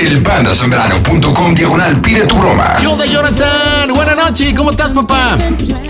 El 0.00 0.22
pandasambrano.com 0.22 1.54
diagonal 1.54 2.00
pide 2.00 2.26
tu 2.26 2.34
broma. 2.36 2.72
¿Qué 2.80 2.86
onda, 2.86 3.04
Jonathan? 3.04 3.92
Buenas 3.92 4.16
noches, 4.16 4.54
¿cómo 4.54 4.70
estás, 4.70 4.94
papá? 4.94 5.36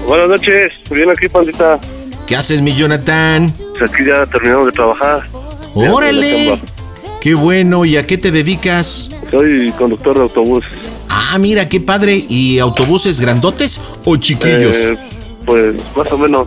Buenas 0.05 0.29
noches, 0.29 0.73
bien 0.91 1.09
aquí, 1.11 1.29
pandita. 1.29 1.79
¿Qué 2.27 2.35
haces, 2.35 2.61
mi 2.61 2.75
Jonathan? 2.75 3.53
Pues 3.79 3.89
aquí 3.89 4.05
ya 4.05 4.27
terminamos 4.27 4.67
de 4.67 4.73
trabajar. 4.73 5.23
¡Órale! 5.75 6.61
Qué 7.21 7.35
bueno, 7.35 7.85
¿y 7.85 7.97
a 7.97 8.05
qué 8.05 8.19
te 8.19 8.33
dedicas? 8.33 9.11
Soy 9.31 9.71
conductor 9.79 10.17
de 10.17 10.23
autobús. 10.23 10.65
Ah, 11.09 11.39
mira, 11.39 11.69
qué 11.69 11.81
padre. 11.81 12.25
¿Y 12.29 12.59
autobuses 12.59 13.21
grandotes 13.21 13.81
o 14.05 14.17
chiquillos? 14.17 14.77
Eh, 14.77 14.99
pues 15.51 15.75
más 15.97 16.13
o 16.13 16.17
menos. 16.17 16.47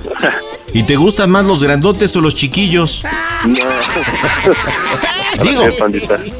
¿Y 0.71 0.83
te 0.83 0.95
gustan 0.95 1.29
más 1.29 1.43
los 1.43 1.61
grandotes 1.61 2.15
o 2.15 2.21
los 2.21 2.35
chiquillos? 2.35 3.03
no. 3.45 3.53
Digo, 5.43 5.63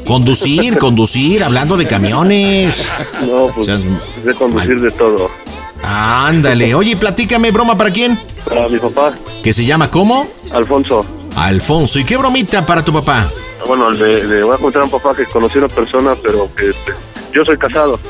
conducir, 0.06 0.78
conducir, 0.78 1.44
hablando 1.44 1.76
de 1.76 1.86
camiones. 1.86 2.88
No, 3.20 3.48
pues 3.54 3.66
Seas 3.66 3.82
de 4.24 4.34
conducir 4.34 4.80
de 4.80 4.90
todo. 4.92 5.28
Ándale. 5.82 6.74
Oye, 6.74 6.96
platícame, 6.96 7.50
broma 7.50 7.76
para 7.76 7.90
quién? 7.90 8.18
Para 8.48 8.66
mi 8.68 8.78
papá, 8.78 9.12
¿Que 9.42 9.52
se 9.52 9.66
llama 9.66 9.90
cómo? 9.90 10.26
Alfonso. 10.50 11.04
Alfonso. 11.36 11.98
¿Y 11.98 12.04
qué 12.04 12.16
bromita 12.16 12.64
para 12.64 12.82
tu 12.82 12.94
papá? 12.94 13.30
Bueno, 13.66 13.90
le, 13.90 14.24
le 14.24 14.42
voy 14.42 14.54
a 14.54 14.58
contar 14.58 14.82
a 14.82 14.84
un 14.86 14.90
papá 14.90 15.14
que 15.14 15.26
conocí 15.26 15.56
a 15.58 15.64
una 15.64 15.68
persona, 15.68 16.14
pero 16.22 16.48
que 16.54 16.70
este, 16.70 16.94
yo 17.30 17.44
soy 17.44 17.58
casado. 17.58 18.00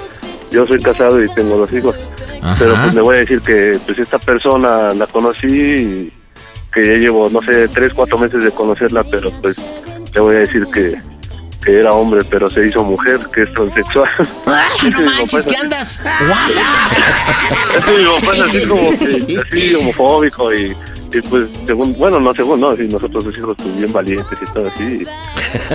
Yo 0.53 0.65
soy 0.65 0.81
casado 0.81 1.25
y 1.25 1.29
tengo 1.35 1.57
dos 1.57 1.73
hijos. 1.73 1.97
Ajá. 2.45 2.57
Pero 2.59 2.75
pues 2.75 2.95
le 2.95 3.01
voy 3.01 3.17
a 3.17 3.19
decir 3.21 3.41
que 3.41 3.79
pues 3.87 3.99
esta 3.99 4.19
persona 4.19 4.93
la 4.93 5.07
conocí 5.07 5.47
y 5.47 6.13
que 6.75 6.85
ya 6.85 6.93
llevo, 6.93 7.31
no 7.31 7.41
sé, 7.41 7.69
tres, 7.69 7.95
cuatro 7.95 8.19
meses 8.19 8.45
de 8.45 8.51
conocerla, 8.51 9.03
pero 9.05 9.31
pues 9.41 9.57
le 10.13 10.21
voy 10.21 10.37
a 10.37 10.41
decir 10.41 10.67
que, 10.67 11.01
que 11.65 11.77
era 11.77 11.93
hombre, 11.93 12.23
pero 12.29 12.51
se 12.51 12.67
hizo 12.67 12.85
mujer, 12.85 13.19
que 13.33 13.45
es 13.45 13.55
transexual. 13.55 14.11
¡Ay, 14.47 14.91
no 14.91 15.03
manches! 15.03 15.47
¿Qué 15.47 15.57
andas? 15.57 16.03
Es 17.77 17.85
que 17.85 17.93
mi 17.93 18.05
papá 18.05 18.33
es 18.35 18.41
así 18.43 18.69
como 18.69 18.91
que, 18.91 19.41
así 19.41 19.75
homofóbico 19.77 20.53
y, 20.53 20.77
y 21.13 21.21
pues 21.23 21.49
según, 21.65 21.97
bueno, 21.97 22.21
no 22.21 22.35
según, 22.35 22.61
no, 22.61 22.77
si 22.77 22.83
nosotros 22.89 23.25
los 23.25 23.39
hijos 23.39 23.55
pues 23.57 23.75
bien 23.79 23.91
valientes 23.91 24.39
y 24.39 24.53
todo 24.53 24.67
así, 24.67 25.03
y, 25.03 25.07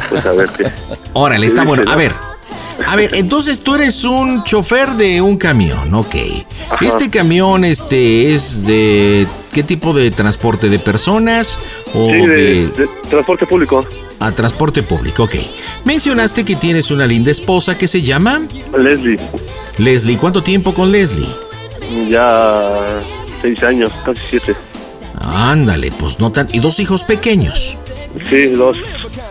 pues 0.09 0.24
a 0.24 0.34
ver 0.34 0.50
qué. 0.56 0.72
Órale, 1.13 1.47
está 1.47 1.63
bueno. 1.63 1.90
A 1.91 1.96
ver. 1.96 2.13
A 2.88 2.95
ver, 2.95 3.12
entonces 3.16 3.59
tú 3.62 3.75
eres 3.75 4.03
un 4.03 4.44
chofer 4.44 4.90
de 4.91 5.22
un 5.22 5.38
camión, 5.38 5.94
ok. 5.94 6.16
Ajá. 6.69 6.85
Este 6.85 7.09
camión, 7.09 7.63
este, 7.66 8.34
es 8.34 8.66
de 8.66 9.28
qué 9.51 9.63
tipo 9.63 9.94
de 9.94 10.12
transporte, 10.12 10.69
de 10.69 10.79
personas 10.79 11.59
o 11.94 12.07
Sí, 12.07 12.13
de, 12.13 12.28
de, 12.28 12.67
de 12.69 12.88
transporte 13.09 13.45
público. 13.45 13.85
a 14.19 14.31
transporte 14.31 14.81
público, 14.84 15.23
ok. 15.23 15.35
Mencionaste 15.85 16.44
que 16.45 16.56
tienes 16.56 16.90
una 16.91 17.06
linda 17.06 17.31
esposa 17.31 17.78
que 17.78 17.88
se 17.88 18.01
llama 18.01 18.41
Leslie, 18.78 19.19
Leslie. 19.78 20.17
¿Cuánto 20.17 20.41
tiempo 20.44 20.73
con 20.73 20.91
Leslie? 20.91 21.28
ya 22.09 23.00
seis 23.41 23.61
años, 23.63 23.91
casi 24.06 24.22
siete. 24.29 24.56
Ándale, 25.22 25.91
pues 25.91 26.19
no 26.19 26.31
tan. 26.31 26.47
Y 26.53 26.59
dos 26.59 26.79
hijos 26.79 27.03
pequeños. 27.03 27.78
Sí, 28.30 28.47
dos. 28.47 28.78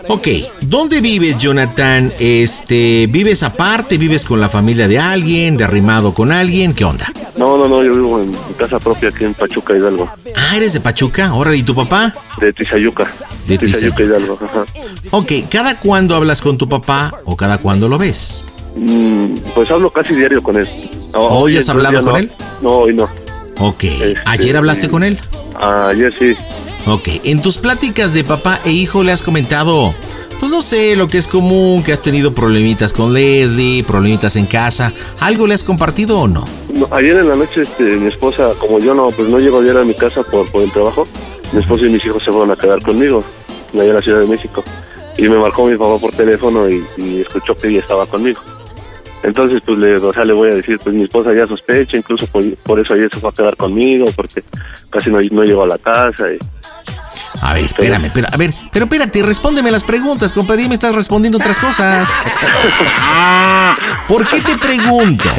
Ok, 0.07 0.27
¿dónde 0.61 1.01
vives, 1.01 1.37
Jonathan? 1.37 2.11
Este, 2.17 3.07
¿vives 3.09 3.43
aparte? 3.43 3.97
¿Vives 3.97 4.23
con 4.25 4.39
la 4.39 4.49
familia 4.49 4.87
de 4.87 4.97
alguien? 4.97 5.57
¿De 5.57 5.63
arrimado 5.65 6.13
con 6.13 6.31
alguien? 6.31 6.73
¿Qué 6.73 6.85
onda? 6.85 7.11
No, 7.37 7.57
no, 7.57 7.67
no, 7.67 7.83
yo 7.83 7.91
vivo 7.93 8.19
en 8.19 8.31
mi 8.31 8.37
casa 8.57 8.79
propia 8.79 9.09
aquí 9.09 9.25
en 9.25 9.33
Pachuca, 9.33 9.75
Hidalgo, 9.75 10.09
Ah, 10.35 10.55
eres 10.57 10.73
de 10.73 10.81
Pachuca. 10.81 11.33
Órale, 11.33 11.57
¿y 11.57 11.63
tu 11.63 11.75
papá? 11.75 12.13
de 12.39 12.51
Tizayuca. 12.53 13.05
De 13.47 13.57
Tizayuca, 13.57 14.03
Hidalgo, 14.03 14.39
ajá. 14.43 14.63
Ok, 15.11 15.31
¿cada 15.51 15.77
cuándo 15.79 16.15
hablas 16.15 16.41
con 16.41 16.57
tu 16.57 16.67
papá 16.67 17.13
o 17.25 17.35
cada 17.37 17.57
cuándo 17.59 17.87
lo 17.89 17.97
ves? 17.97 18.45
Mm, 18.75 19.35
pues 19.53 19.69
hablo 19.71 19.91
casi 19.91 20.15
diario 20.15 20.41
con 20.41 20.57
él. 20.57 20.67
No, 21.13 21.19
¿Hoy 21.19 21.57
has 21.57 21.67
hablado 21.69 22.01
con 22.01 22.13
no. 22.13 22.17
él? 22.17 22.31
No, 22.61 22.69
hoy 22.79 22.93
no. 22.93 23.07
Ok, 23.59 23.83
Este, 23.83 24.15
¿ayer 24.25 24.55
hablaste 24.57 24.89
con 24.89 25.03
él? 25.03 25.19
Ayer 25.61 26.13
sí. 26.17 26.33
Ok, 26.87 27.07
en 27.23 27.41
tus 27.41 27.57
pláticas 27.57 28.13
de 28.13 28.23
papá 28.23 28.59
e 28.65 28.71
hijo 28.71 29.03
le 29.03 29.11
has 29.11 29.21
comentado, 29.21 29.93
pues 30.39 30.51
no 30.51 30.61
sé, 30.61 30.95
lo 30.95 31.07
que 31.07 31.17
es 31.17 31.27
común, 31.27 31.83
que 31.83 31.91
has 31.91 32.01
tenido 32.01 32.33
problemitas 32.33 32.93
con 32.93 33.13
Leslie, 33.13 33.83
problemitas 33.83 34.35
en 34.37 34.45
casa, 34.45 34.93
¿algo 35.19 35.45
le 35.45 35.53
has 35.53 35.63
compartido 35.63 36.19
o 36.19 36.27
no? 36.27 36.45
No, 36.73 36.87
ayer 36.91 37.17
en 37.17 37.29
la 37.29 37.35
noche 37.35 37.61
este, 37.61 37.83
mi 37.83 38.07
esposa, 38.07 38.53
como 38.57 38.79
yo 38.79 38.93
no, 38.93 39.09
pues 39.09 39.29
no 39.29 39.39
llego 39.39 39.59
ayer 39.59 39.77
a 39.77 39.83
mi 39.83 39.93
casa 39.93 40.23
por, 40.23 40.49
por 40.51 40.63
el 40.63 40.71
trabajo, 40.71 41.07
mi 41.51 41.59
esposa 41.59 41.85
y 41.85 41.89
mis 41.89 42.05
hijos 42.05 42.23
se 42.23 42.31
fueron 42.31 42.51
a 42.51 42.55
quedar 42.55 42.81
conmigo, 42.81 43.23
allá 43.73 43.83
en 43.83 43.95
la 43.95 44.01
Ciudad 44.01 44.19
de 44.21 44.27
México. 44.27 44.63
Y 45.17 45.23
me 45.23 45.37
marcó 45.37 45.67
mi 45.67 45.77
papá 45.77 45.99
por 45.99 46.11
teléfono 46.11 46.69
y, 46.69 46.81
y 46.97 47.21
escuchó 47.21 47.55
que 47.57 47.67
ella 47.67 47.79
estaba 47.79 48.05
conmigo. 48.05 48.39
Entonces, 49.21 49.61
pues 49.65 49.77
le, 49.79 49.97
o 49.97 50.13
sea, 50.13 50.23
le 50.23 50.31
voy 50.31 50.49
a 50.49 50.55
decir, 50.55 50.79
pues 50.79 50.95
mi 50.95 51.03
esposa 51.03 51.33
ya 51.37 51.45
sospecha, 51.45 51.97
incluso 51.97 52.25
por, 52.27 52.55
por 52.59 52.79
eso 52.79 52.93
ayer 52.93 53.09
se 53.13 53.19
fue 53.19 53.29
a 53.29 53.33
quedar 53.33 53.57
conmigo, 53.57 54.05
porque 54.15 54.43
casi 54.89 55.11
no, 55.11 55.19
no 55.31 55.43
llegó 55.43 55.63
a 55.63 55.67
la 55.67 55.77
casa. 55.77 56.31
Y, 56.31 56.39
A 57.41 57.53
ver, 57.53 57.65
espérame, 57.65 58.05
espera, 58.05 58.29
a 58.31 58.37
ver, 58.37 58.53
pero 58.71 58.85
espérate, 58.85 59.23
respóndeme 59.23 59.71
las 59.71 59.83
preguntas, 59.83 60.33
compadre, 60.33 60.67
me 60.67 60.75
estás 60.75 60.93
respondiendo 60.93 61.37
otras 61.37 61.59
cosas. 61.59 62.09
¿Por 64.07 64.27
qué 64.27 64.41
te 64.41 64.57
pregunto? 64.57 65.29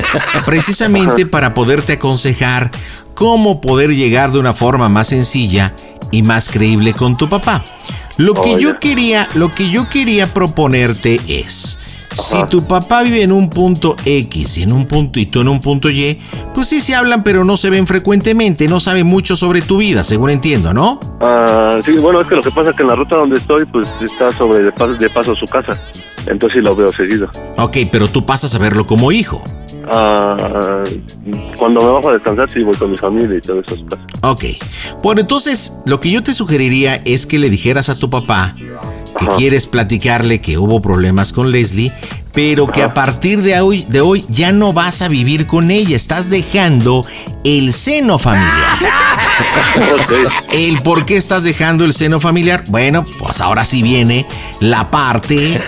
Precisamente 0.47 1.27
para 1.27 1.55
poderte 1.55 1.94
aconsejar 1.94 2.71
cómo 3.15 3.60
poder 3.60 3.94
llegar 3.94 4.33
de 4.33 4.39
una 4.39 4.55
forma 4.55 4.89
más 4.89 5.09
sencilla 5.09 5.75
y 6.10 6.22
más 6.22 6.49
creíble 6.49 6.94
con 6.94 7.16
tu 7.16 7.28
papá. 7.28 7.62
Lo 8.16 8.34
que 8.34 8.55
Oh, 8.55 8.59
yo 8.59 8.78
quería, 8.81 9.28
lo 9.34 9.50
que 9.50 9.71
yo 9.71 9.89
quería 9.89 10.27
proponerte 10.33 11.21
es 11.27 11.78
si 12.15 12.43
tu 12.44 12.66
papá 12.66 13.03
vive 13.03 13.22
en 13.22 13.32
un 13.32 13.50
punto 13.50 13.97
X 14.04 14.59
y 14.59 14.62
en 14.62 14.72
un 14.72 14.87
punto 14.87 15.21
y 15.21 15.26
tú 15.26 15.41
en 15.41 15.48
un 15.48 15.60
punto 15.60 15.91
Y, 15.91 16.21
pues 16.54 16.69
sí 16.69 16.81
se 16.81 16.94
hablan, 16.94 17.22
pero 17.22 17.44
no 17.44 17.56
se 17.56 17.71
ven 17.71 17.87
frecuentemente, 17.87 18.69
no 18.69 18.81
saben 18.81 19.06
mucho 19.06 19.37
sobre 19.37 19.62
tu 19.62 19.78
vida, 19.78 20.04
según 20.04 20.31
entiendo, 20.31 20.75
¿no? 20.75 21.00
Ah, 21.21 21.81
sí, 21.84 21.93
bueno, 21.93 22.21
es 22.21 22.26
que 22.26 22.37
lo 22.37 22.43
que 22.43 22.50
pasa 22.50 22.71
es 22.71 22.76
que 22.76 22.82
en 22.82 22.88
la 22.88 22.97
ruta 22.97 23.16
donde 23.16 23.38
estoy, 23.38 23.65
pues 23.66 23.87
está 24.03 24.31
sobre 24.32 24.62
de 24.62 24.72
paso, 24.72 24.94
de 24.94 25.10
paso 25.10 25.34
su 25.34 25.47
casa. 25.47 25.78
Entonces 26.26 26.59
sí 26.59 26.65
lo 26.65 26.76
veo 26.76 26.93
seguido. 26.93 27.31
Ok, 27.56 27.78
pero 27.91 28.09
tú 28.09 28.27
pasas 28.27 28.54
a 28.54 28.59
verlo 28.59 28.87
como 28.87 29.10
hijo. 29.10 29.42
Ah, 29.91 30.83
cuando 31.59 31.80
me 31.80 31.91
bajo 31.91 32.10
a 32.10 32.13
descansar, 32.13 32.51
sí 32.51 32.63
voy 32.63 32.74
con 32.74 32.91
mi 32.91 32.97
familia 32.97 33.39
y 33.39 33.41
todo 33.41 33.60
eso. 33.60 33.74
Ok. 34.22 34.45
Bueno, 35.03 35.22
entonces 35.22 35.78
lo 35.86 36.01
que 36.01 36.10
yo 36.10 36.22
te 36.22 36.34
sugeriría 36.34 37.01
es 37.04 37.27
que 37.27 37.39
le 37.39 37.48
dijeras 37.48 37.89
a 37.89 37.98
tu 37.98 38.10
papá 38.10 38.54
que 39.18 39.27
quieres 39.36 39.66
platicarle 39.66 40.41
que 40.41 40.59
hubo 40.59 40.80
problemas 40.80 41.33
con 41.33 41.51
Leslie, 41.51 41.92
pero 42.32 42.66
que 42.71 42.82
a 42.82 42.94
partir 42.94 43.42
de 43.42 43.59
hoy, 43.60 43.84
de 43.88 44.00
hoy 44.00 44.24
ya 44.28 44.53
no 44.53 44.72
vas 44.72 45.03
a 45.03 45.09
vivir 45.09 45.47
con 45.47 45.71
ella. 45.71 45.97
Estás 45.97 46.30
dejando 46.30 47.04
el 47.44 47.72
seno 47.72 48.18
familiar. 48.18 48.78
El 50.53 50.82
por 50.82 51.06
qué 51.06 51.16
estás 51.16 51.44
dejando 51.44 51.84
el 51.84 51.92
seno 51.92 52.21
familiar. 52.21 52.65
Bueno, 52.68 53.06
pues 53.18 53.41
ahora 53.41 53.65
sí 53.65 53.82
viene 53.82 54.27
la 54.60 54.91
parte 54.91 55.60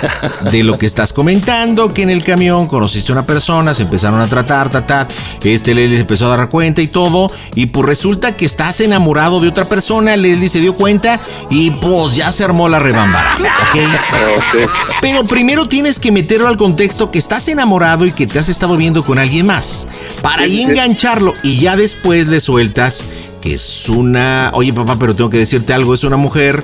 de 0.50 0.64
lo 0.64 0.78
que 0.78 0.86
estás 0.86 1.12
comentando, 1.12 1.92
que 1.92 2.02
en 2.02 2.10
el 2.10 2.22
camión 2.22 2.66
conociste 2.66 3.12
a 3.12 3.14
una 3.14 3.26
persona, 3.26 3.72
se 3.72 3.84
empezaron 3.84 4.20
a 4.20 4.26
tratar, 4.26 4.68
ta, 4.68 5.08
este 5.42 5.74
Leslie 5.74 5.96
se 5.96 6.02
empezó 6.02 6.30
a 6.30 6.36
dar 6.36 6.48
cuenta 6.48 6.82
y 6.82 6.88
todo, 6.88 7.30
y 7.54 7.66
pues 7.66 7.86
resulta 7.86 8.36
que 8.36 8.44
estás 8.44 8.80
enamorado 8.80 9.40
de 9.40 9.48
otra 9.48 9.64
persona, 9.64 10.16
Leslie 10.16 10.48
se 10.48 10.60
dio 10.60 10.74
cuenta 10.74 11.20
y 11.48 11.70
pues 11.70 12.16
ya 12.16 12.30
se 12.30 12.44
armó 12.44 12.68
la 12.68 12.78
rebambara, 12.78 13.36
¿ok? 13.38 14.68
Pero 15.00 15.24
primero 15.24 15.66
tienes 15.66 15.98
que 15.98 16.12
meterlo 16.12 16.48
al 16.52 16.58
contexto 16.58 17.10
que 17.10 17.18
estás 17.18 17.48
enamorado 17.48 18.06
y 18.06 18.12
que 18.12 18.26
te 18.26 18.38
has 18.38 18.48
estado 18.48 18.76
viendo 18.76 19.02
con 19.04 19.18
alguien 19.18 19.46
más, 19.46 19.88
para 20.20 20.42
ahí 20.42 20.62
engancharlo 20.62 21.32
y 21.42 21.58
ya 21.58 21.76
después 21.76 22.26
le 22.26 22.40
sueltas 22.40 23.06
que 23.40 23.54
es 23.54 23.88
una... 23.88 24.50
Oye 24.54 24.72
papá, 24.72 24.96
pero 24.98 25.16
tengo 25.16 25.28
que 25.28 25.38
decirte 25.38 25.72
algo, 25.72 25.94
es 25.94 26.04
una 26.04 26.16
mujer, 26.16 26.62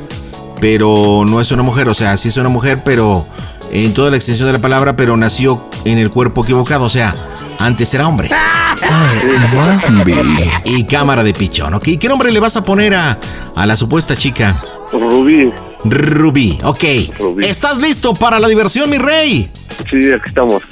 pero 0.61 1.25
no 1.27 1.41
es 1.41 1.51
una 1.51 1.63
mujer, 1.63 1.89
o 1.89 1.95
sea, 1.95 2.17
sí 2.17 2.29
es 2.29 2.37
una 2.37 2.49
mujer, 2.51 2.83
pero 2.85 3.27
en 3.73 3.95
toda 3.95 4.11
la 4.11 4.17
extensión 4.17 4.47
de 4.47 4.53
la 4.53 4.59
palabra, 4.61 4.95
pero 4.95 5.17
nació 5.17 5.61
en 5.85 5.99
el 5.99 6.11
cuerpo 6.11 6.45
equivocado, 6.45 6.85
o 6.85 6.91
sea, 6.91 7.17
antes 7.59 7.93
era 7.95 8.07
hombre. 8.07 8.31
y 10.65 10.85
cámara 10.85 11.25
de 11.25 11.33
pichón, 11.33 11.75
¿ok? 11.75 11.89
¿Qué 11.99 12.09
nombre 12.09 12.31
le 12.31 12.41
vas 12.41 12.57
a 12.57 12.65
poner 12.65 12.95
a, 12.95 13.19
a 13.57 13.67
la 13.67 13.75
supuesta 13.75 14.15
chica? 14.15 14.63
Rubí. 14.93 15.51
Rubí, 15.85 16.59
ok. 16.65 16.85
¿Estás 17.43 17.79
listo 17.79 18.15
para 18.15 18.39
la 18.39 18.49
diversión, 18.49 18.91
mi 18.91 18.99
rey? 18.99 19.51
Sí, 19.91 20.13
aquí 20.13 20.29
estamos. 20.29 20.63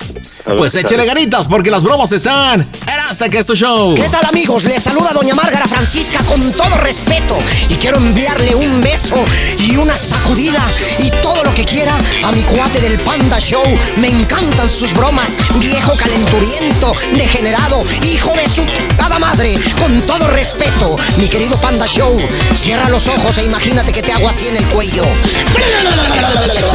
Pues 0.58 0.74
échale 0.74 1.06
ganitas 1.06 1.48
porque 1.48 1.70
las 1.70 1.82
bromas 1.82 2.12
están 2.12 2.66
hasta 3.08 3.28
que 3.28 3.38
es 3.38 3.46
tu 3.46 3.54
show. 3.54 3.94
¿Qué 3.94 4.08
tal 4.08 4.24
amigos? 4.24 4.64
Les 4.64 4.82
saluda 4.82 5.12
doña 5.12 5.34
Márgara 5.34 5.68
Francisca 5.68 6.24
con 6.24 6.40
todo 6.52 6.76
respeto 6.78 7.36
y 7.68 7.74
quiero 7.74 7.98
enviarle 7.98 8.54
un 8.54 8.80
beso 8.82 9.16
y 9.60 9.76
una 9.76 9.96
sacudida 9.96 10.60
y 10.98 11.10
todo 11.22 11.44
lo 11.44 11.54
que 11.54 11.64
quiera 11.64 11.94
a 12.24 12.32
mi 12.32 12.42
cuate 12.42 12.80
del 12.80 12.98
Panda 13.00 13.38
Show. 13.38 13.62
Me 13.98 14.08
encantan 14.08 14.68
sus 14.68 14.92
bromas, 14.92 15.36
viejo 15.60 15.96
calenturiento, 15.96 16.92
degenerado, 17.16 17.80
hijo 18.04 18.32
de 18.34 18.48
su 18.48 18.64
cada 18.96 19.18
madre. 19.20 19.56
Con 19.78 20.00
todo 20.02 20.26
respeto, 20.32 20.96
mi 21.18 21.28
querido 21.28 21.60
Panda 21.60 21.86
Show, 21.86 22.18
cierra 22.54 22.88
los 22.88 23.06
ojos 23.06 23.38
e 23.38 23.44
imagínate 23.44 23.92
que 23.92 24.02
te 24.02 24.12
hago 24.12 24.28
así 24.28 24.48
en 24.48 24.56
el 24.56 24.66
cuello. 24.66 24.95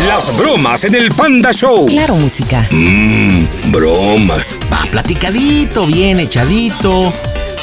Las 0.07 0.37
bromas 0.37 0.83
en 0.83 0.93
el 0.95 1.09
Panda 1.11 1.51
Show. 1.51 1.87
Claro, 1.87 2.15
música. 2.15 2.63
Mmm, 2.71 3.45
bromas. 3.71 4.59
Va 4.71 4.79
platicadito, 4.91 5.87
bien 5.87 6.19
echadito. 6.19 7.11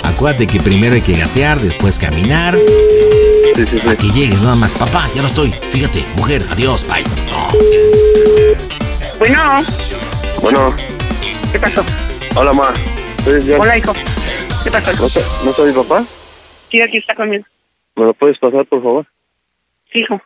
Acuérdate 0.02 0.46
que 0.48 0.58
primero 0.58 0.94
hay 0.96 1.00
que 1.02 1.14
gatear, 1.16 1.60
después 1.60 1.98
caminar. 1.98 2.56
Sí, 3.54 3.66
sí, 3.70 3.76
Para 3.84 3.96
que 3.96 4.08
llegues 4.10 4.42
nada 4.42 4.56
más. 4.56 4.74
Papá, 4.74 5.08
ya 5.14 5.22
no 5.22 5.28
estoy. 5.28 5.50
Fíjate, 5.50 6.04
mujer, 6.16 6.42
adiós, 6.50 6.84
bye. 6.88 7.04
Bueno, 9.20 9.64
Bueno, 10.42 10.74
¿qué 11.52 11.58
pasó? 11.60 11.84
hola, 12.34 12.52
ma. 12.52 12.72
Hola, 13.58 13.78
hijo. 13.78 13.92
¿Qué 14.64 14.70
pasó? 14.70 14.92
¿No, 14.92 15.44
¿No 15.44 15.52
soy 15.52 15.72
mi 15.72 15.76
papá? 15.82 16.04
Sí, 16.70 16.80
aquí 16.80 16.98
está 16.98 17.14
conmigo. 17.14 17.44
¿Me 17.96 18.04
lo 18.06 18.14
puedes 18.14 18.38
pasar, 18.38 18.64
por 18.66 18.82
favor? 18.82 19.06
Sí, 19.92 20.00
hijo. 20.00 20.20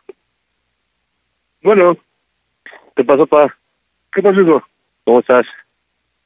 Bueno. 1.63 1.97
¿Qué 2.95 3.03
pasó, 3.03 3.25
pa? 3.25 3.55
¿Qué 4.13 4.21
pasó, 4.21 4.41
hijo? 4.41 4.63
¿Cómo 5.05 5.19
estás? 5.19 5.45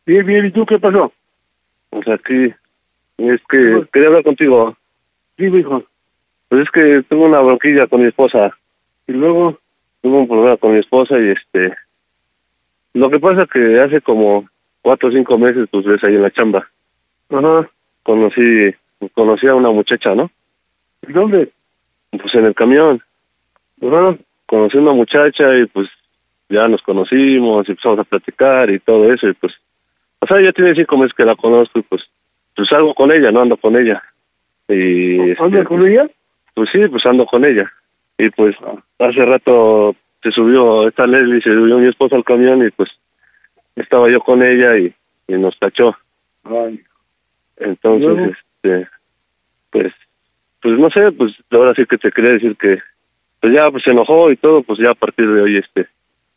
Bien, 0.06 0.26
bien. 0.26 0.46
¿Y 0.48 0.52
tú 0.52 0.66
qué 0.66 0.80
pasó? 0.80 1.14
Pues 1.90 2.08
aquí... 2.08 2.54
Es 3.18 3.42
que 3.50 3.88
quería 3.92 4.10
hablar 4.10 4.24
contigo. 4.24 4.76
Sí, 5.38 5.46
hijo. 5.46 5.84
Pues 6.50 6.64
es 6.64 6.72
que 6.72 7.04
tuve 7.10 7.26
una 7.26 7.40
bronquilla 7.40 7.88
con 7.88 8.02
mi 8.02 8.08
esposa. 8.08 8.56
Y 9.08 9.14
luego 9.14 9.58
tuve 10.02 10.18
un 10.18 10.28
problema 10.28 10.58
con 10.58 10.74
mi 10.74 10.80
esposa 10.80 11.18
y 11.18 11.30
este... 11.30 11.74
Lo 12.94 13.10
que 13.10 13.20
pasa 13.20 13.48
que 13.52 13.80
hace 13.80 14.02
como 14.02 14.48
cuatro 14.82 15.10
o 15.10 15.12
cinco 15.12 15.38
meses, 15.38 15.68
pues 15.72 15.86
ves 15.86 16.04
ahí 16.04 16.16
en 16.16 16.24
la 16.24 16.32
chamba. 16.32 16.68
Ajá. 17.30 17.70
Conocí, 18.04 18.74
conocí 19.14 19.48
a 19.48 19.56
una 19.56 19.70
muchacha, 19.70 20.16
¿no? 20.16 20.32
¿Dónde? 21.08 21.52
Pues 22.12 22.34
en 22.36 22.46
el 22.46 22.56
camión. 22.56 23.02
Ajá. 23.82 24.18
Conocí 24.48 24.78
una 24.78 24.94
muchacha 24.94 25.56
y 25.56 25.66
pues 25.68 25.88
ya 26.50 26.68
nos 26.68 26.82
conocimos 26.82 27.68
y 27.68 27.72
empezamos 27.72 28.00
a 28.00 28.04
platicar 28.04 28.70
y 28.70 28.80
todo 28.80 29.12
eso 29.14 29.28
y 29.28 29.34
pues... 29.34 29.54
O 30.20 30.26
sea, 30.26 30.42
ya 30.42 30.52
tiene 30.52 30.74
cinco 30.74 30.98
meses 30.98 31.14
que 31.16 31.26
la 31.26 31.36
conozco 31.36 31.80
y 31.80 31.84
pues... 31.84 32.02
Pues 32.56 32.70
salgo 32.70 32.96
con 32.96 33.12
ella, 33.12 33.32
no 33.32 33.42
ando 33.42 33.58
con 33.58 33.76
ella. 33.76 34.02
Y... 34.68 35.40
¿Ando 35.40 35.64
con 35.66 35.88
ella? 35.88 36.10
Pues 36.56 36.70
sí, 36.72 36.80
pues 36.88 37.06
ando 37.06 37.28
con 37.28 37.46
ella. 37.46 37.72
Y 38.18 38.30
pues 38.32 38.56
hace 38.98 39.26
rato 39.26 39.96
se 40.24 40.32
subió 40.32 40.88
esta 40.88 41.06
Leslie, 41.06 41.42
se 41.42 41.54
subió 41.54 41.78
mi 41.78 41.88
esposa 41.88 42.16
al 42.16 42.24
camión 42.24 42.66
y 42.66 42.72
pues 42.72 42.90
estaba 43.76 44.10
yo 44.10 44.20
con 44.22 44.42
ella 44.42 44.78
y, 44.78 44.94
y 45.28 45.34
nos 45.34 45.58
tachó. 45.60 45.96
Entonces, 47.58 48.36
este, 48.64 48.88
pues, 49.72 49.94
pues 50.62 50.80
no 50.80 50.90
sé, 50.90 51.12
pues 51.12 51.34
ahora 51.52 51.74
sí 51.76 51.86
que 51.86 51.98
te 51.98 52.12
quería 52.12 52.34
decir 52.34 52.56
que, 52.58 52.80
pues 53.40 53.54
ya 53.54 53.70
pues 53.72 53.84
se 53.84 53.92
enojó 53.92 54.32
y 54.32 54.38
todo, 54.38 54.64
pues 54.64 54.80
ya 54.80 54.92
a 54.92 54.96
partir 54.96 55.30
de 55.30 55.42
hoy, 55.42 55.58
este, 55.58 55.88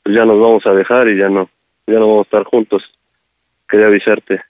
pues 0.02 0.16
ya 0.16 0.24
nos 0.24 0.40
vamos 0.40 0.66
a 0.66 0.72
dejar 0.72 1.08
y 1.08 1.18
ya 1.18 1.28
no, 1.28 1.48
ya 1.86 1.94
no 1.94 2.08
vamos 2.08 2.26
a 2.26 2.28
estar 2.28 2.44
juntos. 2.44 2.82
Quería 3.68 3.86
avisarte. 3.86 4.42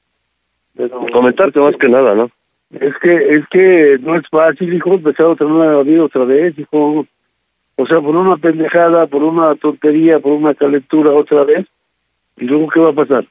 Comentarte 1.13 1.61
más 1.61 1.77
que 1.77 1.89
nada, 1.89 2.15
¿no? 2.15 2.31
Es 2.71 2.95
que, 3.03 3.35
es 3.35 3.47
que 3.49 3.99
no 4.01 4.15
es 4.17 4.27
fácil, 4.31 4.73
hijo, 4.73 4.95
empezar 4.95 5.27
otra 5.27 5.47
nueva 5.47 5.83
vida 5.83 6.05
otra 6.05 6.25
vez, 6.25 6.59
hijo. 6.59 7.07
O 7.77 7.87
sea, 7.87 8.01
por 8.01 8.15
una 8.15 8.37
pendejada, 8.37 9.07
por 9.07 9.23
una 9.23 9.55
tontería, 9.57 10.21
por 10.21 10.33
una 10.33 10.55
calentura 10.55 11.13
otra 11.13 11.45
vez. 11.45 11.67
¿Y 12.37 12.45
luego 12.45 12.69
qué 12.69 12.81
va 12.81 12.91
a 12.91 12.95
pasar? 12.95 13.25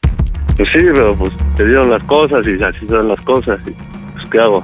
Pues 0.58 0.70
sí, 0.74 0.86
pero 0.94 1.16
pues 1.16 1.32
te 1.56 1.66
dieron 1.66 1.90
las 1.90 2.04
cosas 2.04 2.46
y 2.46 2.62
así 2.62 2.86
son 2.88 3.08
las 3.08 3.22
cosas 3.22 3.60
y 3.66 3.72
pues 4.14 4.30
¿qué 4.30 4.40
hago? 4.40 4.64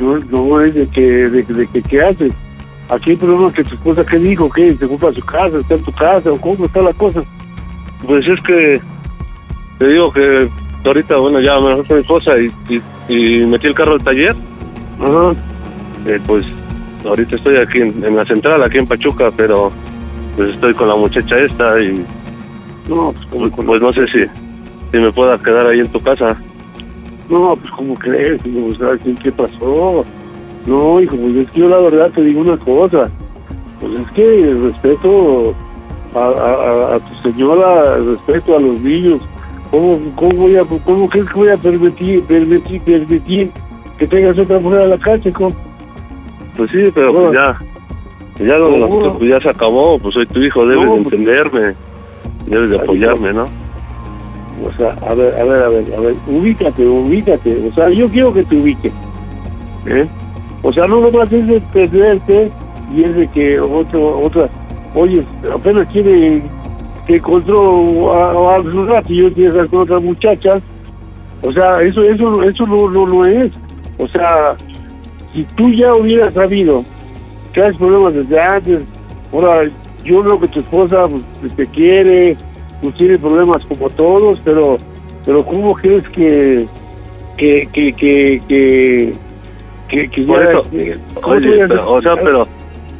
No, 0.00 0.18
no 0.18 0.60
es 0.62 0.74
de 0.74 0.88
que, 0.88 1.02
de, 1.02 1.42
de 1.42 1.66
que, 1.66 1.82
¿qué 1.82 2.00
haces? 2.00 2.32
Aquí 2.90 3.12
el 3.12 3.18
problema 3.18 3.48
es 3.48 3.54
que 3.54 3.64
tu 3.64 3.74
esposa, 3.76 4.04
¿qué 4.04 4.18
dijo? 4.18 4.50
¿Qué? 4.50 4.76
¿Se 4.76 4.84
ocupa 4.84 5.12
su 5.12 5.20
casa? 5.22 5.58
¿Está 5.58 5.74
en 5.74 5.82
tu 5.84 5.92
casa? 5.92 6.32
¿O 6.32 6.40
cómo 6.40 6.64
está 6.66 6.82
la 6.82 6.92
cosa? 6.92 7.22
Pues 8.04 8.26
es 8.26 8.40
que 8.42 8.80
te 9.78 9.88
digo 9.88 10.12
que 10.12 10.48
ahorita, 10.84 11.16
bueno, 11.18 11.40
ya 11.40 11.60
me 11.60 11.76
con 11.84 11.96
mi 11.96 12.00
esposa 12.02 12.32
y, 12.36 12.50
y, 12.68 12.82
y 13.08 13.46
metí 13.46 13.68
el 13.68 13.74
carro 13.74 13.92
al 13.92 14.02
taller. 14.02 14.34
Ajá. 15.00 15.32
Eh, 16.06 16.18
pues 16.26 16.44
ahorita 17.04 17.36
estoy 17.36 17.56
aquí 17.58 17.78
en, 17.78 18.04
en 18.04 18.16
la 18.16 18.24
central, 18.24 18.62
aquí 18.64 18.78
en 18.78 18.88
Pachuca, 18.88 19.30
pero 19.36 19.70
pues 20.36 20.50
estoy 20.54 20.74
con 20.74 20.88
la 20.88 20.96
muchacha 20.96 21.38
esta 21.38 21.80
y 21.80 22.04
No, 22.88 23.12
pues, 23.12 23.26
¿cómo 23.30 23.48
pues, 23.50 23.66
pues 23.66 23.82
no 23.82 23.92
sé 23.92 24.06
si, 24.08 24.24
si 24.90 24.98
me 24.98 25.12
pueda 25.12 25.38
quedar 25.38 25.68
ahí 25.68 25.78
en 25.78 25.92
tu 25.92 26.00
casa. 26.00 26.36
No, 27.28 27.54
pues 27.54 27.72
¿cómo 27.72 27.94
crees? 27.94 28.42
¿qué, 28.42 29.14
qué 29.22 29.30
pasó? 29.30 30.04
No, 30.66 31.00
hijo, 31.00 31.16
pues 31.16 31.36
es 31.36 31.50
que 31.52 31.60
yo 31.60 31.68
la 31.68 31.78
verdad 31.78 32.10
te 32.12 32.22
digo 32.22 32.40
una 32.40 32.56
cosa. 32.58 33.10
Pues 33.80 33.92
es 34.00 34.10
que 34.12 34.40
el 34.42 34.62
respeto 34.64 35.54
a, 36.14 36.18
a, 36.18 36.52
a- 36.52 36.94
a 36.96 37.00
tu 37.00 37.14
señora, 37.30 37.96
el 37.96 38.16
respeto 38.16 38.56
a 38.56 38.60
los 38.60 38.80
niños. 38.80 39.20
¿Cómo, 39.70 39.98
cómo, 40.16 40.30
voy 40.32 40.56
a, 40.56 40.64
¿Cómo 40.64 41.08
crees 41.08 41.28
que 41.28 41.34
voy 41.38 41.48
a 41.48 41.56
permitir, 41.56 42.22
permitir, 42.24 42.80
permitir 42.82 43.50
que 43.98 44.06
tengas 44.06 44.36
otra 44.38 44.58
mujer 44.58 44.80
a 44.80 44.86
la 44.88 44.98
casa, 44.98 45.28
hijo? 45.28 45.52
Pues 46.56 46.70
sí, 46.72 46.78
pero 46.92 47.12
pues 47.14 47.32
ya, 47.32 47.58
ya 48.40 48.58
lo 48.58 48.70
de 48.72 48.78
nosotros 48.80 49.16
pues 49.18 49.30
ya 49.30 49.40
se 49.40 49.48
acabó, 49.48 49.98
pues 49.98 50.12
soy 50.14 50.26
tu 50.26 50.40
hijo, 50.40 50.66
debes 50.66 50.84
No, 50.86 50.96
de 50.96 51.02
pues- 51.02 51.12
entenderme, 51.14 51.74
debes 52.46 52.70
de 52.70 52.76
apoyarme, 52.80 53.32
¿no? 53.32 53.44
O 54.66 54.72
sea, 54.76 54.94
a 55.08 55.14
ver, 55.14 55.34
a 55.40 55.44
ver, 55.44 55.62
a 55.62 55.68
ver, 55.68 55.94
a 55.96 56.00
ver, 56.00 56.16
ubícate, 56.26 56.84
ubícate. 56.86 57.68
O 57.68 57.72
sea, 57.72 57.88
yo 57.90 58.10
quiero 58.10 58.34
que 58.34 58.44
te 58.44 58.56
ubiques. 58.56 58.92
¿Eh? 59.86 60.06
O 60.62 60.72
sea, 60.72 60.86
no 60.86 60.96
a 61.06 61.22
hacer 61.22 61.44
de 61.46 61.60
perderte 61.72 62.50
y 62.94 63.04
es 63.04 63.14
de 63.14 63.28
que 63.28 63.60
otro, 63.60 64.20
otra, 64.20 64.48
oye, 64.94 65.24
apenas 65.52 65.88
quiere 65.88 66.42
que 67.06 67.16
encontró 67.16 68.12
a, 68.12 68.56
a 68.56 68.58
rato 68.58 69.12
y 69.12 69.22
yo 69.22 69.32
quiero 69.32 69.50
estar 69.50 69.68
con 69.68 69.80
otra 69.80 70.00
muchacha. 70.00 70.60
O 71.42 71.52
sea, 71.52 71.80
eso, 71.82 72.02
eso, 72.02 72.42
eso 72.42 72.64
no, 72.66 72.90
no, 72.90 73.06
no 73.06 73.24
es. 73.24 73.52
O 73.98 74.06
sea, 74.08 74.56
si 75.32 75.44
tú 75.56 75.70
ya 75.70 75.94
hubieras 75.94 76.34
sabido 76.34 76.84
que 77.52 77.62
hay 77.62 77.72
problemas 77.74 78.14
desde 78.14 78.40
antes, 78.40 78.82
ahora 79.32 79.68
yo 80.04 80.22
creo 80.22 80.40
que 80.40 80.48
tu 80.48 80.60
esposa 80.60 81.02
pues, 81.40 81.54
te 81.56 81.66
quiere, 81.66 82.36
pues 82.82 82.94
tiene 82.96 83.18
problemas 83.18 83.64
como 83.64 83.88
todos, 83.90 84.40
pero 84.44 84.76
pero 85.24 85.44
¿cómo 85.44 85.74
crees 85.74 86.06
que 86.10 86.66
que 87.36 87.68
que 87.72 87.92
que 87.92 89.12
que, 89.90 90.08
que 90.08 90.22
Por 90.22 90.42
ya- 90.42 90.50
eso, 90.50 90.70
que- 90.70 90.96
¿cómo 91.20 91.36
oye, 91.36 91.66
pero, 91.68 91.92
o 91.92 92.00
sea, 92.00 92.14
pero 92.16 92.46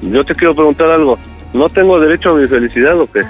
yo 0.02 0.24
te 0.24 0.34
quiero 0.34 0.54
preguntar 0.54 0.90
algo, 0.90 1.18
¿no 1.54 1.68
tengo 1.68 1.98
derecho 2.00 2.30
a 2.30 2.34
mi 2.34 2.46
felicidad 2.46 2.98
o 2.98 3.06
qué? 3.06 3.22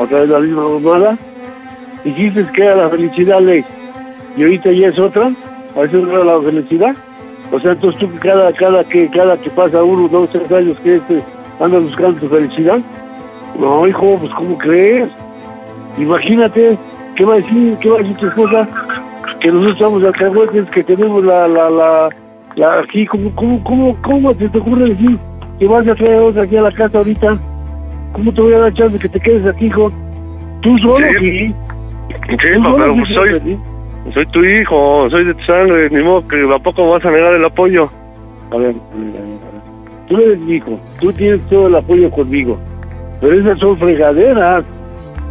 otra 0.00 0.20
vez 0.20 0.28
la 0.28 0.38
misma 0.38 0.68
mamada 0.68 1.18
dijiste 2.04 2.46
que 2.54 2.62
era 2.64 2.76
la 2.76 2.88
felicidad 2.88 3.40
ley 3.40 3.64
y 4.36 4.42
ahorita 4.42 4.70
ya 4.72 4.88
es 4.88 4.98
otra 4.98 5.32
¿A 5.76 5.82
eso 5.82 5.96
no 5.98 6.10
era 6.12 6.24
la 6.24 6.40
felicidad? 6.42 6.94
O 7.52 7.60
sea, 7.60 7.72
entonces 7.72 8.00
tú 8.00 8.08
cada, 8.20 8.52
cada, 8.52 8.82
que, 8.84 9.08
cada 9.10 9.36
que 9.36 9.48
pasa 9.50 9.82
uno, 9.82 10.08
dos, 10.08 10.28
tres 10.30 10.50
años 10.50 10.76
que 10.80 10.96
este, 10.96 11.22
andas 11.60 11.82
buscando 11.82 12.18
tu 12.20 12.28
felicidad. 12.28 12.80
No, 13.58 13.86
hijo, 13.86 14.18
pues 14.18 14.32
¿cómo 14.34 14.58
crees? 14.58 15.08
Imagínate, 15.98 16.76
¿qué 17.16 17.24
va 17.24 17.34
a 17.34 17.36
decir, 17.36 17.76
qué 17.80 17.88
va 17.90 17.96
a 17.96 17.98
decir 17.98 18.16
tu 18.16 18.26
esposa? 18.26 18.68
Que 19.40 19.48
nosotros 19.52 19.74
estamos 19.74 20.04
alcahuetes, 20.04 20.70
que 20.70 20.82
tenemos 20.84 21.24
la, 21.24 21.46
la, 21.48 21.70
la 21.70 22.08
aquí, 22.82 23.06
¿cómo, 23.06 23.34
cómo, 23.34 23.62
cómo, 23.64 23.96
cómo 24.02 24.34
se 24.34 24.48
te 24.48 24.58
ocurre 24.58 24.90
decir 24.90 25.18
que 25.58 25.66
vas 25.66 25.86
a 25.86 25.94
traer 25.94 26.20
otra 26.22 26.42
aquí 26.42 26.56
a 26.56 26.62
la 26.62 26.72
casa 26.72 26.98
ahorita? 26.98 27.38
¿Cómo 28.12 28.32
te 28.32 28.40
voy 28.40 28.54
a 28.54 28.58
dar 28.58 28.74
chance 28.74 28.92
de 28.94 28.98
que 28.98 29.08
te 29.08 29.20
quedes 29.20 29.46
aquí, 29.46 29.66
hijo? 29.66 29.90
¿Tú 30.62 30.76
solo? 30.78 31.06
Sí. 31.20 31.48
Sí. 31.48 31.54
Sí, 32.08 32.48
¿Tú 32.54 32.62
papá, 32.62 32.70
solo? 32.70 32.76
pero 32.78 32.94
Sí, 32.94 33.00
pues 33.00 33.14
soy, 33.14 33.40
sí. 33.40 33.58
soy 34.14 34.26
tu 34.26 34.44
hijo, 34.44 35.10
soy 35.10 35.24
de 35.24 35.34
tu 35.34 35.44
sangre, 35.44 35.90
ni 35.90 36.02
modo 36.02 36.26
que 36.26 36.36
¿a 36.54 36.58
poco 36.58 36.90
vas 36.90 37.04
a 37.04 37.10
negar 37.10 37.34
el 37.34 37.44
apoyo? 37.44 37.88
A 38.50 38.56
ver, 38.56 38.74
mira. 38.96 39.20
tú 40.08 40.16
eres 40.16 40.38
mi 40.40 40.54
hijo, 40.54 40.78
tú 41.00 41.12
tienes 41.12 41.40
todo 41.48 41.66
el 41.68 41.76
apoyo 41.76 42.10
conmigo, 42.10 42.58
pero 43.20 43.38
esas 43.38 43.58
son 43.58 43.76
fregaderas. 43.78 44.64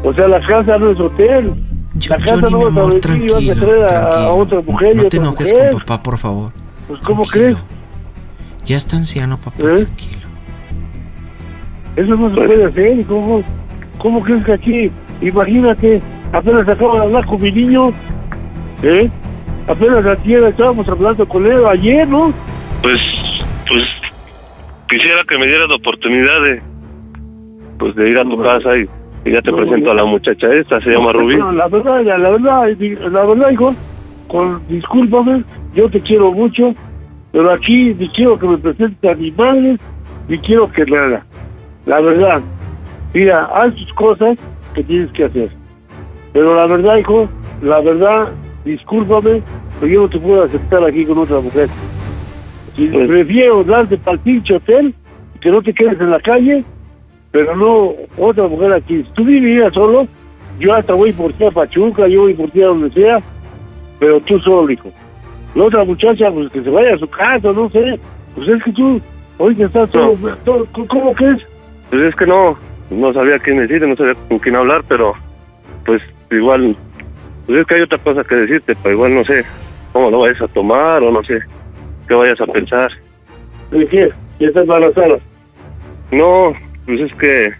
O 0.03 0.13
sea, 0.13 0.27
la 0.27 0.39
casa 0.47 0.77
no 0.77 0.91
es 0.91 0.99
hotel. 0.99 1.51
Yo, 1.95 2.15
la 2.15 2.23
casa 2.23 2.47
Johnny, 2.47 2.51
no 2.51 2.57
mi 2.59 2.63
vas 2.65 2.77
a 2.77 2.79
amor, 2.79 3.01
venir 3.09 3.25
y 3.25 3.33
vas 3.33 3.49
a 3.57 3.59
traer 3.65 3.79
a, 3.81 3.85
a 3.85 4.09
tranquilo. 4.09 4.35
otra 4.35 4.61
mujer 4.61 4.91
y 4.93 4.97
no 4.97 5.03
te 5.05 5.17
enojes 5.17 5.53
mujer. 5.53 5.71
con 5.71 5.79
papá, 5.81 6.03
por 6.03 6.17
favor. 6.19 6.51
Pues, 6.87 6.99
¿cómo 7.01 7.23
Tranquilo. 7.23 7.57
crees? 7.57 8.65
Ya 8.65 8.77
está 8.77 8.95
anciano, 8.97 9.37
papá, 9.37 9.57
¿Eh? 9.65 9.75
tranquilo. 9.75 10.27
Eso 11.95 12.15
no 12.15 12.29
se 12.29 12.35
puede 12.35 12.65
hacer. 12.65 13.05
¿Cómo, 13.05 13.43
¿Cómo 13.97 14.21
crees 14.21 14.45
que 14.45 14.53
aquí? 14.53 14.91
Imagínate, 15.21 16.01
apenas 16.31 16.67
acabo 16.67 16.95
de 16.95 17.01
hablar 17.01 17.25
con 17.25 17.41
mi 17.41 17.51
niño. 17.51 17.89
¿Eh? 18.83 19.09
Apenas 19.67 20.05
ayer 20.05 20.43
estábamos 20.43 20.87
hablando 20.87 21.27
con 21.27 21.45
él, 21.45 21.65
ayer, 21.65 22.07
¿no? 22.07 22.31
Pues, 22.83 23.01
pues, 23.67 23.83
quisiera 24.87 25.23
que 25.27 25.37
me 25.37 25.47
dieras 25.47 25.67
la 25.67 25.75
oportunidad 25.75 26.41
de, 26.43 26.61
pues, 27.79 27.95
de 27.95 28.09
ir 28.09 28.17
a 28.19 28.23
tu 28.23 28.41
casa 28.41 28.77
y, 28.77 28.87
y 29.27 29.33
ya 29.33 29.41
te 29.41 29.51
No, 29.51 29.57
presento 29.57 29.85
no. 29.85 29.91
a 29.91 29.95
la 29.95 30.05
muchacha 30.05 30.47
esta, 30.53 30.79
se 30.81 30.91
llama 30.91 31.11
Rubí. 31.11 31.35
No, 31.37 31.51
la 31.51 31.67
verdad, 31.67 32.03
la, 32.03 32.17
la 32.19 32.29
verdad, 32.29 32.67
la 33.11 33.25
verdad, 33.25 33.49
hijo, 33.51 33.73
con, 34.27 34.61
discúlpame, 34.67 35.43
yo 35.73 35.89
te 35.89 36.01
quiero 36.01 36.31
mucho, 36.31 36.73
pero 37.31 37.51
aquí 37.51 37.93
ni 37.93 38.07
quiero 38.09 38.37
que 38.39 38.47
me 38.47 38.57
presentes 38.57 39.09
a 39.11 39.15
mi 39.15 39.31
madre, 39.31 39.77
ni 40.27 40.37
quiero 40.39 40.71
que 40.71 40.85
nada. 40.85 41.25
La 41.85 42.01
verdad, 42.01 42.41
mira, 43.13 43.45
haz 43.53 43.73
tus 43.75 43.93
cosas 43.93 44.37
que 44.73 44.83
tienes 44.83 45.11
que 45.11 45.25
hacer. 45.25 45.49
Pero 46.33 46.55
la 46.55 46.67
verdad, 46.67 46.97
hijo, 46.97 47.29
la 47.61 47.79
verdad, 47.81 48.29
discúlpame, 48.65 49.41
pero 49.79 49.91
yo 49.91 50.01
no 50.01 50.09
te 50.09 50.19
puedo 50.19 50.43
aceptar 50.43 50.83
aquí 50.83 51.05
con 51.05 51.17
otra 51.19 51.39
mujer. 51.39 51.69
Si 52.75 52.87
Pues- 52.87 53.07
prefiero 53.07 53.63
darte 53.63 53.97
para 53.97 54.13
el 54.15 54.19
pinche 54.19 54.55
hotel, 54.55 54.93
que 55.41 55.49
no 55.49 55.61
te 55.61 55.73
quedes 55.73 55.99
en 55.99 56.11
la 56.11 56.19
calle, 56.19 56.63
pero 57.31 57.55
no 57.55 57.93
otra 58.17 58.47
mujer 58.47 58.73
aquí. 58.73 59.03
Si 59.03 59.09
tú 59.13 59.23
vivías 59.23 59.73
solo, 59.73 60.07
yo 60.59 60.73
hasta 60.73 60.93
voy 60.93 61.11
por 61.11 61.31
ti 61.33 61.45
a 61.45 61.51
Pachuca, 61.51 62.07
yo 62.07 62.21
voy 62.21 62.33
por 62.33 62.49
ti 62.49 62.61
a 62.61 62.67
donde 62.67 62.89
sea, 62.91 63.21
pero 63.99 64.19
tú 64.21 64.39
solo, 64.39 64.71
hijo. 64.71 64.89
La 65.57 65.63
otra 65.63 65.83
muchacha, 65.83 66.29
pues 66.31 66.51
que 66.51 66.61
se 66.61 66.69
vaya 66.69 66.93
a 66.93 66.97
su 66.99 67.07
casa, 67.07 67.51
no 67.51 67.67
sé. 67.71 67.99
Pues 68.35 68.47
es 68.47 68.63
que 68.63 68.71
tú, 68.73 69.01
ahorita 69.39 69.65
estás 69.65 69.89
todo, 69.89 70.15
todo- 70.45 70.67
¿cómo 70.87 71.13
crees? 71.13 71.39
Pues 71.89 72.03
es 72.03 72.15
que 72.15 72.27
no, 72.27 72.55
no 72.91 73.11
sabía 73.13 73.39
quién 73.39 73.57
decirte, 73.57 73.87
no 73.87 73.95
sabía 73.95 74.13
con 74.27 74.37
quién 74.37 74.55
hablar, 74.55 74.83
pero, 74.87 75.13
pues, 75.83 76.01
igual, 76.29 76.75
pues 77.47 77.59
es 77.61 77.65
que 77.65 77.73
hay 77.75 77.81
otra 77.81 77.97
cosa 77.97 78.23
que 78.23 78.35
decirte, 78.35 78.75
pero 78.83 78.93
igual 78.95 79.15
no 79.15 79.23
sé 79.23 79.43
cómo 79.93 80.11
lo 80.11 80.19
vayas 80.19 80.41
a 80.43 80.47
tomar 80.49 81.01
o 81.01 81.11
no 81.11 81.23
sé 81.23 81.39
qué 82.07 82.13
vayas 82.13 82.39
a 82.39 82.45
pensar. 82.45 82.91
¿De 83.71 83.87
qué? 83.87 84.09
¿Ya 84.39 84.47
estás 84.49 84.61
embarazada? 84.63 85.17
No, 86.11 86.53
pues 86.85 86.99
es 87.01 87.13
que, 87.15 87.51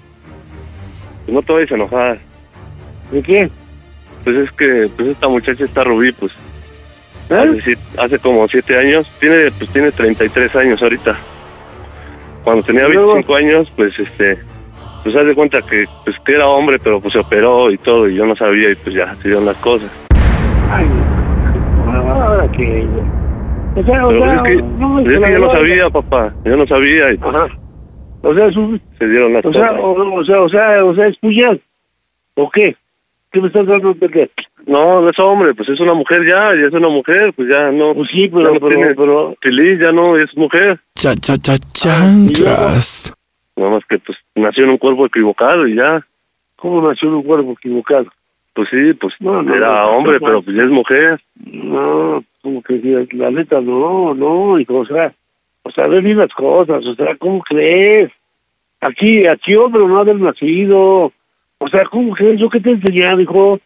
pues 1.26 1.34
no 1.36 1.42
te 1.42 1.52
vayas 1.54 1.72
a 1.72 1.76
enojar. 1.76 2.20
¿De 3.12 3.24
qué? 3.24 3.50
Pues 4.24 4.36
es 4.38 4.52
que, 4.52 4.88
pues 4.96 5.08
esta 5.10 5.28
muchacha 5.28 5.66
está 5.66 5.84
Rubí, 5.84 6.12
pues, 6.12 6.32
¿Eh? 7.30 7.76
hace, 7.98 8.20
como 8.20 8.48
siete 8.48 8.78
años, 8.78 9.10
tiene, 9.20 9.52
pues 9.58 9.70
tiene 9.72 9.92
33 9.92 10.56
años 10.56 10.82
ahorita. 10.82 11.16
Cuando 12.44 12.64
tenía 12.64 12.88
¿Y 12.88 12.94
luego? 12.94 13.14
25 13.16 13.36
años, 13.36 13.74
pues 13.76 13.98
este, 14.00 14.38
pues 15.04 15.16
haz 15.16 15.26
de 15.26 15.36
cuenta 15.36 15.62
que, 15.62 15.86
pues 16.06 16.16
que 16.26 16.34
era 16.36 16.48
hombre, 16.48 16.80
pero 16.80 17.02
pues 17.02 17.14
se 17.14 17.20
operó 17.20 17.70
y 17.72 17.78
todo, 17.78 18.08
y 18.08 18.16
yo 18.16 18.26
no 18.26 18.36
sabía, 18.36 18.72
y 18.72 18.76
pues 18.76 18.96
ya 18.96 19.14
se 19.16 19.30
dieron 19.30 19.46
las 19.46 19.58
cosas. 19.58 19.92
Ay, 20.72 20.88
ahora 21.86 22.50
que... 22.52 22.88
O 23.76 23.84
sea, 23.84 24.06
o 24.06 24.10
Pero 24.10 24.26
sea, 24.26 24.36
es 24.36 24.42
que, 24.44 24.56
no, 24.56 25.00
es 25.00 25.06
que 25.06 25.32
yo 25.32 25.40
no 25.40 25.52
sabía, 25.52 25.90
papá, 25.90 26.34
yo 26.46 26.56
no 26.56 26.66
sabía, 26.66 27.12
y 27.14 27.18
pues 27.18 27.36
Ajá. 27.36 27.48
O 28.24 28.34
sea, 28.34 28.48
es 28.48 28.58
un, 28.58 28.82
se 28.98 29.08
dieron 29.08 29.34
las 29.34 29.46
o 29.46 29.54
sea, 29.54 29.70
cosas. 29.70 29.84
o, 29.84 30.14
o 30.16 30.26
sea, 30.26 30.42
o 30.42 30.50
sea, 30.50 30.86
o 30.86 30.96
sea, 30.96 31.08
es 31.08 31.18
puñal. 31.18 31.62
¿O 32.36 32.50
qué? 32.50 32.76
¿Qué 33.38 33.42
me 33.42 33.48
estás 33.50 33.68
dando 33.68 33.90
a 33.90 33.92
entender? 33.92 34.32
No, 34.66 35.00
no 35.00 35.10
es 35.12 35.20
hombre, 35.20 35.54
pues 35.54 35.70
es 35.70 35.80
una 35.80 35.94
mujer 35.94 36.26
ya, 36.26 36.56
ya 36.56 36.66
es 36.70 36.74
una 36.74 36.90
mujer, 36.90 37.34
pues 37.36 37.48
ya 37.48 37.70
no. 37.70 37.94
Pues 37.94 38.10
sí, 38.12 38.28
ya 38.28 38.34
pero, 38.34 38.54
no 38.56 38.60
pero, 38.60 38.68
tiene 38.68 38.96
pero, 38.96 39.36
feliz, 39.40 39.80
ya 39.80 39.92
no 39.92 40.18
es 40.18 40.36
mujer. 40.36 40.80
Cha 40.96 41.14
cha 41.14 41.38
cha 41.38 41.56
chanclas. 41.72 43.14
Nada 43.56 43.70
más 43.70 43.86
que 43.88 44.00
pues 44.00 44.18
nació 44.34 44.64
en 44.64 44.72
un 44.72 44.78
cuerpo 44.80 45.06
equivocado 45.06 45.68
y 45.68 45.76
ya. 45.76 46.04
¿cómo 46.56 46.82
nació 46.82 47.10
en 47.10 47.14
un 47.14 47.22
cuerpo 47.22 47.52
equivocado? 47.52 48.08
Pues 48.56 48.70
sí, 48.72 48.92
pues 49.00 49.14
No, 49.20 49.44
no, 49.44 49.54
era 49.54 49.84
no, 49.84 49.98
hombre, 49.98 50.18
no, 50.20 50.26
pero 50.26 50.42
pues 50.42 50.58
ya 50.58 50.64
es 50.64 50.72
mujer. 50.72 51.22
No, 51.46 52.24
como 52.42 52.64
que 52.64 52.82
si 52.82 53.16
la 53.18 53.30
neta, 53.30 53.62
no, 53.62 54.16
no, 54.16 54.60
hijo, 54.60 54.80
o 54.80 54.86
sea, 54.88 55.14
o 55.62 55.70
sea, 55.70 55.86
ve 55.86 56.02
bien 56.02 56.18
las 56.18 56.34
cosas, 56.34 56.84
o 56.84 56.96
sea, 56.96 57.16
¿cómo 57.18 57.42
crees? 57.42 58.12
Aquí, 58.82 59.28
aquí 59.28 59.54
hombre 59.54 59.86
no 59.86 60.00
haber 60.00 60.16
nacido, 60.16 61.12
o 61.60 61.68
sea, 61.70 61.86
¿cómo 61.86 62.14
crees? 62.14 62.40
¿Yo 62.40 62.50
qué 62.50 62.60
te 62.60 62.70
he 62.70 62.74
enseñado, 62.74 63.20
hijo? 63.20 63.60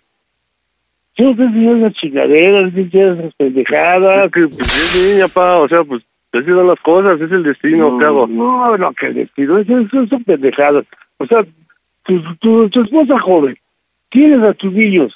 Yo 1.17 1.25
no 1.25 1.35
te 1.35 1.41
he 1.41 1.45
enseñado 1.45 1.77
esas 1.77 1.93
chingaderas, 1.93 2.63
no 2.63 2.71
te 2.71 2.79
he 2.79 2.83
enseñado 2.83 3.13
esas 3.13 3.33
pendejadas. 3.35 4.31
Que 4.31 4.47
pues 4.47 4.59
es 4.59 5.13
niña, 5.13 5.27
pa, 5.27 5.57
o 5.57 5.67
sea, 5.67 5.83
pues 5.83 6.03
así 6.33 6.45
son 6.45 6.67
las 6.67 6.79
cosas, 6.79 7.19
es 7.19 7.31
el 7.31 7.43
destino, 7.43 7.97
¿qué 7.97 8.05
hago? 8.05 8.27
No, 8.27 8.77
no, 8.77 8.93
que 8.93 9.09
destino, 9.11 9.57
eso, 9.57 10.07
son 10.07 10.23
pendejadas. 10.23 10.85
O 11.17 11.25
sea, 11.25 11.45
tu, 12.03 12.21
tu, 12.35 12.69
tu 12.69 12.81
esposa 12.81 13.19
joven, 13.19 13.57
tienes 14.09 14.41
a 14.41 14.53
tus 14.53 14.71
niños, 14.71 15.13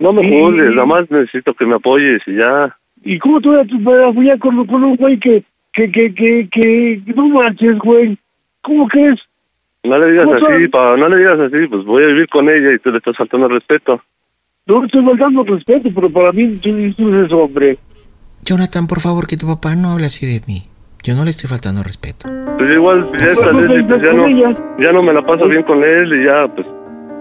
No 0.00 0.12
me 0.12 0.22
juzgues, 0.28 0.70
nada 0.70 0.86
más 0.86 1.10
necesito 1.10 1.52
que 1.54 1.66
me 1.66 1.74
apoyes 1.74 2.22
y 2.26 2.36
ya. 2.36 2.76
¿Y 3.04 3.18
cómo 3.18 3.40
tú 3.40 3.50
vas 3.50 3.66
a 4.00 4.08
apoyar 4.08 4.38
con, 4.38 4.64
con 4.66 4.84
un 4.84 4.96
güey 4.96 5.18
que, 5.18 5.42
que, 5.72 5.90
que, 5.90 6.14
que, 6.14 6.48
que, 6.50 7.02
que 7.04 7.12
no 7.14 7.28
manches, 7.28 7.76
güey? 7.78 8.16
¿Cómo 8.62 8.86
crees? 8.86 9.18
No 9.84 9.98
le 9.98 10.12
digas 10.12 10.26
¿Cómo 10.26 10.36
así, 10.46 10.68
pa, 10.68 10.96
no 10.96 11.08
le 11.08 11.16
digas 11.18 11.40
así, 11.40 11.66
pues 11.68 11.84
voy 11.84 12.04
a 12.04 12.06
vivir 12.06 12.28
con 12.28 12.48
ella 12.48 12.72
y 12.72 12.78
tú 12.78 12.90
le 12.92 12.98
estás 12.98 13.16
faltando 13.16 13.48
respeto. 13.48 14.00
No 14.66 14.80
le 14.80 14.86
estoy 14.86 15.04
faltando 15.04 15.42
respeto, 15.44 15.88
pero 15.94 16.08
para 16.10 16.30
mí 16.32 16.56
tú, 16.62 16.70
tú 16.96 17.08
eres 17.12 17.32
hombre. 17.32 17.78
Jonathan, 18.44 18.86
por 18.86 19.00
favor, 19.00 19.26
que 19.26 19.36
tu 19.36 19.46
papá 19.46 19.74
no 19.74 19.90
hable 19.90 20.06
así 20.06 20.24
de 20.26 20.40
mí. 20.46 20.62
Yo 21.02 21.14
no 21.16 21.24
le 21.24 21.30
estoy 21.30 21.50
faltando 21.50 21.82
respeto. 21.82 22.28
Pues 22.58 22.70
igual, 22.70 23.00
pues 23.00 23.10
ya 23.12 23.26
Pues 23.26 23.38
esta 23.38 23.52
no 23.52 23.58
pues 23.88 24.02
ya 24.02 24.12
no, 24.12 24.26
ella. 24.26 24.50
ya 24.78 24.92
no 24.92 25.02
me 25.02 25.12
la 25.12 25.22
paso 25.22 25.48
bien 25.48 25.64
con 25.64 25.82
él 25.82 26.12
y 26.14 26.26
ya, 26.26 26.46
pues, 26.54 26.66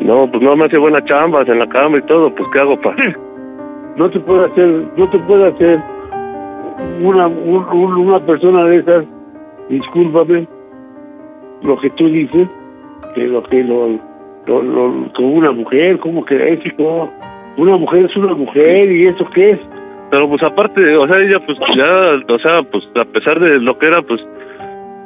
no, 0.01 0.30
pues 0.30 0.44
no 0.44 0.56
me 0.56 0.65
hace 0.65 0.77
buenas 0.77 1.03
chambas 1.06 1.48
en 1.50 1.58
la 1.58 1.68
cama 1.68 1.98
y 1.98 2.01
todo, 2.03 2.34
pues 2.36 2.48
¿qué 2.53 2.60
hago, 2.60 2.80
pa? 2.80 2.96
No 3.98 4.10
te 4.10 4.20
puede 4.20 4.46
hacer, 4.46 4.88
no 4.98 5.10
te 5.10 5.18
puede 5.20 5.48
hacer 5.50 5.80
una, 7.01 7.25
un- 7.27 7.65
un- 7.70 7.94
una 8.08 8.20
persona 8.25 8.65
de 8.65 8.77
esas, 8.77 9.06
discúlpame, 9.70 10.48
lo 11.63 11.77
que 11.80 11.89
tú 11.91 12.08
dices, 12.08 12.48
que 13.15 13.27
lo 13.27 13.44
que 13.44 13.63
lo, 13.63 13.89
lo, 14.48 14.62
lo- 14.63 15.13
con 15.13 15.25
una 15.25 15.51
mujer, 15.51 16.00
¿cómo 16.00 16.24
crees, 16.25 16.65
hijo? 16.65 17.10
Una 17.58 17.77
mujer 17.77 18.06
es 18.06 18.15
una 18.15 18.34
mujer, 18.34 18.91
¿y 18.91 19.08
eso 19.08 19.25
qué 19.34 19.51
es? 19.51 19.60
Pero 20.10 20.27
pues 20.27 20.41
aparte, 20.44 20.96
o 20.98 21.08
sea, 21.08 21.20
ella 21.20 21.39
pues 21.46 21.58
ya, 21.77 22.34
o 22.34 22.39
sea, 22.39 22.63
pues 22.63 22.84
a 22.96 23.06
pesar 23.06 23.39
de 23.39 23.60
lo 23.60 23.77
que 23.77 23.88
era, 23.88 24.01
pues, 24.01 24.22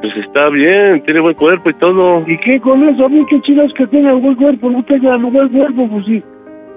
pues 0.01 0.15
está 0.17 0.49
bien, 0.49 1.01
tiene 1.03 1.19
buen 1.19 1.35
cuerpo 1.35 1.69
y 1.69 1.73
todo. 1.75 2.23
¿Y 2.27 2.37
qué 2.39 2.59
con 2.59 2.83
eso? 2.87 3.05
A 3.05 3.09
mí 3.09 3.23
qué 3.29 3.39
que 3.41 3.87
tenga 3.87 4.13
buen 4.13 4.35
cuerpo, 4.35 4.69
no 4.69 4.83
tenga 4.85 5.17
buen 5.17 5.49
cuerpo, 5.49 5.87
pues 5.89 6.05
si 6.05 6.23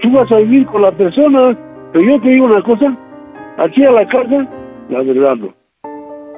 tú 0.01 0.11
vas 0.13 0.31
a 0.33 0.37
vivir 0.39 0.67
con 0.67 0.83
la 0.83 0.93
persona. 0.93 1.57
Pero 1.93 2.05
yo 2.05 2.21
te 2.21 2.29
digo 2.29 2.47
una 2.47 2.63
cosa, 2.63 2.95
aquí 3.59 3.85
a 3.85 3.93
la 3.93 4.07
casa, 4.07 4.47
la 4.91 5.03
verdad 5.03 5.37
no. 5.37 5.55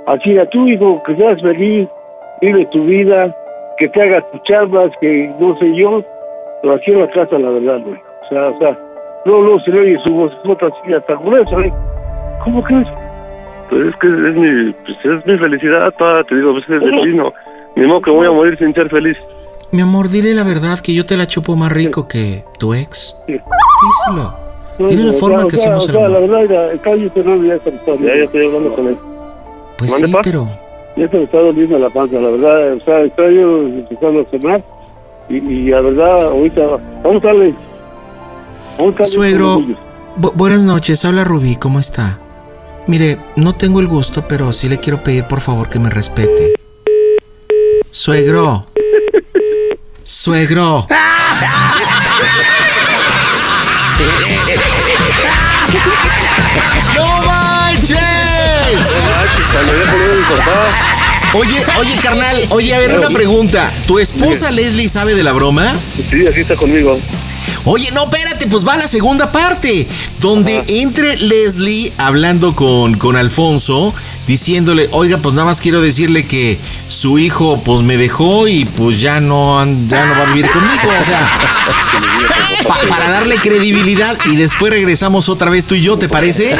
Aquí 0.06 0.38
a 0.38 0.48
tu 0.50 0.66
hijo, 0.68 1.02
que 1.04 1.16
seas 1.16 1.40
feliz, 1.42 1.88
vive 2.40 2.66
tu 2.66 2.84
vida, 2.84 3.34
que 3.78 3.88
te 3.88 4.02
hagas 4.02 4.24
tus 4.30 4.42
chambas, 4.44 4.90
que 5.00 5.32
no 5.38 5.58
sé 5.58 5.74
yo, 5.76 6.02
pero 6.62 6.74
aquí 6.74 6.92
a 6.92 6.98
la 6.98 7.10
casa, 7.10 7.38
la 7.38 7.50
verdad 7.50 7.78
no. 7.78 7.92
O 7.92 8.28
sea, 8.28 8.48
o 8.48 8.58
sea, 8.58 8.78
no, 9.26 9.42
no 9.42 9.60
se 9.60 9.70
le 9.70 9.80
oye 9.80 9.98
su 10.04 10.12
voz, 10.12 10.32
así 10.34 10.94
hasta 10.94 11.14
gruesa, 11.16 11.56
¿eh? 11.60 11.72
¿Cómo 12.44 12.62
crees? 12.62 12.86
Pues 13.68 13.86
es 13.86 13.96
que 13.96 14.06
es 14.06 14.34
mi, 14.34 14.72
pues 14.72 14.98
es 15.04 15.26
mi 15.26 15.38
felicidad, 15.38 15.92
pa, 15.98 16.24
te 16.24 16.34
digo, 16.34 16.52
pues 16.52 16.64
es 16.68 16.80
destino. 16.80 17.32
Ni 17.76 17.86
modo 17.86 18.00
que 18.00 18.10
voy 18.10 18.26
a 18.26 18.32
morir 18.32 18.56
sin 18.56 18.74
ser 18.74 18.88
feliz. 18.88 19.16
Mi 19.72 19.82
amor, 19.82 20.08
dile 20.08 20.34
la 20.34 20.42
verdad 20.42 20.80
que 20.80 20.92
yo 20.92 21.06
te 21.06 21.16
la 21.16 21.26
chupo 21.26 21.54
más 21.54 21.70
rico 21.70 22.08
que 22.08 22.44
tu 22.58 22.74
ex. 22.74 23.22
Sí. 23.26 23.34
Díselo. 23.34 24.34
Tiene 24.88 25.04
la 25.04 25.10
O 25.12 25.14
forma 25.14 25.42
sea, 25.42 25.48
que 25.48 25.56
o 25.56 25.58
sea, 25.58 25.76
hacemos 25.76 25.88
el 25.88 25.96
amor. 25.96 26.10
La 26.10 26.20
verdad, 26.20 26.72
ya, 26.72 26.82
cállate, 26.82 27.22
no, 27.22 27.44
ya 27.44 27.58
se 27.58 27.70
me 27.70 27.76
está 27.76 27.94
Ya, 27.96 28.16
ya 28.16 28.24
estoy 28.24 28.46
hablando 28.46 28.72
con 28.74 28.86
él. 28.88 28.98
Pues 29.78 29.92
¿Mande, 29.92 30.06
sí, 30.08 30.14
pero... 30.24 30.48
ya 30.96 31.08
se 31.08 31.16
me 31.16 31.24
está 31.24 31.38
doliendo 31.38 31.78
la 31.78 31.90
panza, 31.90 32.16
la 32.16 32.30
verdad, 32.30 32.74
o 32.74 32.80
sea, 32.84 33.00
estoy 33.02 33.34
yo 33.36 33.58
empezando 33.62 34.20
a 34.20 34.24
cenar 34.30 34.62
y, 35.28 35.36
y 35.36 35.68
la 35.70 35.80
verdad, 35.80 36.28
ahorita, 36.28 36.60
vamos 37.04 37.22
a 37.24 37.26
darle. 37.28 37.54
Vamos 38.78 38.94
a 38.94 38.98
darle 38.98 39.04
Suegro, 39.06 39.60
bu- 40.18 40.32
buenas 40.34 40.64
noches, 40.64 41.04
habla 41.04 41.24
Rubí, 41.24 41.56
¿cómo 41.56 41.78
está? 41.78 42.18
Mire, 42.86 43.18
no 43.36 43.52
tengo 43.54 43.78
el 43.80 43.86
gusto, 43.86 44.24
pero 44.26 44.52
sí 44.52 44.68
le 44.68 44.78
quiero 44.78 45.02
pedir 45.02 45.24
por 45.24 45.40
favor 45.40 45.68
que 45.68 45.78
me 45.78 45.90
respete. 45.90 46.54
Suegro. 47.90 48.64
Suegro. 50.02 50.86
¡No 56.96 57.22
manches! 57.26 58.29
Oye, 61.32 61.62
oye, 61.78 61.96
carnal, 62.02 62.36
oye, 62.50 62.74
a 62.74 62.78
ver, 62.78 62.98
una 62.98 63.08
pregunta. 63.08 63.72
¿Tu 63.86 63.98
esposa 64.00 64.50
Leslie 64.50 64.88
sabe 64.88 65.14
de 65.14 65.22
la 65.22 65.32
broma? 65.32 65.76
Sí, 66.08 66.24
aquí 66.28 66.40
está 66.40 66.56
conmigo. 66.56 66.98
Oye, 67.64 67.90
no, 67.92 68.04
espérate, 68.04 68.46
pues 68.46 68.66
va 68.66 68.76
la 68.76 68.88
segunda 68.88 69.30
parte, 69.32 69.86
donde 70.18 70.64
entre 70.68 71.16
Leslie 71.18 71.92
hablando 71.98 72.56
con, 72.56 72.94
con 72.96 73.16
Alfonso, 73.16 73.92
diciéndole, 74.26 74.88
oiga, 74.92 75.18
pues 75.18 75.34
nada 75.34 75.44
más 75.44 75.60
quiero 75.60 75.80
decirle 75.82 76.26
que 76.26 76.58
su 76.88 77.18
hijo 77.18 77.60
pues 77.62 77.82
me 77.82 77.96
dejó 77.98 78.48
y 78.48 78.64
pues 78.64 79.00
ya 79.00 79.20
no, 79.20 79.58
ya 79.88 80.06
no 80.06 80.12
va 80.18 80.22
a 80.22 80.32
vivir 80.32 80.50
conmigo, 80.50 80.72
o 81.00 81.04
sea, 81.04 81.28
pa- 82.66 82.78
para 82.88 83.10
darle 83.10 83.36
credibilidad 83.36 84.16
y 84.24 84.36
después 84.36 84.72
regresamos 84.72 85.28
otra 85.28 85.50
vez 85.50 85.66
tú 85.66 85.74
y 85.74 85.82
yo, 85.82 85.98
¿te 85.98 86.08
parece? 86.08 86.56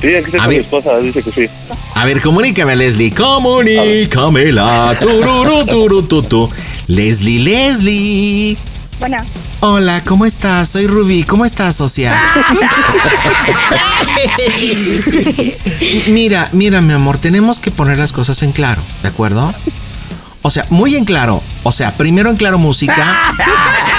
Sí, 0.00 0.14
aquí 0.14 0.30
está 0.32 0.44
A 0.44 0.48
mi 0.48 0.54
ver. 0.54 0.62
esposa, 0.64 0.96
dice 0.98 1.22
que 1.22 1.30
sí. 1.30 1.46
A 1.94 2.06
ver, 2.06 2.22
comunícame, 2.22 2.74
Leslie, 2.74 3.12
comunícamela, 3.12 4.96
tururu, 4.98 5.66
turu, 5.66 6.02
tu, 6.04 6.22
tu. 6.22 6.48
Leslie, 6.86 7.38
Leslie. 7.40 8.56
Bueno, 9.00 9.16
Hola, 9.60 10.04
¿cómo 10.04 10.26
estás? 10.26 10.68
Soy 10.68 10.86
Rubí. 10.86 11.22
¿Cómo 11.22 11.46
estás, 11.46 11.74
social? 11.74 12.14
mira, 16.08 16.50
mira, 16.52 16.82
mi 16.82 16.92
amor, 16.92 17.16
tenemos 17.16 17.60
que 17.60 17.70
poner 17.70 17.98
las 17.98 18.12
cosas 18.12 18.42
en 18.42 18.52
claro, 18.52 18.82
¿de 19.02 19.08
acuerdo? 19.08 19.54
O 20.42 20.50
sea, 20.50 20.66
muy 20.68 20.96
en 20.96 21.06
claro. 21.06 21.42
O 21.62 21.72
sea, 21.72 21.92
primero 21.96 22.28
en 22.28 22.36
claro 22.36 22.58
música 22.58 23.32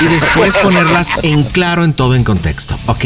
y 0.02 0.06
después 0.06 0.56
ponerlas 0.58 1.10
en 1.24 1.44
claro 1.44 1.84
en 1.84 1.94
todo 1.94 2.14
en 2.14 2.24
contexto, 2.24 2.78
¿ok? 2.86 3.06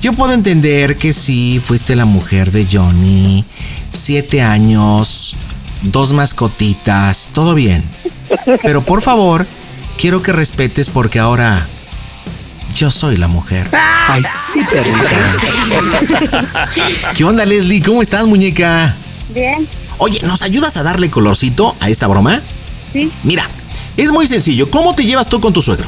Yo 0.00 0.14
puedo 0.14 0.32
entender 0.32 0.96
que 0.96 1.12
sí, 1.12 1.60
fuiste 1.62 1.96
la 1.96 2.06
mujer 2.06 2.50
de 2.50 2.66
Johnny, 2.70 3.44
siete 3.90 4.40
años, 4.40 5.36
dos 5.82 6.14
mascotitas, 6.14 7.28
todo 7.32 7.54
bien. 7.54 7.84
Pero 8.62 8.82
por 8.84 9.02
favor, 9.02 9.46
quiero 9.98 10.22
que 10.22 10.32
respetes 10.32 10.88
porque 10.90 11.18
ahora 11.18 11.66
yo 12.74 12.90
soy 12.90 13.16
la 13.16 13.28
mujer. 13.28 13.68
Ay, 14.08 14.22
sí, 14.52 14.60
perrita. 14.70 15.36
¿Qué 17.16 17.24
onda, 17.24 17.44
Leslie? 17.46 17.82
¿Cómo 17.82 18.02
estás, 18.02 18.24
muñeca? 18.26 18.94
bien, 19.30 19.66
Oye, 19.98 20.20
¿nos 20.24 20.42
ayudas 20.42 20.76
a 20.76 20.82
darle 20.82 21.08
colorcito 21.10 21.76
a 21.80 21.88
esta 21.88 22.06
broma? 22.06 22.40
sí, 22.92 23.10
Mira, 23.22 23.48
es 23.96 24.10
muy 24.10 24.26
sencillo. 24.26 24.70
¿Cómo 24.70 24.94
te 24.94 25.04
llevas 25.04 25.28
tú 25.28 25.40
con 25.40 25.52
tu 25.52 25.62
suegro? 25.62 25.86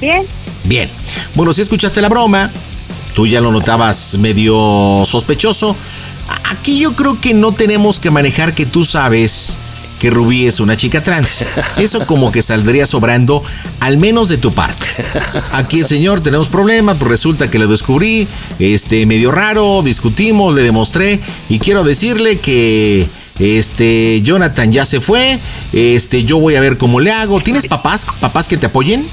bien. 0.00 0.22
Bien. 0.64 0.90
Bueno, 1.34 1.54
si 1.54 1.62
escuchaste 1.62 2.00
la 2.02 2.08
broma, 2.10 2.50
tú 3.14 3.26
ya 3.26 3.40
lo 3.40 3.50
notabas 3.50 4.16
medio 4.18 5.02
sospechoso. 5.06 5.74
Aquí 6.50 6.78
yo 6.78 6.94
creo 6.94 7.18
que 7.20 7.32
no 7.32 7.52
tenemos 7.52 7.98
que 7.98 8.10
manejar 8.10 8.54
que 8.54 8.66
tú 8.66 8.84
sabes 8.84 9.58
que 9.98 10.10
Rubí 10.10 10.46
es 10.46 10.60
una 10.60 10.76
chica 10.76 11.02
trans. 11.02 11.44
Eso 11.76 12.06
como 12.06 12.30
que 12.30 12.42
saldría 12.42 12.86
sobrando, 12.86 13.42
al 13.80 13.96
menos 13.96 14.28
de 14.28 14.38
tu 14.38 14.52
parte. 14.52 14.86
Aquí, 15.52 15.84
señor, 15.84 16.20
tenemos 16.20 16.48
problemas, 16.48 16.96
pues 16.98 17.10
resulta 17.10 17.50
que 17.50 17.58
lo 17.58 17.66
descubrí, 17.66 18.28
este, 18.58 19.06
medio 19.06 19.30
raro, 19.30 19.82
discutimos, 19.82 20.54
le 20.54 20.62
demostré, 20.62 21.20
y 21.48 21.58
quiero 21.58 21.84
decirle 21.84 22.38
que 22.38 23.06
este 23.38 24.20
Jonathan 24.22 24.72
ya 24.72 24.84
se 24.84 25.00
fue, 25.00 25.38
este, 25.72 26.24
yo 26.24 26.38
voy 26.38 26.56
a 26.56 26.60
ver 26.60 26.76
cómo 26.78 27.00
le 27.00 27.12
hago. 27.12 27.40
¿Tienes 27.40 27.66
papás, 27.66 28.06
papás 28.20 28.48
que 28.48 28.56
te 28.56 28.66
apoyen? 28.66 29.06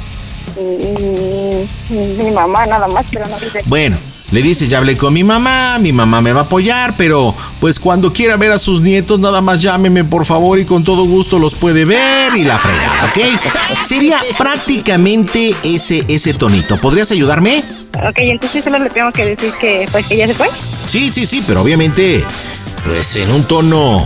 Mi 1.89 2.31
mamá 2.31 2.65
nada 2.65 2.87
más, 2.87 3.05
pero 3.11 3.27
no 3.27 3.37
dice. 3.39 3.61
Bueno, 3.65 3.97
le 4.31 4.41
dice, 4.41 4.67
ya 4.67 4.79
hablé 4.79 4.97
con 4.97 5.13
mi 5.13 5.23
mamá, 5.23 5.77
mi 5.79 5.93
mamá 5.93 6.19
me 6.21 6.33
va 6.33 6.41
a 6.41 6.43
apoyar, 6.45 6.95
pero 6.97 7.33
pues 7.61 7.79
cuando 7.79 8.11
quiera 8.11 8.37
ver 8.37 8.51
a 8.51 8.59
sus 8.59 8.81
nietos, 8.81 9.19
nada 9.19 9.39
más 9.41 9.61
llámeme 9.61 10.03
por 10.03 10.25
favor 10.25 10.59
y 10.59 10.65
con 10.65 10.83
todo 10.83 11.05
gusto 11.05 11.37
los 11.39 11.55
puede 11.55 11.85
ver 11.85 12.35
y 12.35 12.43
la 12.43 12.57
fregada, 12.59 13.05
¿ok? 13.05 13.81
Sería 13.81 14.19
prácticamente 14.37 15.55
ese, 15.63 16.03
ese 16.07 16.33
tonito. 16.33 16.77
¿Podrías 16.77 17.11
ayudarme? 17.11 17.63
Ok, 17.93 18.15
entonces 18.17 18.63
solo 18.63 18.79
le 18.79 18.89
tengo 18.89 19.11
que 19.11 19.25
decir 19.25 19.53
que 19.59 19.87
pues 19.91 20.05
que 20.07 20.17
ya 20.17 20.27
se 20.27 20.33
fue. 20.33 20.49
Sí, 20.85 21.09
sí, 21.09 21.25
sí, 21.25 21.43
pero 21.47 21.61
obviamente, 21.61 22.23
pues 22.83 23.15
en 23.15 23.31
un 23.31 23.43
tono, 23.45 24.05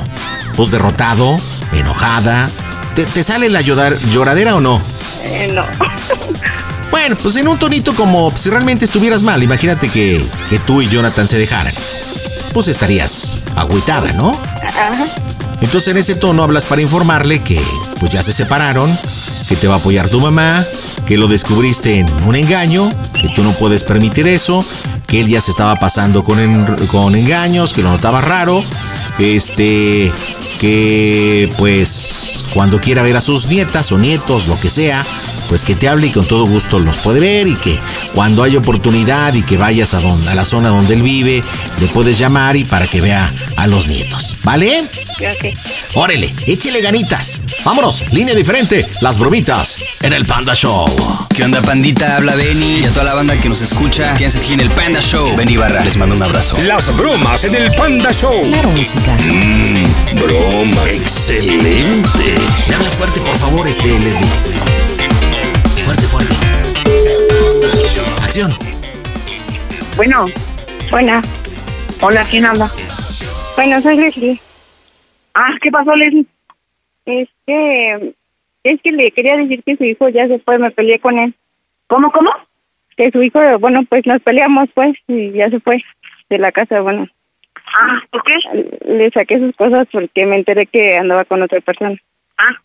pues 0.55 0.69
derrotado, 0.71 1.37
enojada. 1.73 2.51
¿Te, 2.93 3.05
te 3.05 3.23
sale 3.23 3.49
la 3.49 3.61
llorar- 3.61 3.97
lloradera 4.11 4.55
o 4.55 4.61
no? 4.61 4.81
Eh, 5.23 5.51
no. 5.53 5.65
Bueno, 6.91 7.15
pues 7.21 7.35
en 7.35 7.47
un 7.47 7.59
tonito 7.59 7.93
como 7.95 8.35
si 8.35 8.49
realmente 8.49 8.85
estuvieras 8.85 9.23
mal. 9.23 9.43
Imagínate 9.43 9.89
que, 9.89 10.25
que 10.49 10.59
tú 10.59 10.81
y 10.81 10.87
Jonathan 10.87 11.27
se 11.27 11.37
dejaran. 11.37 11.73
Pues 12.53 12.67
estarías 12.67 13.39
agüitada, 13.55 14.11
¿no? 14.13 14.39
Entonces 15.61 15.89
en 15.89 15.97
ese 15.97 16.15
tono 16.15 16.43
hablas 16.43 16.65
para 16.65 16.81
informarle 16.81 17.41
que 17.41 17.61
pues 17.99 18.11
ya 18.11 18.23
se 18.23 18.33
separaron, 18.33 18.89
que 19.47 19.55
te 19.55 19.67
va 19.67 19.75
a 19.75 19.77
apoyar 19.77 20.09
tu 20.09 20.19
mamá, 20.19 20.65
que 21.05 21.17
lo 21.17 21.27
descubriste 21.27 21.99
en 21.99 22.07
un 22.23 22.35
engaño, 22.35 22.91
que 23.13 23.29
tú 23.29 23.43
no 23.43 23.51
puedes 23.53 23.83
permitir 23.83 24.27
eso, 24.27 24.65
que 25.05 25.19
él 25.19 25.27
ya 25.27 25.41
se 25.41 25.51
estaba 25.51 25.75
pasando 25.75 26.23
con, 26.23 26.37
con 26.87 27.15
engaños, 27.15 27.73
que 27.73 27.81
lo 27.81 27.89
notaba 27.89 28.21
raro, 28.21 28.63
este, 29.19 30.13
que 30.59 31.53
pues 31.57 32.45
cuando 32.53 32.79
quiera 32.79 33.01
ver 33.01 33.17
a 33.17 33.21
sus 33.21 33.47
nietas 33.47 33.91
o 33.91 33.97
nietos, 33.97 34.47
lo 34.47 34.59
que 34.59 34.69
sea, 34.69 35.05
pues 35.49 35.65
que 35.65 35.75
te 35.75 35.89
hable 35.89 36.07
y 36.07 36.09
con 36.11 36.25
todo 36.25 36.45
gusto 36.45 36.79
los 36.79 36.99
puede 36.99 37.19
ver 37.19 37.47
y 37.47 37.55
que 37.55 37.77
cuando 38.13 38.43
hay 38.43 38.55
oportunidad 38.55 39.33
y 39.33 39.41
que 39.41 39.57
vayas 39.57 39.95
a, 39.95 39.99
donde, 39.99 40.29
a 40.29 40.35
la 40.35 40.45
zona 40.45 40.69
donde 40.69 40.93
él 40.93 41.01
vive, 41.01 41.43
le 41.79 41.87
puedes 41.87 42.19
llamar 42.19 42.55
y 42.55 42.65
para 42.65 42.85
que 42.85 43.01
vea 43.01 43.33
a 43.55 43.65
los 43.65 43.87
nietos, 43.87 44.35
¿vale? 44.49 44.81
Ok. 44.81 45.55
Órale, 45.93 46.33
échele 46.47 46.81
ganitas. 46.81 47.43
Vámonos, 47.63 48.03
línea 48.11 48.33
diferente, 48.33 48.87
las 48.99 49.19
bromitas 49.19 49.77
en 50.01 50.11
el 50.11 50.25
Panda 50.25 50.55
Show. 50.55 50.87
¿Qué 51.35 51.43
onda, 51.43 51.61
pandita? 51.61 52.15
Habla 52.15 52.33
Benny 52.33 52.79
y 52.79 52.85
a 52.85 52.89
toda 52.89 53.03
la 53.03 53.13
banda 53.13 53.37
que 53.37 53.47
nos 53.47 53.61
escucha. 53.61 54.15
Quédense 54.15 54.39
aquí 54.39 54.53
en 54.53 54.61
el 54.61 54.71
Panda 54.71 55.01
Show. 55.01 55.27
Benny 55.35 55.55
Barra, 55.55 55.83
les 55.83 55.97
mando 55.97 56.15
un 56.15 56.23
abrazo. 56.23 56.57
Las 56.63 56.87
bromas 56.97 57.43
en 57.43 57.55
el 57.57 57.75
Panda 57.75 58.11
Show. 58.11 58.31
Claro, 58.41 58.69
música. 58.71 59.15
Mm, 59.27 60.15
broma. 60.15 60.81
Excelente. 60.87 62.35
Me 62.67 62.73
hablas 62.73 62.95
fuerte, 62.95 63.19
por 63.19 63.37
favor, 63.37 63.67
este 63.67 63.87
Leslie. 63.99 64.29
Fuerte, 65.85 66.07
fuerte. 66.07 66.33
Acción. 68.23 68.57
Bueno. 69.95 70.25
Buena. 70.89 71.21
Hola, 72.01 72.23
¿quién 72.23 72.45
habla? 72.45 72.71
Bueno, 73.59 73.81
soy 73.81 73.97
Leslie. 73.97 74.39
Ah, 75.33 75.49
¿qué 75.61 75.69
pasó, 75.69 75.93
Leslie? 75.93 76.25
Es 77.05 77.27
que... 77.45 78.13
Es 78.63 78.81
que 78.81 78.93
le 78.93 79.11
quería 79.11 79.35
decir 79.35 79.61
que 79.65 79.75
su 79.75 79.83
hijo 79.83 80.07
ya 80.07 80.29
se 80.29 80.39
fue, 80.39 80.57
me 80.57 80.71
peleé 80.71 80.97
con 80.99 81.19
él. 81.19 81.33
¿Cómo, 81.87 82.09
cómo? 82.09 82.31
Que 82.95 83.11
su 83.11 83.21
hijo, 83.21 83.59
bueno, 83.59 83.81
pues 83.89 84.05
nos 84.05 84.21
peleamos, 84.21 84.69
pues, 84.73 84.95
y 85.07 85.33
ya 85.33 85.49
se 85.49 85.59
fue 85.59 85.83
de 86.29 86.37
la 86.37 86.53
casa, 86.53 86.79
bueno. 86.79 87.05
Ah, 87.77 88.01
¿por 88.09 88.23
qué? 88.23 88.35
Le 88.85 89.11
saqué 89.11 89.39
sus 89.39 89.53
cosas 89.57 89.89
porque 89.91 90.25
me 90.25 90.37
enteré 90.37 90.65
que 90.65 90.95
andaba 90.95 91.25
con 91.25 91.41
otra 91.41 91.59
persona. 91.59 91.97
Ah. 92.37 92.55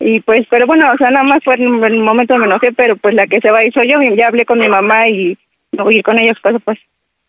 Y 0.00 0.18
pues, 0.18 0.48
pero 0.50 0.66
bueno, 0.66 0.90
o 0.92 0.96
sea, 0.96 1.10
nada 1.10 1.24
más 1.24 1.44
fue 1.44 1.54
en 1.54 1.84
el 1.84 2.00
momento 2.00 2.36
me 2.38 2.46
enojé, 2.46 2.72
pero 2.72 2.96
pues 2.96 3.14
la 3.14 3.28
que 3.28 3.40
se 3.40 3.52
va 3.52 3.58
a 3.58 3.64
ir 3.64 3.72
soy 3.72 3.88
yo, 3.88 4.02
ya 4.16 4.26
hablé 4.26 4.44
con 4.44 4.58
mi 4.58 4.68
mamá 4.68 5.06
y 5.06 5.38
me 5.70 5.84
voy 5.84 5.94
a 5.94 5.98
ir 5.98 6.02
con 6.02 6.18
su 6.18 6.42
casa, 6.42 6.58
pues. 6.58 6.80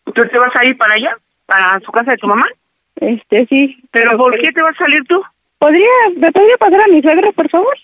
¿Tú 0.06 0.26
te 0.26 0.38
vas 0.40 0.56
a 0.56 0.64
ir 0.64 0.76
para 0.76 0.94
allá? 0.94 1.16
¿Para 1.46 1.78
su 1.78 1.92
casa 1.92 2.10
de 2.10 2.18
tu 2.18 2.26
mamá? 2.26 2.46
Este, 2.96 3.46
sí. 3.46 3.78
¿Pero 3.90 4.16
por 4.16 4.38
qué 4.38 4.52
te 4.52 4.62
vas 4.62 4.74
a 4.80 4.84
salir 4.84 5.04
tú? 5.04 5.22
¿Podría, 5.58 5.88
me 6.16 6.30
podría 6.32 6.56
pasar 6.58 6.80
a 6.80 6.86
mi 6.88 7.02
suegra, 7.02 7.32
por 7.32 7.48
favor? 7.50 7.76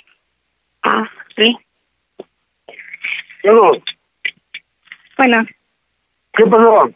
Ah, 0.83 1.09
sí. 1.37 1.57
Luego, 3.45 3.73
Bueno, 5.19 5.47
¿qué 6.35 6.45
pasó? 6.47 6.91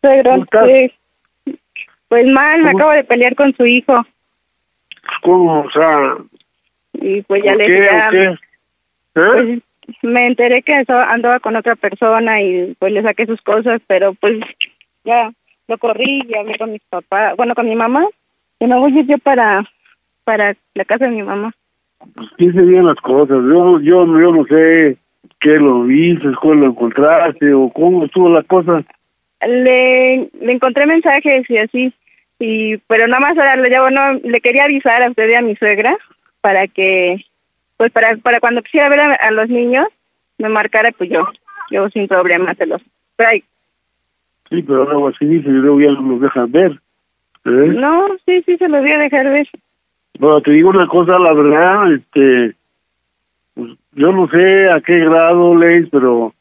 suegro, 0.00 0.44
pues, 0.50 0.92
pues 2.08 2.26
mal, 2.26 2.62
me 2.62 2.72
¿Cómo? 2.72 2.78
acabo 2.78 2.92
de 2.92 3.04
pelear 3.04 3.34
con 3.34 3.54
su 3.56 3.66
hijo. 3.66 4.04
¿Cómo? 5.22 5.60
O 5.62 5.70
sea, 5.70 6.16
Y 6.94 7.22
pues 7.22 7.42
ya 7.44 7.52
¿por 7.52 7.58
le 7.60 7.66
qué? 7.66 8.24
¿Eh? 8.26 8.36
pues, 9.14 9.58
me 10.02 10.26
enteré 10.26 10.62
que 10.62 10.72
eso 10.80 10.94
andaba 10.96 11.40
con 11.40 11.56
otra 11.56 11.74
persona 11.76 12.40
y 12.40 12.74
pues 12.78 12.92
le 12.92 13.02
saqué 13.02 13.26
sus 13.26 13.40
cosas, 13.42 13.80
pero 13.86 14.14
pues 14.14 14.38
ya 15.04 15.32
lo 15.70 15.78
corrí 15.78 16.22
y 16.28 16.34
hablé 16.34 16.58
con 16.58 16.72
mis 16.72 16.82
papás, 16.90 17.36
bueno, 17.36 17.54
con 17.54 17.66
mi 17.66 17.76
mamá, 17.76 18.04
y 18.58 18.66
me 18.66 18.76
voy 18.76 18.92
a 18.92 19.00
ir 19.00 19.06
yo 19.06 19.18
para, 19.18 19.64
para 20.24 20.54
la 20.74 20.84
casa 20.84 21.06
de 21.06 21.12
mi 21.12 21.22
mamá. 21.22 21.52
Pues 22.14 22.28
piense 22.36 22.60
bien 22.60 22.86
las 22.86 22.96
cosas. 22.96 23.36
Yo, 23.36 23.78
yo, 23.80 24.04
yo 24.04 24.32
no 24.32 24.44
sé 24.46 24.96
qué 25.38 25.50
lo 25.58 25.84
viste, 25.84 26.28
cuál 26.42 26.60
lo 26.60 26.66
encontraste 26.66 27.54
o 27.54 27.70
cómo 27.70 28.04
estuvo 28.04 28.28
la 28.28 28.42
cosa. 28.42 28.82
Le, 29.46 30.28
le 30.40 30.52
encontré 30.52 30.86
mensajes 30.86 31.48
y 31.48 31.56
así, 31.56 31.94
y 32.38 32.76
pero 32.88 33.06
nada 33.06 33.20
más 33.20 33.38
ahora 33.38 33.56
le, 33.56 33.80
bueno, 33.80 34.14
le 34.24 34.40
quería 34.40 34.64
avisar 34.64 35.02
a 35.02 35.08
usted 35.08 35.28
y 35.30 35.34
a 35.34 35.40
mi 35.40 35.54
suegra 35.56 35.96
para 36.40 36.66
que, 36.66 37.24
pues 37.76 37.92
para, 37.92 38.16
para 38.16 38.40
cuando 38.40 38.62
quisiera 38.62 38.88
ver 38.88 39.00
a, 39.00 39.14
a 39.14 39.30
los 39.30 39.48
niños, 39.48 39.86
me 40.36 40.48
marcara, 40.48 40.90
pues 40.92 41.08
yo, 41.10 41.26
yo 41.70 41.88
sin 41.90 42.08
problema 42.08 42.54
se 42.54 42.66
los 42.66 42.82
traigo. 43.16 43.46
Sí, 44.50 44.62
pero 44.62 44.84
luego 44.84 45.08
así 45.08 45.24
dice 45.24 45.48
y 45.48 45.52
luego 45.52 45.80
ya 45.80 45.92
no 45.92 46.02
nos 46.02 46.20
dejan 46.20 46.50
ver. 46.50 46.72
¿eh? 47.44 47.74
No, 47.76 48.08
sí, 48.26 48.42
sí, 48.42 48.56
se 48.56 48.68
los 48.68 48.80
voy 48.80 48.92
a 48.92 48.98
dejar 48.98 49.30
ver. 49.30 49.48
Bueno, 50.18 50.40
te 50.40 50.50
digo 50.50 50.70
una 50.70 50.86
cosa, 50.86 51.18
la 51.18 51.32
verdad, 51.32 51.92
este, 51.92 52.54
pues, 53.54 53.70
yo 53.92 54.12
no 54.12 54.28
sé 54.28 54.68
a 54.68 54.80
qué 54.80 54.98
grado 54.98 55.54
lees, 55.54 55.88
pero, 55.90 56.34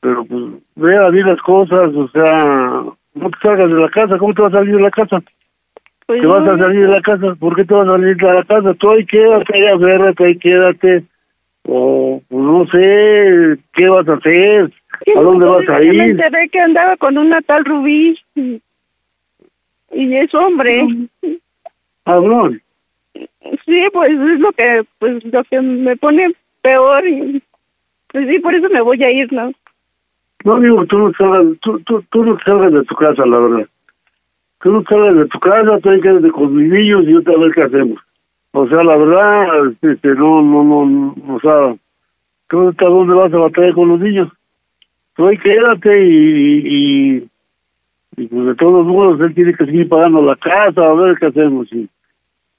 pero 0.00 0.24
pues, 0.24 0.42
ve 0.76 0.96
a 0.96 1.10
ver 1.10 1.26
las 1.26 1.40
cosas, 1.42 1.94
o 1.94 2.08
sea, 2.08 2.82
no 3.14 3.30
te 3.30 3.38
salgas 3.42 3.68
de 3.68 3.80
la 3.80 3.88
casa, 3.90 4.18
¿cómo 4.18 4.34
te 4.34 4.42
vas 4.42 4.54
a 4.54 4.58
salir 4.58 4.76
de 4.76 4.82
la 4.82 4.90
casa? 4.90 5.22
Pues 6.06 6.20
¿Te 6.20 6.26
vas 6.26 6.48
a 6.48 6.58
salir 6.58 6.80
de 6.80 6.92
la 6.92 7.00
casa? 7.00 7.34
¿Por 7.38 7.56
qué 7.56 7.64
te 7.64 7.74
vas 7.74 7.88
a 7.88 7.92
salir 7.92 8.16
de 8.16 8.34
la 8.34 8.44
casa? 8.44 8.74
Tú 8.74 8.90
ahí 8.90 9.06
quédate, 9.06 9.54
ahí 9.54 9.66
aférrate, 9.66 10.24
ahí 10.24 10.38
quédate, 10.38 11.04
o 11.66 12.22
pues, 12.28 12.42
no 12.42 12.66
sé, 12.66 13.58
¿qué 13.74 13.88
vas 13.88 14.08
a 14.08 14.14
hacer? 14.14 14.72
¿A 15.16 15.20
dónde 15.20 15.46
vas 15.46 15.68
a 15.68 15.78
Me 15.80 15.86
ir? 15.86 16.00
enteré 16.00 16.48
que 16.48 16.60
andaba 16.60 16.96
con 16.96 17.18
una 17.18 17.40
tal 17.42 17.64
Rubí 17.64 18.18
y, 18.34 18.60
es 20.16 20.34
hombre. 20.34 20.86
Cabrón. 22.04 22.60
Sí, 23.14 23.82
pues 23.92 24.10
es 24.10 24.40
lo 24.40 24.52
que, 24.52 24.84
pues 24.98 25.24
lo 25.24 25.44
que 25.44 25.60
me 25.60 25.96
pone 25.96 26.34
peor 26.62 27.06
y 27.06 27.42
pues 28.08 28.28
sí, 28.28 28.38
por 28.38 28.54
eso 28.54 28.68
me 28.68 28.80
voy 28.80 29.02
a 29.02 29.10
ir, 29.10 29.32
¿no? 29.32 29.52
No 30.44 30.60
digo, 30.60 30.84
tú 30.86 30.98
no 30.98 31.12
salgas, 31.14 31.58
tú, 31.62 31.80
tú, 31.80 32.02
tú 32.10 32.24
no 32.24 32.38
salgas 32.44 32.72
de 32.72 32.84
tu 32.84 32.94
casa, 32.94 33.24
la 33.26 33.38
verdad. 33.38 33.66
Tú 34.60 34.72
no 34.72 34.84
salgas 34.88 35.16
de 35.16 35.26
tu 35.26 35.40
casa, 35.40 35.78
tú 35.80 35.90
hay 35.90 35.96
que 35.96 36.08
quedarte 36.08 36.30
con 36.30 36.54
mis 36.54 36.70
niños 36.70 37.04
y 37.06 37.14
otra 37.14 37.36
vez 37.38 37.54
qué 37.54 37.62
hacemos. 37.62 37.98
O 38.56 38.68
sea, 38.68 38.84
la 38.84 38.96
verdad, 38.96 39.72
este, 39.82 40.14
no, 40.14 40.40
no, 40.40 40.62
no, 40.62 41.16
o 41.28 41.40
sea, 41.40 41.74
¿tú 42.48 42.68
hasta 42.68 42.86
dónde 42.86 43.12
vas 43.12 43.34
a 43.34 43.38
batallar 43.38 43.74
con 43.74 43.88
los 43.88 43.98
niños? 43.98 44.28
Tú 45.16 45.26
ahí 45.26 45.36
quédate 45.38 46.06
y, 46.06 46.62
y, 46.64 47.28
y 48.16 48.26
pues 48.28 48.46
de 48.46 48.54
todos 48.54 48.86
modos 48.86 49.20
él 49.22 49.34
tiene 49.34 49.54
que 49.54 49.64
seguir 49.66 49.88
pagando 49.88 50.22
la 50.22 50.36
casa, 50.36 50.84
a 50.84 50.94
ver 50.94 51.16
qué 51.18 51.26
hacemos. 51.26 51.66
Y 51.72 51.88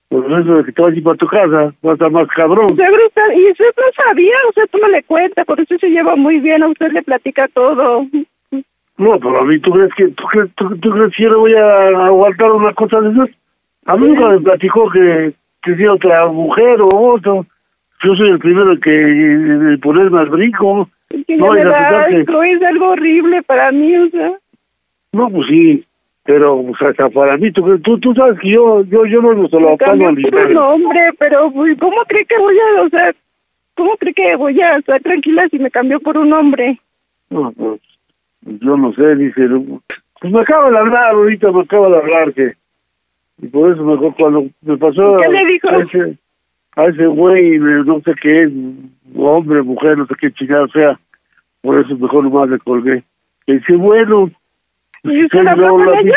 por 0.10 0.25
eso 0.25 0.55
de 0.55 0.65
que 0.65 0.73
te 0.73 0.81
vas 0.81 0.91
a 0.91 0.95
ir 0.97 1.03
para 1.03 1.15
tu 1.15 1.27
casa, 1.27 1.73
va 1.86 1.91
a 1.91 1.93
estar 1.93 2.12
más 2.12 2.27
cabrón. 2.27 2.73
Usted, 2.73 2.84
y 3.38 3.51
usted 3.51 3.73
no 3.77 4.03
sabía, 4.03 4.36
usted 4.49 4.69
no 4.81 4.89
le 4.89 5.01
cuenta, 5.03 5.45
por 5.45 5.62
eso 5.62 5.77
se 5.77 5.88
lleva 5.88 6.17
muy 6.17 6.41
bien, 6.41 6.62
a 6.62 6.67
usted 6.67 6.91
le 6.91 7.03
platica 7.03 7.47
todo. 7.53 8.05
No, 8.97 9.17
pero 9.17 9.39
a 9.39 9.45
mí, 9.45 9.60
¿tú 9.62 9.71
crees 9.71 9.93
que, 9.95 10.10
tú 10.10 10.25
crees, 10.25 10.51
tú, 10.55 10.77
tú 10.77 10.89
crees 10.89 11.15
que 11.15 11.23
yo 11.23 11.29
le 11.29 11.38
voy 11.38 11.53
a 11.53 12.05
aguantar 12.08 12.51
una 12.51 12.73
cosa 12.73 12.99
de 12.99 13.12
esas? 13.12 13.29
A 13.86 13.95
mí 13.95 14.08
nunca 14.08 14.27
me 14.27 14.41
platicó 14.41 14.89
que, 14.89 15.34
que 15.65 15.75
sea 15.75 15.93
otra 15.93 16.28
mujer 16.28 16.80
o 16.82 16.88
otro. 16.89 17.45
Yo 18.04 18.15
soy 18.15 18.30
el 18.30 18.39
primero 18.39 18.80
que 18.80 18.91
de 18.91 19.78
ponerme 19.80 20.19
al 20.19 20.30
brinco. 20.30 20.88
Es 21.10 21.25
que 21.25 21.36
No, 21.38 21.56
ya 21.56 21.63
me 21.63 21.69
da 21.69 22.08
que- 22.08 22.21
es 22.21 22.62
algo 22.63 22.89
horrible 22.89 23.41
para 23.43 23.71
mí, 23.71 23.97
o 23.97 24.10
sea. 24.10 24.34
No, 25.12 25.30
pues 25.30 25.47
sí, 25.47 25.84
pero 26.23 26.58
o 26.58 26.75
sea, 26.78 26.89
hasta 26.89 27.10
para 27.10 27.38
mí, 27.38 27.51
tú, 27.51 27.80
tú, 27.80 27.99
tú 27.99 28.13
sabes 28.13 28.39
que 28.39 28.51
yo, 28.51 28.84
yo, 28.84 29.06
yo 29.06 29.21
no 29.21 29.47
se 29.47 29.60
lo 29.60 29.71
Me 29.71 29.78
pago 29.78 29.91
cambió 29.91 30.08
al 30.10 30.15
puro 30.15 30.49
nombre, 30.49 31.01
pero 31.17 31.51
pues, 31.51 31.78
¿cómo 31.80 31.97
cree 32.08 32.25
que 32.25 32.38
voy 32.38 32.56
a, 32.60 32.82
o 32.82 32.89
sea, 32.89 33.13
cómo 33.75 33.95
cree 33.97 34.13
que 34.13 34.36
voy 34.36 34.60
a 34.62 34.78
estar 34.78 35.01
tranquila 35.01 35.47
si 35.49 35.58
me 35.60 35.71
cambió 35.71 35.99
por 35.99 36.17
un 36.17 36.34
hombre? 36.34 36.80
No, 37.30 37.51
pues, 37.54 37.80
yo 38.43 38.78
no 38.78 38.93
sé, 38.93 39.15
dice, 39.15 39.47
pues 40.19 40.34
me 40.34 40.41
acaba 40.41 40.69
de 40.69 40.78
hablar 40.78 41.12
ahorita, 41.12 41.51
me 41.51 41.62
acaba 41.62 41.89
de 41.89 41.97
hablar 41.97 42.34
que, 42.34 42.54
y 43.41 43.48
por 43.48 43.71
eso 43.71 43.84
mejor 43.84 44.15
cuando 44.15 44.45
me 44.62 44.78
pasó 44.78 45.17
¿Qué 45.17 45.30
le 45.30 45.45
dijo? 45.45 45.69
a 45.69 45.78
ese, 45.78 46.17
a 46.76 46.86
ese 46.86 47.06
güey, 47.08 47.60
no 47.60 48.00
sé 48.02 48.13
qué 48.21 48.43
es, 48.43 48.52
hombre, 49.15 49.62
mujer, 49.62 49.98
no 49.98 50.06
sé 50.08 50.13
qué 50.19 50.32
chingada 50.32 50.67
sea, 50.69 51.00
por 51.62 51.80
eso 51.80 51.98
mejor 51.98 52.24
nomás 52.24 52.50
le 52.50 52.60
colgué. 52.60 53.04
Y 53.48 53.54
dice, 53.54 53.76
bueno, 53.76 54.32
¿Y 55.04 55.26
usted 55.26 55.45
habló 55.45 55.69
con 55.69 55.86
la 55.86 56.00
ella? 56.00 56.13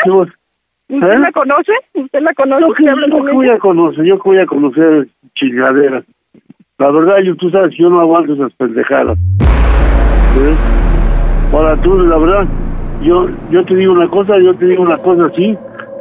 ¿Usted 0.89 1.07
¿Eh? 1.07 1.19
la 1.19 1.31
conoce? 1.31 1.71
¿Usted 1.93 2.21
la 2.21 2.33
conoce? 2.33 2.61
Yo 2.61 2.73
que, 2.73 2.83
¿Usted 2.83 2.91
habla 2.91 3.07
yo 3.07 3.25
que 3.25 3.31
voy 3.31 3.49
a 3.49 3.59
conocer, 3.59 4.05
yo 4.05 4.15
que 4.17 4.29
voy 4.29 4.39
a 4.39 4.45
conocer 4.47 5.07
chingaderas. 5.35 6.03
La 6.79 6.91
verdad, 6.91 7.17
yo, 7.23 7.35
tú 7.35 7.49
sabes 7.51 7.75
yo 7.77 7.89
no 7.89 7.99
aguanto 7.99 8.33
esas 8.33 8.53
pendejadas. 8.53 9.17
¿Eh? 9.19 10.55
Ahora 11.53 11.75
tú, 11.81 11.97
la 11.99 12.17
verdad, 12.17 12.47
yo 13.03 13.27
yo 13.51 13.63
te 13.65 13.75
digo 13.75 13.93
una 13.93 14.07
cosa, 14.07 14.39
yo 14.39 14.55
te 14.55 14.65
digo 14.65 14.81
una 14.83 14.97
cosa 14.97 15.25
así, 15.25 15.57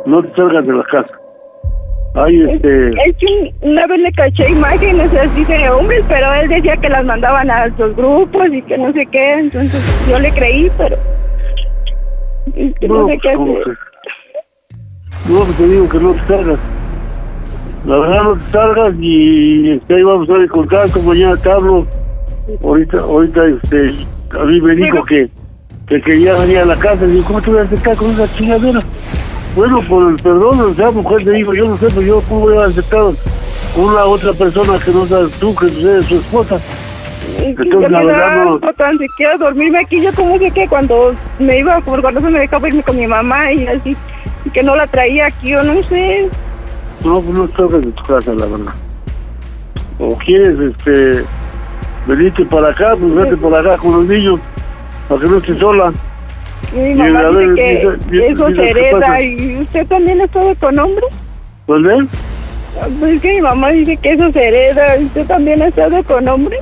no 0.09 0.23
te 0.23 0.35
salgas 0.35 0.67
de 0.67 0.73
la 0.73 0.85
casa. 0.85 1.11
Ay, 2.15 2.43
este... 2.51 2.89
Es 2.89 3.17
que 3.19 3.53
una 3.61 3.87
vez 3.87 4.01
le 4.01 4.13
caché 4.13 4.51
imágenes 4.51 5.13
así 5.15 5.45
de 5.45 5.71
hombres, 5.71 6.05
pero 6.09 6.33
él 6.35 6.49
decía 6.49 6.77
que 6.79 6.89
las 6.89 7.05
mandaban 7.05 7.51
a 7.51 7.67
los 7.69 7.95
grupos 7.95 8.49
y 8.51 8.63
que 8.63 8.79
no 8.79 8.93
sé 8.93 9.07
qué, 9.13 9.35
entonces 9.35 10.09
yo 10.11 10.19
le 10.19 10.31
creí, 10.33 10.71
pero 10.79 10.97
es 12.57 12.75
que 12.81 12.89
no, 12.89 12.95
No, 13.03 13.09
sé 13.09 13.19
pues, 13.19 13.23
qué 13.23 13.35
¿cómo 13.37 13.53
hacer. 13.59 13.65
que? 13.67 15.33
No, 15.33 15.41
pues 15.45 15.57
te 15.59 15.69
digo 15.69 15.89
que 15.89 15.99
no 15.99 16.13
te 16.15 16.21
salgas. 16.27 16.59
La 17.87 17.97
verdad 17.99 18.23
no 18.25 18.35
te 18.35 18.51
salgas 18.51 18.95
y 18.99 19.71
este, 19.73 19.95
ahí 19.95 20.03
vamos 20.03 20.21
a 20.21 20.25
estar 20.25 20.41
en 20.41 20.49
contacto, 20.49 21.03
mañana 21.03 21.37
te 21.37 21.51
hablo. 21.51 21.87
Ahorita, 22.65 23.01
ahorita 23.01 23.45
este, 23.47 23.91
a 24.41 24.45
mí 24.45 24.61
me 24.61 24.75
dijo 24.75 25.05
que, 25.05 25.29
que 25.87 26.01
quería 26.01 26.35
venir 26.39 26.59
a 26.59 26.65
la 26.65 26.77
casa. 26.77 27.05
Y 27.05 27.09
digo, 27.11 27.25
¿cómo 27.27 27.43
te 27.43 27.51
voy 27.51 27.61
a 27.61 27.63
aceptar 27.63 27.97
con 27.97 28.11
esa 28.11 28.27
chingadera? 28.35 28.81
Bueno, 29.59 29.83
por 29.89 30.09
el 30.09 30.15
perdón, 30.23 30.61
o 30.61 30.75
sea, 30.75 30.93
mujer, 30.93 31.25
te 31.25 31.33
digo, 31.33 31.53
yo 31.53 31.65
no 31.71 31.77
sé, 31.79 31.87
pero 31.89 32.03
yo 32.03 32.23
cómo 32.29 32.41
voy 32.43 32.59
a 32.59 32.67
aceptar 32.67 33.03
una 33.77 34.05
otra 34.05 34.33
persona 34.33 34.79
que 34.79 34.93
no 34.93 35.05
sabes 35.05 35.33
tú, 35.41 35.53
que 35.57 35.67
eres 35.67 36.05
su 36.05 36.15
esposa. 36.15 36.61
Entonces, 37.39 37.91
la 37.91 38.05
verdad, 38.05 38.37
da 38.37 38.45
no- 38.45 38.73
tan 38.75 38.97
siquiera 38.99 39.37
dormirme 39.37 39.81
aquí. 39.81 40.01
Yo 40.01 40.13
como 40.15 40.39
sé 40.39 40.53
que 40.53 40.69
cuando 40.69 41.13
me 41.41 41.59
iba, 41.59 41.81
como 41.81 42.01
cuando 42.01 42.21
se 42.21 42.31
me 42.31 42.39
dejaba 42.39 42.69
irme 42.69 42.85
con 42.85 42.97
mi 42.99 43.09
mamá 43.09 43.53
y 43.53 43.67
así, 43.67 43.97
y 44.45 44.51
que 44.51 44.63
no 44.63 44.77
la 44.77 44.87
traía 44.87 45.27
aquí, 45.27 45.53
o 45.57 45.65
no 45.65 45.83
sé. 45.89 46.29
No, 47.05 47.21
pues 47.21 47.37
no 47.37 47.49
salgas 47.57 47.81
de 47.81 47.91
tu 47.91 48.03
casa, 48.05 48.33
la 48.35 48.47
verdad. 48.47 48.73
O 49.99 50.17
quieres, 50.19 50.57
este, 50.61 51.25
venirte 52.07 52.45
para 52.45 52.69
acá, 52.69 52.95
pues 52.97 53.13
vete 53.13 53.37
para 53.39 53.59
acá 53.59 53.77
con 53.79 53.91
los 53.91 54.07
niños, 54.07 54.39
para 55.09 55.21
que 55.21 55.27
no 55.27 55.39
estés 55.39 55.59
sola. 55.59 55.93
Y 56.73 56.77
mi 56.79 56.91
Y, 56.91 56.95
mamá 57.13 57.29
dice 57.31 57.87
ver, 57.87 57.99
que 58.11 58.29
eso 58.29 58.49
se 58.49 58.55
¿qué 58.55 58.71
hereda. 58.71 59.23
¿Y 59.23 59.57
usted 59.63 59.87
también 59.87 60.21
ha 60.21 60.25
estado 60.25 60.55
con 60.57 60.79
hombres? 60.79 61.09
Pues 61.67 61.83
ven, 61.83 62.09
Pues 63.01 63.15
es 63.15 63.21
que 63.23 63.35
mi 63.35 63.41
mamá 63.41 63.71
dice 63.71 63.97
que 63.97 64.13
eso 64.13 64.31
se 64.33 64.45
hereda. 64.49 64.97
¿Usted 65.01 65.27
también 65.27 65.63
ha 65.63 65.69
estado 65.69 66.03
con 66.05 66.29
hombres? 66.29 66.61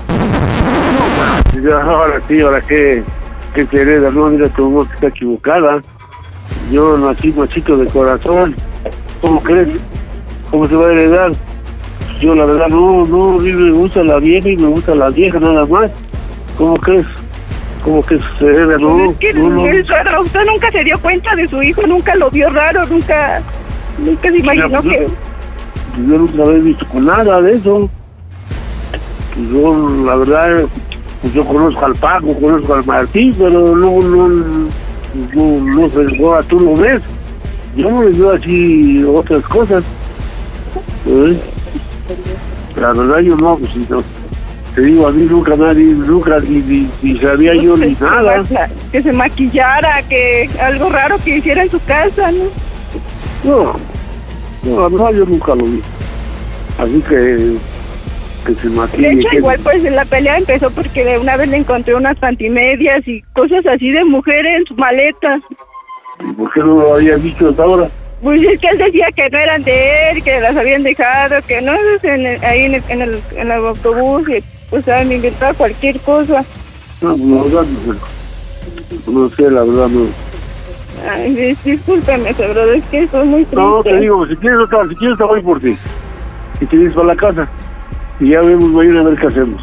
y 1.62 1.70
ahora 1.70 2.20
sí, 2.28 2.40
ahora 2.40 2.60
que, 2.60 3.02
que 3.54 3.66
se 3.66 3.80
hereda, 3.82 4.10
no, 4.10 4.26
mira, 4.28 4.48
tu 4.50 4.70
voz 4.70 4.88
está 4.94 5.08
equivocada. 5.08 5.82
Yo 6.70 6.96
nací 6.98 7.32
machito 7.32 7.76
de 7.76 7.86
corazón. 7.86 8.54
¿Cómo 9.20 9.42
crees? 9.42 9.68
¿Cómo 10.50 10.68
se 10.68 10.74
va 10.76 10.86
a 10.88 10.92
heredar? 10.92 11.32
Yo 12.20 12.34
la 12.34 12.44
verdad 12.46 12.68
no, 12.68 13.04
no, 13.04 13.38
a 13.38 13.42
mí 13.42 13.52
me 13.52 13.70
gusta 13.72 14.02
la 14.04 14.18
vieja 14.18 14.48
y 14.48 14.56
me 14.56 14.68
gusta 14.68 14.94
la 14.94 15.10
vieja 15.10 15.38
nada 15.40 15.66
más. 15.66 15.90
¿Cómo 16.56 16.76
crees? 16.76 17.04
¿Cómo 17.86 18.02
que 18.02 18.18
se? 18.18 18.46
No, 18.80 18.96
Pues 18.96 19.10
es 19.10 19.16
que 19.18 19.32
no, 19.34 19.48
no. 19.48 19.66
es 19.68 19.86
raro. 19.86 20.22
Usted 20.22 20.40
nunca 20.44 20.72
se 20.72 20.82
dio 20.82 21.00
cuenta 21.00 21.36
de 21.36 21.46
su 21.46 21.62
hijo, 21.62 21.86
nunca 21.86 22.16
lo 22.16 22.28
vio 22.30 22.48
raro, 22.48 22.84
nunca, 22.86 23.40
nunca 24.04 24.28
se 24.28 24.38
imaginó 24.38 24.82
pues, 24.82 24.98
que... 24.98 25.06
yo 26.08 26.18
nunca 26.18 26.42
había 26.42 26.62
visto 26.64 26.84
con 26.86 27.06
nada 27.06 27.40
de 27.42 27.52
eso. 27.52 27.88
Pues 29.36 29.48
yo, 29.50 30.04
la 30.04 30.16
verdad, 30.16 30.64
pues 31.20 31.32
yo 31.32 31.44
conozco 31.44 31.86
al 31.86 31.94
Paco, 31.94 32.34
conozco 32.40 32.74
al 32.74 32.84
Martín, 32.86 33.32
pero 33.38 33.76
no, 33.76 34.00
no, 34.00 34.28
no, 34.30 35.60
no 35.60 35.88
sé, 35.88 36.24
ahora 36.24 36.42
tú 36.42 36.58
lo 36.58 36.74
ves. 36.74 37.00
Yo 37.76 37.88
no 37.88 38.02
les 38.02 38.18
veo 38.18 38.32
así 38.32 39.04
otras 39.04 39.44
cosas. 39.44 39.84
¿eh? 41.06 41.38
La 42.80 42.92
verdad 42.92 43.20
yo 43.20 43.36
no, 43.36 43.56
pues 43.56 43.76
no. 43.88 44.02
Te 44.76 44.82
digo, 44.82 45.06
a 45.08 45.10
mí 45.10 45.22
nunca 45.24 45.56
nadie, 45.56 45.84
nunca 45.86 46.38
ni, 46.40 46.58
ni, 46.58 46.88
ni 47.02 47.18
sabía 47.18 47.54
yo 47.54 47.76
ni 47.78 47.94
que, 47.94 48.04
nada. 48.04 48.42
que 48.92 49.02
se 49.02 49.10
maquillara, 49.10 50.02
que 50.02 50.48
algo 50.60 50.90
raro 50.90 51.16
que 51.24 51.38
hiciera 51.38 51.62
en 51.62 51.70
su 51.70 51.82
casa, 51.84 52.30
¿no? 52.30 52.44
No, 53.42 53.74
no, 54.64 54.80
la 54.82 54.88
verdad 54.90 55.18
yo 55.18 55.24
nunca 55.24 55.54
lo 55.54 55.64
vi. 55.64 55.80
Así 56.78 57.00
que, 57.08 57.56
que 58.46 58.54
se 58.60 58.68
De 58.68 58.74
maquille. 58.76 59.12
hecho, 59.12 59.28
que- 59.30 59.36
igual 59.38 59.58
pues 59.62 59.82
la 59.82 60.04
pelea 60.04 60.36
empezó 60.36 60.70
porque 60.70 61.06
de 61.06 61.18
una 61.20 61.38
vez 61.38 61.48
le 61.48 61.56
encontré 61.56 61.94
unas 61.94 62.18
pantimedias 62.18 63.00
y 63.08 63.22
cosas 63.34 63.64
así 63.66 63.90
de 63.90 64.04
mujer 64.04 64.44
en 64.44 64.66
su 64.66 64.74
maleta. 64.74 65.40
¿Y 66.20 66.32
¿Por 66.34 66.52
qué 66.52 66.60
no 66.60 66.66
lo 66.74 66.94
habías 66.96 67.22
dicho 67.22 67.48
hasta 67.48 67.62
ahora? 67.62 67.88
Pues 68.22 68.42
es 68.42 68.60
que 68.60 68.68
él 68.68 68.78
decía 68.78 69.06
que 69.16 69.28
no 69.30 69.38
eran 69.38 69.62
de 69.64 70.10
él, 70.10 70.22
que 70.22 70.38
las 70.40 70.54
habían 70.56 70.82
dejado, 70.82 71.36
que 71.48 71.62
no, 71.62 71.72
en 72.02 72.26
el- 72.26 72.44
ahí 72.44 72.64
en 72.66 72.74
el, 72.74 72.82
en, 72.90 73.00
el, 73.02 73.22
en 73.36 73.50
el 73.50 73.52
autobús, 73.52 74.28
y 74.28 74.42
pues 74.70 74.84
¿sabes? 74.84 75.06
me 75.06 75.14
inventaba 75.16 75.52
cualquier 75.54 76.00
cosa. 76.00 76.44
No, 77.00 77.16
la 77.16 77.42
verdad, 77.44 77.66
no, 79.06 79.12
no 79.12 79.30
sé, 79.30 79.42
la 79.50 79.62
verdad, 79.64 79.88
no. 79.88 80.06
Ay, 81.10 81.34
dis- 81.34 81.62
discúlpeme, 81.62 82.32
pero 82.36 82.72
es 82.72 82.84
que 82.86 83.02
estoy 83.04 83.26
muy 83.28 83.44
triste. 83.44 83.56
No, 83.56 83.82
te 83.82 83.96
digo, 84.00 84.26
si 84.26 84.36
quieres, 84.36 84.58
otra- 84.60 84.88
si 84.88 84.94
quieres, 84.96 85.18
te 85.18 85.24
voy 85.24 85.42
por 85.42 85.60
ti. 85.60 85.76
Y 86.60 86.66
te 86.66 86.76
vienes 86.76 86.94
para 86.94 87.08
la 87.08 87.16
casa. 87.16 87.48
Y 88.20 88.30
ya 88.30 88.40
vemos 88.40 88.70
mañana 88.70 89.00
a 89.00 89.04
ver 89.04 89.18
qué 89.18 89.26
hacemos. 89.26 89.62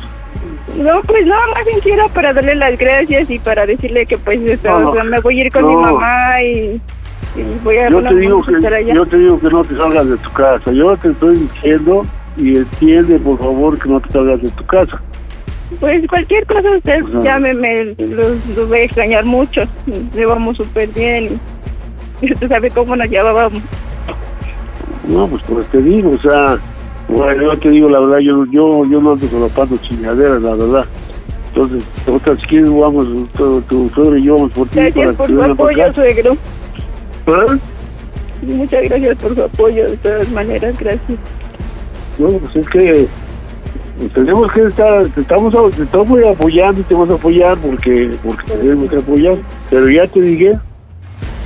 No, 0.78 1.02
pues 1.08 1.26
nada 1.26 1.42
más 1.56 1.66
bien 1.66 1.80
quiero 1.82 2.08
para 2.10 2.34
darle 2.34 2.56
las 2.56 2.78
gracias 2.78 3.30
y 3.30 3.40
para 3.40 3.66
decirle 3.66 4.06
que 4.06 4.18
pues 4.18 4.40
No, 4.64 4.80
no. 4.80 4.90
o 4.92 4.94
sea, 4.94 5.04
me 5.04 5.20
voy 5.22 5.40
a 5.42 5.46
ir 5.46 5.52
con 5.52 5.68
mi 5.68 5.74
No. 5.74 5.82
mamá 5.82 6.42
y, 6.44 6.82
y 7.36 7.44
voy 7.64 7.78
a 7.78 7.90
Yo 7.90 8.04
te 8.04 8.16
digo 8.16 8.40
a 8.42 8.46
que 8.46 8.94
yo 8.94 9.06
te 9.08 9.18
digo 9.18 9.40
que 9.40 9.50
no 9.50 9.64
te 9.64 9.76
salgas 9.76 10.08
de 10.08 10.18
tu 10.18 10.32
casa. 10.32 10.72
Yo 10.72 10.96
te 10.98 11.10
estoy 11.10 11.38
diciendo 11.38 12.06
y 12.38 12.58
entiende, 12.58 13.20
por 13.20 13.38
favor, 13.38 13.80
que 13.80 13.90
no 13.90 14.00
te 14.02 14.10
salgas 14.12 14.42
de 14.42 14.50
tu 14.50 14.66
casa. 14.66 15.02
Pues 15.80 16.08
cualquier 16.08 16.46
cosa 16.46 16.70
usted 16.78 17.04
Ajá. 17.04 17.20
llámeme, 17.24 17.96
los, 17.98 18.46
los 18.56 18.70
voy 18.70 18.80
a 18.80 18.84
extrañar 18.84 19.26
mucho. 19.26 19.62
Nos 19.86 20.14
llevamos 20.14 20.58
súper 20.58 20.90
bien 20.90 21.40
y 22.22 22.34
usted 22.34 22.48
sabe 22.48 22.70
cómo 22.70 22.96
nos 22.96 23.10
llevábamos. 23.10 23.62
No, 25.08 25.28
pues 25.28 25.44
pues 25.48 25.68
te 25.68 25.82
digo, 25.82 26.12
o 26.12 26.20
sea, 26.20 26.58
bueno, 27.10 27.44
yo 27.44 27.60
te 27.60 27.70
digo 27.70 27.90
la 27.90 28.00
verdad, 28.00 28.20
yo 28.20 28.46
yo 28.46 28.86
yo 28.86 29.02
no 29.02 29.14
ando 29.14 29.28
solapando 29.28 29.78
chingaderas, 29.78 30.42
la 30.42 30.56
verdad. 30.56 30.86
Entonces, 31.50 31.84
otra, 32.08 32.36
si 32.38 32.48
quieres, 32.48 32.70
vamos, 32.70 33.06
tu, 33.38 33.62
tu 33.62 33.88
suegro 33.90 34.18
y 34.18 34.24
yo 34.24 34.36
vamos 34.36 34.52
por 34.54 34.68
ti. 34.70 34.80
Gracias 34.80 35.16
para 35.16 35.18
por 35.18 35.28
su 35.28 35.44
apoyo, 35.44 35.94
suegro. 35.94 36.38
¿Ah? 37.28 37.58
Muchas 38.42 38.84
gracias 38.84 39.18
por 39.18 39.36
su 39.36 39.44
apoyo, 39.44 39.90
de 39.90 39.98
todas 39.98 40.32
maneras, 40.32 40.76
gracias. 40.80 41.20
Bueno, 42.18 42.40
pues 42.40 42.56
es 42.56 42.70
que 42.70 43.08
tenemos 44.14 44.52
que 44.52 44.66
estar, 44.66 45.08
te 45.08 45.22
estamos, 45.22 45.76
te 45.76 45.84
estamos 45.84 46.20
apoyando 46.26 46.82
y 46.82 46.84
te 46.84 46.94
vamos 46.94 47.10
a 47.10 47.14
apoyar 47.14 47.58
porque, 47.58 48.12
porque 48.24 48.54
tenemos 48.54 48.90
que 48.90 48.98
apoyar. 48.98 49.38
Pero 49.70 49.90
ya 49.90 50.08
te 50.08 50.22
dije 50.22 50.60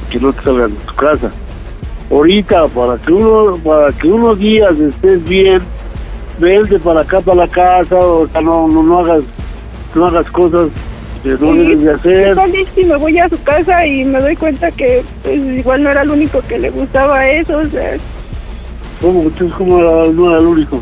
que 0.10 0.20
no 0.20 0.34
te 0.34 0.44
salgas 0.44 0.72
de 0.72 0.78
tu 0.78 0.94
casa. 0.96 1.32
Ahorita, 2.10 2.68
para 2.70 2.98
que 2.98 3.12
uno, 3.12 3.58
para 3.58 3.92
que 3.92 4.08
unos 4.08 4.40
días 4.40 4.80
estés 4.80 5.24
bien, 5.28 5.62
vente 6.40 6.80
para 6.80 7.02
acá, 7.02 7.20
para 7.22 7.46
la 7.46 7.48
casa, 7.48 7.98
o 7.98 8.28
sea, 8.28 8.42
no, 8.42 8.68
no, 8.68 8.82
no 8.82 9.00
hagas, 9.00 9.24
no 9.94 10.06
hagas 10.06 10.30
cosas 10.32 10.70
que 11.24 11.30
no 11.30 11.52
Sí, 11.52 11.58
debes 11.58 11.84
de 11.84 11.92
hacer. 11.92 12.38
Si 12.76 12.86
me 12.86 12.96
voy 12.96 13.20
a 13.20 13.28
su 13.28 13.42
casa 13.44 13.86
y 13.86 14.06
me 14.06 14.20
doy 14.20 14.36
cuenta 14.36 14.72
que 14.72 15.04
pues 15.24 15.44
igual 15.44 15.84
no 15.84 15.90
era 15.90 16.04
el 16.04 16.12
único 16.12 16.42
que 16.48 16.60
le 16.60 16.70
gustaba 16.70 17.28
eso, 17.28 17.58
o 17.58 17.66
sea, 17.66 17.98
¿Cómo? 19.02 19.22
Entonces, 19.24 19.56
¿cómo 19.58 19.80
era- 19.80 20.12
no 20.12 20.30
era 20.30 20.40
el 20.40 20.46
único? 20.48 20.82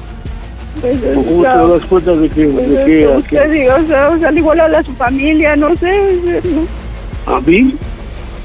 pues 0.82 0.98
¿O 1.16 1.24
cómo 1.24 1.42
te 1.44 1.48
das 1.50 1.86
cuenta 1.86 2.12
de 2.16 2.30
que, 2.30 2.46
pues, 2.48 2.70
de 2.70 2.86
que, 2.86 3.06
a, 3.06 3.18
usted 3.18 3.42
que- 3.44 3.48
diga, 3.50 3.76
o 3.76 3.88
sea, 3.88 4.10
o 4.10 4.18
sea, 4.20 4.32
igual 4.32 4.60
a 4.60 4.68
la 4.68 4.84
su 4.84 4.92
familia, 4.94 5.56
no 5.56 5.76
sé, 5.78 6.42
no. 7.26 7.34
a 7.34 7.42
mí? 7.42 7.74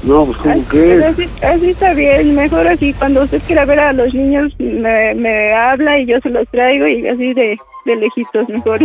No, 0.03 0.25
pues 0.25 0.37
¿cómo 0.37 0.53
Así, 0.55 0.63
crees? 0.67 1.03
así, 1.03 1.25
así 1.43 1.69
está 1.69 1.93
bien, 1.93 2.33
mejor 2.33 2.67
así, 2.67 2.91
cuando 2.93 3.21
usted 3.23 3.39
quiera 3.45 3.65
ver 3.65 3.79
a 3.81 3.93
los 3.93 4.11
niños 4.15 4.51
me, 4.57 5.13
me 5.13 5.53
habla 5.53 5.99
y 5.99 6.07
yo 6.07 6.19
se 6.21 6.29
los 6.31 6.47
traigo 6.49 6.87
y 6.87 7.07
así 7.07 7.33
de, 7.35 7.55
de 7.85 7.95
lejitos 7.97 8.49
mejor. 8.49 8.79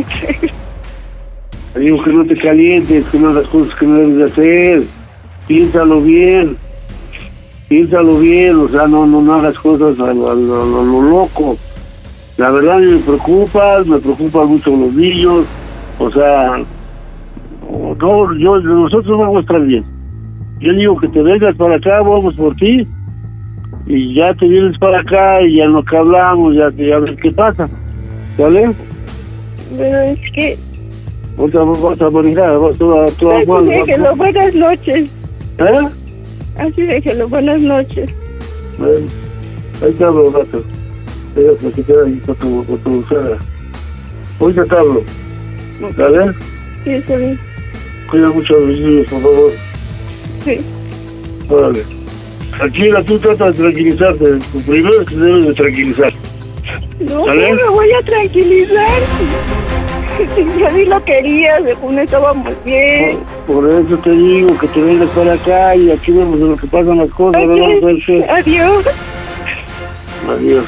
Digo 1.75 2.03
que 2.03 2.13
no 2.13 2.27
te 2.27 2.37
calientes, 2.39 3.05
que 3.07 3.19
no 3.19 3.29
hagas 3.31 3.47
cosas 3.49 3.75
que 3.79 3.87
no 3.87 3.97
debes 3.99 4.17
de 4.17 4.25
hacer. 4.25 4.83
Piénsalo 5.47 6.01
bien. 6.03 6.57
Piénsalo 7.69 8.19
bien, 8.19 8.57
o 8.57 8.69
sea, 8.69 8.87
no 8.87 9.07
no, 9.07 9.21
no 9.21 9.35
hagas 9.35 9.59
cosas 9.59 9.99
a 9.99 10.13
lo, 10.15 10.31
a 10.31 10.35
lo- 10.35 10.63
a 10.63 10.65
lo- 10.67 10.81
a 10.81 10.85
lo 10.85 11.03
loco. 11.03 11.57
La 12.37 12.51
verdad 12.51 12.79
me 12.79 12.99
preocupa, 12.99 13.83
me 13.87 13.99
preocupan 13.99 14.47
mucho 14.49 14.71
los 14.71 14.93
niños. 14.95 15.45
O 15.99 16.11
sea, 16.11 16.59
no, 17.99 18.35
yo, 18.39 18.61
nosotros 18.61 19.19
vamos 19.19 19.39
a 19.39 19.41
estar 19.41 19.61
bien. 19.63 19.85
Yo 20.61 20.73
digo 20.75 20.97
que 20.99 21.09
te 21.09 21.23
vengas 21.23 21.57
para 21.57 21.77
acá, 21.77 22.01
vamos 22.03 22.35
por 22.37 22.55
ti. 22.57 22.87
Y 23.87 24.15
ya 24.15 24.35
te 24.35 24.47
vienes 24.47 24.77
para 24.79 25.01
acá 25.01 25.41
y 25.43 25.57
ya 25.57 25.67
lo 25.67 25.83
que 25.85 25.97
hablamos, 25.97 26.55
ya, 26.57 26.71
ya 26.77 26.99
ves 26.99 27.17
qué 27.23 27.31
pasa. 27.33 27.69
¿Vale? 28.39 28.73
Pero 29.77 30.01
es 30.03 30.31
que, 30.33 30.59
Vas 31.39 31.55
a, 31.55 31.63
vas 31.65 32.01
a 32.01 32.11
manejar, 32.11 32.59
vas 32.59 32.77
a... 32.77 32.79
tú 32.79 32.91
pues, 33.47 33.67
déjelo, 33.67 34.17
buenas 34.17 34.55
noches. 34.55 35.13
¿Eh? 35.59 35.89
Así 36.59 36.83
déjelo, 36.83 37.29
buenas 37.29 37.61
noches. 37.61 38.11
Bueno, 38.79 39.07
ahí 39.83 39.93
te 39.93 40.05
hablo 40.05 40.29
un 40.29 40.35
rato. 40.35 40.63
Voy 41.35 41.47
a 41.49 41.53
platicar 41.53 41.97
ahí 42.07 42.21
con 42.25 42.35
tu, 42.37 42.65
con 42.65 42.79
tu 42.79 43.03
suegra. 43.07 43.39
Te 44.39 44.77
hablo. 44.77 45.03
¿Vale? 45.97 46.35
Sí, 46.85 46.91
está 46.91 47.17
bien. 47.17 47.39
Cuida 48.11 48.29
mucho 48.31 48.57
a 48.57 48.61
los 48.61 48.79
niños, 48.79 49.11
por 49.11 49.21
favor. 49.21 49.53
Sí. 50.45 50.61
Órale. 51.49 51.83
Tranquila, 52.57 53.05
tú 53.05 53.19
trata 53.19 53.51
de 53.51 53.53
tranquilizarte. 53.53 54.25
Lo 54.31 54.61
primero 54.67 55.01
es 55.03 55.09
que 55.09 55.17
debes 55.17 55.47
de 55.47 55.55
tranquilizar. 55.55 56.13
No, 57.01 57.27
¿Sale? 57.27 57.51
no 57.51 57.57
me 57.57 57.69
voy 57.69 57.93
a 57.93 58.03
tranquilizar. 58.03 59.01
Yo 60.59 60.73
ni 60.73 60.85
lo 60.87 61.05
quería, 61.05 61.63
según 61.67 61.99
estábamos 61.99 62.53
bien. 62.65 63.19
Por 63.47 63.69
eso 63.69 63.97
te 63.99 64.11
digo 64.11 64.59
que 64.59 64.67
te 64.69 64.81
vengas 64.81 65.09
para 65.11 65.35
acá 65.35 65.77
y 65.77 65.93
aquí 65.93 66.11
vemos 66.11 66.39
lo 66.39 66.57
que 66.57 66.67
pasan 66.67 66.99
las 66.99 67.11
cosas. 67.11 67.43
ser. 68.05 68.31
Adiós. 68.31 68.85
Adiós. 70.29 70.65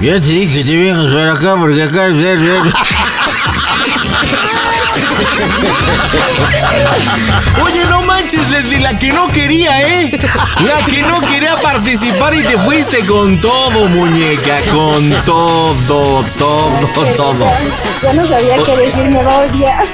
Ya 0.00 0.18
te 0.18 0.28
dije 0.28 0.58
que 0.58 0.64
te 0.64 0.76
vienes 0.76 1.06
para 1.06 1.34
acá 1.34 1.56
porque 1.58 1.82
acá 1.82 2.08
Oye, 7.64 7.86
no 7.86 8.02
manches, 8.02 8.48
Leslie, 8.50 8.80
la 8.80 8.98
que 8.98 9.12
no 9.12 9.28
quería, 9.28 9.82
¿eh? 9.82 10.18
La 10.66 10.84
que 10.86 11.02
no 11.02 11.20
quería 11.20 11.54
participar 11.56 12.34
y 12.34 12.42
te 12.42 12.58
fuiste 12.58 13.04
con 13.06 13.40
todo, 13.40 13.88
muñeca, 13.88 14.58
con 14.72 15.10
todo, 15.24 16.24
todo, 16.36 16.88
todo. 17.16 17.46
Ya 18.02 18.12
no 18.14 18.26
sabía 18.26 18.56
qué 18.64 18.76
decir, 18.76 19.04
me 19.04 19.22
va 19.22 19.34
a 19.34 19.38
odiar. 19.40 19.84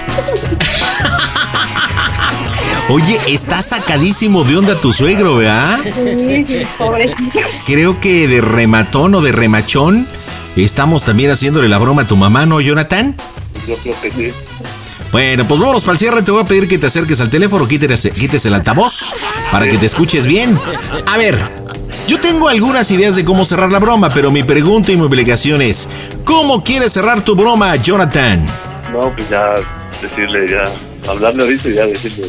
Oye, 2.88 3.20
está 3.26 3.62
sacadísimo 3.62 4.44
de 4.44 4.56
onda 4.56 4.78
tu 4.80 4.92
suegro, 4.92 5.34
¿verdad? 5.36 5.78
Sí, 5.82 6.44
sí, 6.46 6.64
pobrecito. 6.78 7.40
Creo 7.64 7.98
que 8.00 8.28
de 8.28 8.40
rematón 8.40 9.12
o 9.16 9.20
de 9.20 9.32
remachón 9.32 10.06
estamos 10.54 11.04
también 11.04 11.32
haciéndole 11.32 11.68
la 11.68 11.78
broma 11.78 12.02
a 12.02 12.06
tu 12.06 12.16
mamá, 12.16 12.46
¿no, 12.46 12.60
Jonathan? 12.60 13.16
Yo 13.66 13.74
creo 13.78 14.00
que 14.00 14.10
sí. 14.10 14.32
Bueno, 15.16 15.48
pues 15.48 15.58
vámonos 15.58 15.82
para 15.82 15.94
el 15.94 15.98
cierre. 15.98 16.20
Te 16.20 16.30
voy 16.30 16.42
a 16.42 16.46
pedir 16.46 16.68
que 16.68 16.76
te 16.76 16.84
acerques 16.84 17.22
al 17.22 17.30
teléfono, 17.30 17.66
quites, 17.66 18.44
el 18.44 18.52
altavoz 18.52 19.14
para 19.50 19.66
que 19.66 19.78
te 19.78 19.86
escuches 19.86 20.26
bien. 20.26 20.58
A 21.06 21.16
ver, 21.16 21.38
yo 22.06 22.20
tengo 22.20 22.50
algunas 22.50 22.90
ideas 22.90 23.16
de 23.16 23.24
cómo 23.24 23.46
cerrar 23.46 23.72
la 23.72 23.78
broma, 23.78 24.10
pero 24.10 24.30
mi 24.30 24.42
pregunta 24.42 24.92
y 24.92 24.98
mi 24.98 25.04
obligación 25.04 25.62
es: 25.62 25.88
¿cómo 26.22 26.62
quieres 26.62 26.92
cerrar 26.92 27.22
tu 27.22 27.34
broma, 27.34 27.74
Jonathan? 27.76 28.46
No, 28.92 29.10
pues 29.14 29.26
ya 29.30 29.54
decirle, 30.02 30.50
ya, 30.50 30.70
hablarle 31.10 31.44
ahorita 31.44 31.68
y 31.70 31.74
ya 31.76 31.86
decirle, 31.86 32.26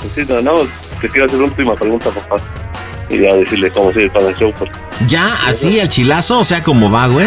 pues 0.00 0.12
sí, 0.14 0.32
no, 0.32 0.40
no, 0.40 0.68
te 1.00 1.08
quiero 1.08 1.26
hacer 1.26 1.38
una 1.38 1.48
última 1.48 1.74
pregunta, 1.74 2.10
papá. 2.10 2.36
Y 3.10 3.22
ya 3.22 3.34
decirle 3.34 3.72
cómo 3.72 3.92
sigue 3.92 4.08
para 4.10 4.28
el 4.28 4.36
show, 4.36 4.54
porque 4.56 4.78
¿Ya 5.06 5.26
así 5.46 5.80
al 5.80 5.88
chilazo? 5.88 6.38
O 6.38 6.44
sea, 6.44 6.62
¿cómo 6.62 6.90
va, 6.90 7.06
güey? 7.06 7.26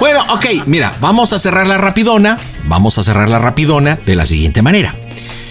Bueno, 0.00 0.24
ok, 0.30 0.46
mira, 0.66 0.94
vamos 1.00 1.32
a 1.32 1.38
cerrar 1.38 1.66
la 1.66 1.78
rapidona. 1.78 2.38
Vamos 2.64 2.98
a 2.98 3.02
cerrar 3.02 3.28
la 3.28 3.38
rapidona 3.38 3.98
de 4.04 4.16
la 4.16 4.26
siguiente 4.26 4.62
manera. 4.62 4.94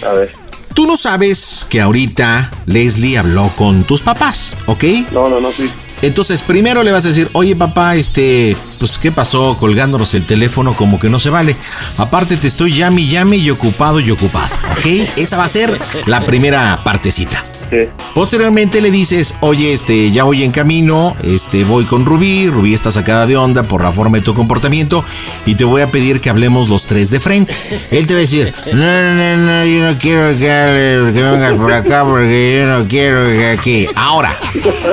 A 0.06 0.12
ver. 0.12 0.32
Tú 0.74 0.86
no 0.86 0.96
sabes 0.98 1.66
que 1.70 1.80
ahorita 1.80 2.50
Leslie 2.66 3.16
habló 3.16 3.50
con 3.56 3.84
tus 3.84 4.02
papás, 4.02 4.54
¿ok? 4.66 4.84
No, 5.10 5.26
no, 5.28 5.40
no, 5.40 5.50
sí. 5.50 5.70
Entonces, 6.02 6.42
primero 6.42 6.82
le 6.82 6.92
vas 6.92 7.06
a 7.06 7.08
decir, 7.08 7.30
oye 7.32 7.56
papá, 7.56 7.96
este, 7.96 8.54
pues 8.78 8.98
¿qué 8.98 9.10
pasó 9.10 9.56
colgándonos 9.58 10.12
el 10.12 10.26
teléfono? 10.26 10.74
Como 10.74 10.98
que 10.98 11.08
no 11.08 11.18
se 11.18 11.30
vale. 11.30 11.56
Aparte 11.96 12.36
te 12.36 12.48
estoy 12.48 12.74
llame 12.74 13.06
llame 13.06 13.38
y 13.38 13.48
ocupado 13.48 14.00
y 14.00 14.10
ocupado, 14.10 14.54
¿ok? 14.72 14.86
Esa 15.16 15.38
va 15.38 15.44
a 15.44 15.48
ser 15.48 15.78
la 16.04 16.20
primera 16.20 16.82
partecita. 16.84 17.42
Posteriormente 18.14 18.80
le 18.80 18.90
dices, 18.90 19.34
oye, 19.40 19.72
este, 19.72 20.10
ya 20.10 20.24
voy 20.24 20.42
en 20.42 20.52
camino, 20.52 21.16
este, 21.22 21.64
voy 21.64 21.84
con 21.84 22.04
Rubí, 22.04 22.48
Rubí 22.48 22.74
está 22.74 22.90
sacada 22.90 23.26
de 23.26 23.36
onda 23.36 23.62
por 23.62 23.82
la 23.82 23.92
forma 23.92 24.18
de 24.18 24.24
tu 24.24 24.34
comportamiento 24.34 25.04
y 25.44 25.54
te 25.54 25.64
voy 25.64 25.82
a 25.82 25.90
pedir 25.90 26.20
que 26.20 26.30
hablemos 26.30 26.68
los 26.68 26.86
tres 26.86 27.10
de 27.10 27.20
frente. 27.20 27.54
Él 27.90 28.06
te 28.06 28.14
va 28.14 28.18
a 28.18 28.20
decir, 28.20 28.54
no, 28.72 29.14
no, 29.14 29.36
no, 29.36 29.64
yo 29.64 29.90
no 29.90 29.98
quiero 29.98 30.28
que, 30.38 31.12
que 31.12 31.22
vengas 31.22 31.54
por 31.54 31.72
acá 31.72 32.04
porque 32.04 32.60
yo 32.60 32.78
no 32.78 32.88
quiero 32.88 33.26
que 33.26 33.46
aquí. 33.46 33.86
Ahora, 33.94 34.36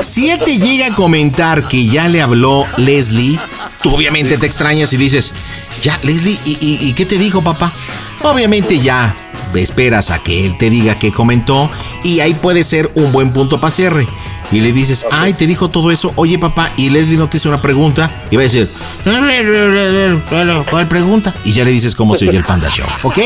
si 0.01 0.29
él 0.29 0.39
te 0.43 0.57
llega 0.57 0.87
a 0.87 0.95
comentar 0.95 1.67
que 1.67 1.87
ya 1.87 2.07
le 2.07 2.21
habló 2.21 2.65
Leslie, 2.77 3.39
tú 3.81 3.95
obviamente 3.95 4.37
te 4.37 4.45
extrañas 4.45 4.91
y 4.93 4.97
dices, 4.97 5.33
ya, 5.81 5.99
Leslie, 6.03 6.39
¿y, 6.45 6.57
y, 6.59 6.87
y 6.87 6.93
qué 6.93 7.05
te 7.05 7.17
dijo 7.17 7.41
papá? 7.41 7.71
Obviamente 8.21 8.79
ya 8.79 9.15
esperas 9.61 10.11
a 10.11 10.19
que 10.19 10.45
él 10.45 10.57
te 10.57 10.69
diga 10.69 10.97
qué 10.97 11.11
comentó 11.11 11.69
y 12.03 12.19
ahí 12.19 12.33
puede 12.33 12.63
ser 12.63 12.91
un 12.95 13.11
buen 13.11 13.33
punto 13.33 13.59
para 13.59 13.71
cierre. 13.71 14.07
Y 14.51 14.59
le 14.59 14.71
dices, 14.71 15.05
ay, 15.11 15.33
te 15.33 15.47
dijo 15.47 15.69
todo 15.69 15.89
eso, 15.89 16.13
oye 16.15 16.37
papá, 16.37 16.69
y 16.77 16.89
Leslie 16.91 17.17
no 17.17 17.27
te 17.27 17.37
hizo 17.37 17.49
una 17.49 17.59
pregunta, 17.59 18.23
y 18.29 18.35
va 18.35 18.41
a 18.41 18.43
decir, 18.43 18.69
¿cuál 20.69 20.87
pregunta? 20.87 21.33
Y 21.43 21.53
ya 21.53 21.63
le 21.63 21.71
dices 21.71 21.95
cómo 21.95 22.13
se 22.13 22.27
oye 22.27 22.37
el 22.37 22.43
Panda 22.43 22.69
Show, 22.69 22.85
¿ok? 23.01 23.17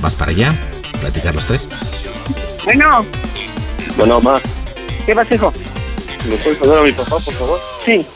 Vas 0.00 0.14
para 0.14 0.30
allá, 0.30 0.54
platicar 1.00 1.34
los 1.34 1.44
tres. 1.46 1.68
Bueno, 2.64 3.04
Bueno, 3.96 4.20
ma, 4.20 4.40
¿qué 5.06 5.14
pasa, 5.14 5.34
hijo? 5.34 5.52
¿me 6.28 6.36
puedes 6.36 6.58
pasar 6.58 6.78
a 6.78 6.82
mi 6.82 6.92
papá, 6.92 7.10
por 7.10 7.20
favor? 7.34 7.58
Sí. 7.84 8.06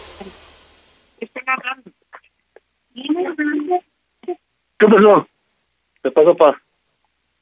¿Qué 4.78 4.87
pasó? 4.88 5.26
¿Qué 6.02 6.11
pasó, 6.11 6.37
pa? 6.37 6.61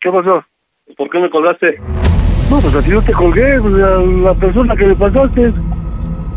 ¿Qué 0.01 0.11
pasó? 0.11 0.45
¿Por 0.97 1.11
qué 1.11 1.19
me 1.19 1.31
colgaste? 1.31 1.79
No, 2.51 2.59
pues 2.61 2.75
así 2.75 2.91
no 2.91 3.01
te 3.03 3.13
colgué, 3.13 3.61
pues, 3.61 3.75
la, 3.75 3.97
la 3.99 4.35
persona 4.35 4.75
que 4.77 4.89
le 4.89 4.95
pasaste. 4.97 5.53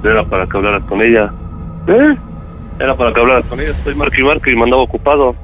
Era 0.04 0.24
para 0.26 0.46
que 0.46 0.58
hablaras 0.58 0.84
con 0.84 1.02
ella. 1.02 1.34
¿Eh? 1.88 2.16
Era 2.80 2.96
para 2.96 3.14
que 3.14 3.20
hablaras 3.22 3.46
con 3.46 3.60
ella. 3.60 3.72
Estoy 3.72 3.96
marque 3.96 4.22
y 4.22 4.24
marque 4.24 4.52
y 4.52 4.56
me 4.56 4.64
andaba 4.64 4.84
ocupado. 4.84 5.36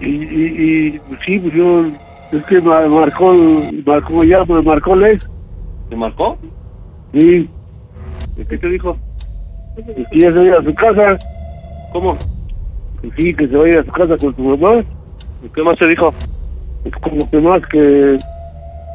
Y, 0.00 0.06
y, 0.06 0.86
y 0.96 0.98
pues, 1.00 1.20
sí, 1.26 1.38
pues 1.38 1.54
yo, 1.54 1.84
es 2.32 2.44
que 2.46 2.60
ma- 2.60 2.86
marcó, 2.86 3.34
marcó 3.84 4.24
ya, 4.24 4.44
pues 4.44 4.64
marcó 4.64 4.96
Lex. 4.96 5.24
¿Te 5.90 5.96
marcó? 5.96 6.38
Sí, 7.12 7.48
¿Y 8.36 8.44
qué 8.44 8.58
te 8.58 8.68
dijo? 8.68 8.96
pues 9.74 9.86
que 10.10 10.18
ya 10.18 10.32
se 10.32 10.38
vaya 10.38 10.58
a 10.58 10.62
su 10.64 10.74
casa. 10.74 11.20
¿Cómo? 11.92 12.16
Sí, 13.16 13.34
que 13.34 13.48
se 13.48 13.56
vaya 13.56 13.80
a 13.80 13.84
su 13.84 13.92
casa 13.92 14.16
con 14.18 14.34
tu 14.34 14.42
mamá. 14.42 14.82
¿Y 15.44 15.48
¿Qué 15.50 15.62
más 15.62 15.78
te 15.78 15.86
dijo? 15.86 16.12
Es 16.84 16.92
como 17.02 17.28
que 17.30 17.38
más 17.38 17.62
que 17.70 18.20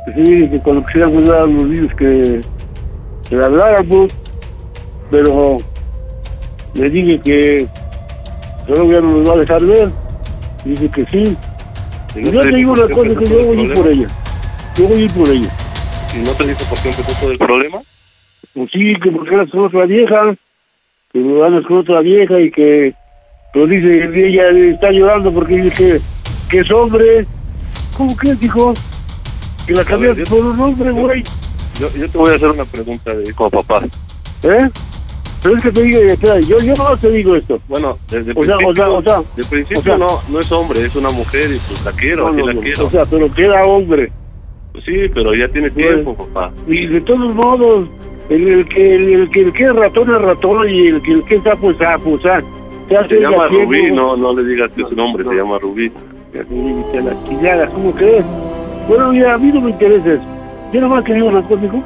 sí, 0.05 0.49
que 0.49 0.59
cuando 0.63 0.85
quisiéramos 0.85 1.27
dar 1.27 1.43
a 1.43 1.45
los 1.45 1.67
niños 1.67 1.93
que, 1.95 2.41
que 3.29 3.35
le 3.35 3.45
habláramos. 3.45 4.11
Pero 5.09 5.57
le 6.73 6.89
dije 6.89 7.19
que 7.19 7.67
solo 8.65 8.91
ya 8.91 9.01
no 9.01 9.17
nos 9.17 9.29
va 9.29 9.33
a 9.33 9.37
dejar 9.37 9.65
ver. 9.65 9.89
Dice 10.63 10.89
que 10.89 11.05
sí. 11.07 11.37
¿Y 12.15 12.31
yo 12.31 12.41
te 12.41 12.51
digo 12.55 12.73
una 12.73 12.87
cosa, 12.87 13.15
que 13.15 13.25
yo 13.25 13.45
voy 13.45 13.59
a 13.59 13.63
ir 13.63 13.73
por 13.73 13.87
ella. 13.87 14.07
Yo 14.77 14.87
voy 14.87 15.01
a 15.01 15.03
ir 15.03 15.13
por 15.13 15.29
ella. 15.29 15.49
¿Y 16.13 16.23
no 16.23 16.31
te 16.31 16.47
dijo 16.47 16.63
por 16.69 16.79
qué 16.81 16.89
empezó 16.89 17.19
todo 17.19 17.31
el 17.31 17.37
problema? 17.37 17.81
Pues 18.53 18.71
sí, 18.71 18.93
que 18.95 19.11
porque 19.11 19.33
andas 19.33 19.49
con 19.49 19.65
otra 19.65 19.85
vieja, 19.85 20.35
que 21.11 21.19
andas 21.19 21.65
con 21.65 21.77
otra 21.77 22.01
vieja 22.01 22.39
y 22.39 22.51
que, 22.51 22.93
pues 23.53 23.69
dice, 23.69 24.27
ella 24.27 24.49
está 24.49 24.91
llorando 24.91 25.31
porque 25.31 25.55
dice 25.57 25.75
que, 25.75 26.01
que 26.49 26.59
es 26.59 26.71
hombre. 26.71 27.25
¿Cómo 27.97 28.15
que 28.17 28.35
dijo? 28.35 28.73
Que 29.71 29.77
la 29.77 29.85
cambiaste 29.85 30.23
por 30.25 30.45
un 30.45 30.59
hombre, 30.59 30.91
güey. 30.91 31.23
Yo, 31.79 31.87
yo 31.97 32.09
te 32.09 32.17
voy 32.17 32.29
a 32.31 32.35
hacer 32.35 32.49
una 32.49 32.65
pregunta 32.65 33.13
de 33.13 33.29
a 33.31 33.49
papá. 33.49 33.81
¿Eh? 34.43 34.69
Pero 35.41 35.55
es 35.55 35.63
que 35.63 35.71
te 35.71 35.81
digo, 35.83 35.99
espera, 36.01 36.39
yo, 36.41 36.57
yo 36.59 36.73
no 36.75 36.97
te 36.97 37.09
digo 37.09 37.37
esto. 37.37 37.57
Bueno, 37.69 37.97
desde 38.09 38.33
O 38.35 38.43
sea, 38.43 38.57
principio, 38.57 38.67
o 38.67 38.75
sea, 38.75 38.89
o 38.89 39.01
sea, 39.23 39.31
de 39.37 39.43
principio 39.45 39.79
o 39.79 39.83
sea- 39.83 39.97
no, 39.97 40.19
no 40.29 40.39
es 40.41 40.51
hombre, 40.51 40.83
es 40.85 40.93
una 40.97 41.09
mujer 41.11 41.45
y 41.45 41.57
pues 41.69 41.85
la 41.85 41.91
quiero, 41.93 42.25
No, 42.27 42.33
no, 42.33 42.47
la 42.47 42.53
no, 42.53 42.59
quiero. 42.59 42.85
O 42.85 42.89
sea, 42.89 43.05
pero 43.05 43.33
que 43.33 43.45
era 43.45 43.65
hombre. 43.65 44.11
Pues 44.73 44.83
sí, 44.83 44.91
pero 45.13 45.33
ya 45.33 45.47
tiene 45.53 45.69
tiempo, 45.71 46.15
papá. 46.15 46.51
Y 46.67 46.87
de 46.87 46.99
todos 46.99 47.33
modos, 47.33 47.87
el, 48.29 48.45
el 48.49 48.67
que 48.67 48.95
el, 48.95 49.13
el 49.13 49.29
que 49.29 49.41
el 49.43 49.53
que 49.53 49.63
es 49.63 49.75
ratón 49.75 50.13
es 50.13 50.21
ratón 50.21 50.69
y 50.69 50.87
el 50.87 51.01
que 51.01 51.13
el 51.13 51.23
que 51.23 51.35
es 51.35 51.43
sapo 51.43 51.71
es 51.71 51.77
sapo, 51.77 52.11
o 52.11 52.19
sea, 52.19 52.43
se 53.07 53.19
llama. 53.21 53.47
Rubí, 53.47 53.89
no, 53.89 54.17
no 54.17 54.33
le 54.33 54.43
digas 54.43 54.69
que 54.75 54.81
es 54.81 54.91
un 54.91 54.99
hombre, 54.99 55.23
se 55.23 55.33
llama 55.33 55.57
Rubí. 55.59 55.89
Que 56.33 57.01
la 57.01 57.15
chingada, 57.27 57.67
¿cómo 57.67 57.93
crees? 57.93 58.25
Bueno, 58.87 59.11
mira, 59.11 59.33
a 59.33 59.37
mí 59.37 59.51
no 59.53 59.61
me 59.61 59.71
interesa 59.71 60.13
eso. 60.13 60.23
Yo 60.73 60.81
nomás 60.81 61.03
quería 61.03 61.23
una 61.23 61.41
cosa, 61.43 61.65
hijo. 61.65 61.83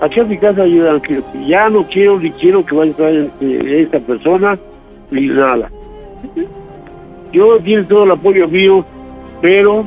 Aquí 0.00 0.20
a 0.20 0.24
mi 0.24 0.36
casa 0.36 0.66
yo 0.66 1.00
que 1.00 1.22
ya 1.46 1.70
no 1.70 1.82
quiero 1.84 2.18
ni 2.20 2.30
quiero 2.32 2.64
que 2.64 2.74
vaya 2.74 2.90
a 2.90 2.92
estar 2.92 3.14
este, 3.14 3.82
esta 3.82 3.98
persona 4.00 4.58
ni 5.10 5.28
nada. 5.28 5.70
Yo 7.32 7.58
tienes 7.60 7.88
todo 7.88 8.04
el 8.04 8.10
apoyo 8.10 8.46
mío, 8.48 8.84
pero 9.40 9.86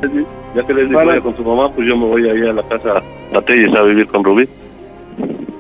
Ya 0.56 0.64
que 0.64 0.74
les 0.74 0.92
vaya 0.92 1.22
con 1.22 1.36
su 1.36 1.44
mamá, 1.44 1.70
pues 1.72 1.88
yo 1.88 1.96
me 1.96 2.06
voy 2.06 2.28
ahí 2.28 2.42
a 2.42 2.54
la 2.54 2.64
casa 2.64 3.04
a 3.34 3.42
Telles 3.42 3.74
a 3.76 3.84
vivir 3.84 4.08
con 4.08 4.24
Rubí. 4.24 4.48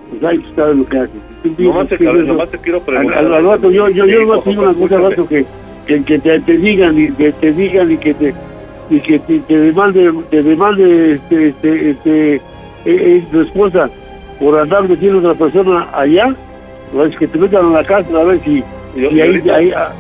pues 0.09 0.23
ahí 0.23 0.39
tú 0.39 0.49
sabes 0.55 0.77
lo 0.77 0.85
que 0.87 0.97
haces. 0.97 1.59
Nomás 1.59 1.87
te, 1.87 1.99
nomás 1.99 2.49
quiero 2.63 2.81
preguntar. 2.81 3.19
al, 3.19 3.33
al 3.33 3.45
rato, 3.45 3.71
yo, 3.71 3.87
yo, 3.89 4.05
yo 4.07 4.21
nomás 4.21 4.43
te 4.43 4.49
digo 4.49 4.63
una 4.63 4.73
cosa 4.73 4.95
al 4.95 5.03
rato 5.11 5.27
que, 5.27 5.45
que, 5.85 6.03
que 6.03 6.19
te, 6.19 6.39
te 6.39 6.57
digan 6.57 6.99
y 6.99 7.11
que 7.11 7.31
te 7.33 7.53
digan 7.53 7.91
y 7.91 7.97
que 7.97 8.13
te 8.15 8.33
y 8.89 8.99
que 9.01 9.19
te, 9.19 9.39
te 9.39 9.57
demande 9.57 10.11
te 10.29 10.41
demande 10.43 11.13
este 11.13 11.49
este 11.49 11.89
este 11.91 12.35
eh, 12.35 12.41
eh, 12.85 13.23
tu 13.31 13.41
esposa 13.41 13.89
por 14.39 14.57
andar 14.57 14.87
metiendo 14.87 15.17
a 15.29 15.31
otra 15.33 15.45
persona 15.45 15.87
allá 15.93 16.33
es 17.07 17.15
que 17.17 17.27
te 17.27 17.37
metan 17.37 17.67
a 17.67 17.81
la 17.81 17.83
casa 17.85 18.07
a 18.19 18.23
ver 18.23 18.41
si 18.43 18.63
Y, 18.95 19.01
y 19.01 19.01
y 19.01 19.05
ahí, 19.05 19.21
ahorita, 19.21 19.55
ahí 19.55 19.71
ah, 19.75 19.91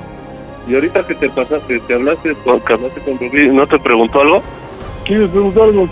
y 0.67 0.75
ahorita 0.75 1.05
que 1.07 1.15
te 1.15 1.29
pasaste, 1.29 1.79
te 1.87 1.93
hablaste, 1.93 2.33
con- 2.43 2.59
que 2.61 2.73
hablaste 2.73 3.01
con 3.01 3.17
Rubí, 3.19 3.47
¿no 3.49 3.65
te 3.67 3.77
preguntó 3.79 4.21
algo? 4.21 4.43
¿quién 5.05 5.21
me 5.21 5.27
preguntó 5.27 5.63
algo? 5.63 5.87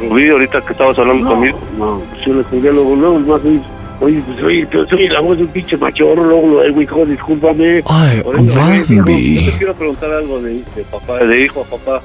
Rubí, 0.00 0.28
ahorita 0.28 0.60
que 0.62 0.72
estabas 0.72 0.98
hablando 0.98 1.24
No, 1.24 1.30
conmigo. 1.30 1.58
no, 1.78 2.02
pues 2.10 2.24
yo 2.26 2.34
le 2.34 2.42
jugué 2.44 2.72
luego, 2.72 2.96
luego, 2.96 3.18
más 3.20 3.40
oye, 3.44 3.60
oye, 4.00 4.22
pues 4.26 4.42
oye, 4.42 4.68
yo 4.72 4.86
soy 4.86 5.08
la 5.08 5.20
voz 5.20 5.36
de 5.38 5.44
un 5.44 5.50
pinche 5.50 5.76
machorro, 5.76 6.24
luego 6.24 6.62
lo 6.64 6.80
hijo, 6.82 7.06
discúlpame. 7.06 7.82
Ay, 7.88 8.22
Ahorita, 8.24 8.84
Yo 8.84 9.04
te 9.04 9.58
quiero 9.58 9.74
preguntar 9.74 10.10
algo 10.12 10.40
de, 10.42 10.54
de 10.54 10.82
papá, 10.90 11.18
de 11.18 11.44
hijo 11.44 11.60
a 11.60 11.76
papá. 11.76 12.02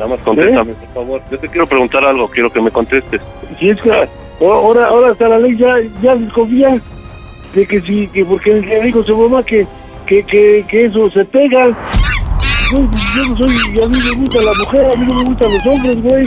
Nada 0.00 0.16
más 0.16 0.20
contéstame, 0.20 0.72
por 0.72 0.94
favor. 0.94 1.22
Yo 1.30 1.38
te 1.38 1.48
quiero 1.48 1.66
preguntar 1.66 2.02
algo, 2.02 2.26
quiero 2.28 2.50
que 2.50 2.62
me 2.62 2.70
contestes. 2.70 3.20
Si 3.58 3.68
es 3.68 3.82
que 3.82 3.92
ahora, 4.40 4.86
ahora 4.86 5.12
hasta 5.12 5.28
la 5.28 5.38
ley 5.38 5.54
ya, 5.58 5.74
ya 6.00 6.16
desconfía 6.16 6.80
de 7.54 7.66
que 7.66 7.82
sí, 7.82 8.08
que 8.10 8.24
porque 8.24 8.62
le 8.62 8.80
dijo 8.80 9.02
su 9.02 9.14
mamá 9.14 9.42
que, 9.42 9.66
que, 10.06 10.22
que, 10.22 10.64
que 10.66 10.86
eso 10.86 11.10
se 11.10 11.22
pega. 11.26 11.66
Yo, 12.72 12.78
yo 12.78 13.28
no 13.28 13.36
soy, 13.36 13.54
y 13.54 13.82
a 13.82 13.88
mí 13.88 13.98
me 14.02 14.12
gusta 14.12 14.40
la 14.40 14.54
mujer, 14.54 14.86
a 14.86 14.98
mí 14.98 15.06
no 15.06 15.14
me 15.16 15.24
gustan 15.24 15.52
los 15.52 15.66
hombres, 15.66 16.02
güey. 16.02 16.24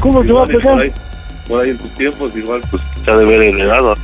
¿Cómo 0.00 0.22
se 0.22 0.32
va 0.32 0.42
a 0.42 0.46
pegar? 0.46 0.74
Por 0.74 0.82
ahí, 0.84 0.92
por 1.48 1.64
ahí 1.64 1.70
en 1.70 1.78
tus 1.78 1.94
tiempos, 1.94 2.36
igual, 2.36 2.62
pues 2.70 2.82
se 3.04 3.10
ha 3.10 3.16
de 3.16 3.24
ver 3.24 3.42
heredado. 3.42 3.94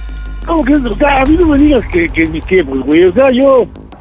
¿Cómo 0.45 0.65
que 0.65 0.73
O 0.73 0.97
sea, 0.97 1.21
a 1.21 1.25
mí 1.25 1.37
no 1.39 1.47
me 1.47 1.59
digas 1.59 1.87
que, 1.93 2.09
que 2.09 2.25
en 2.25 2.33
mis 2.33 2.45
tiempos, 2.47 2.81
güey. 2.81 3.05
O 3.05 3.15
sea, 3.15 3.27
yo, 3.31 3.59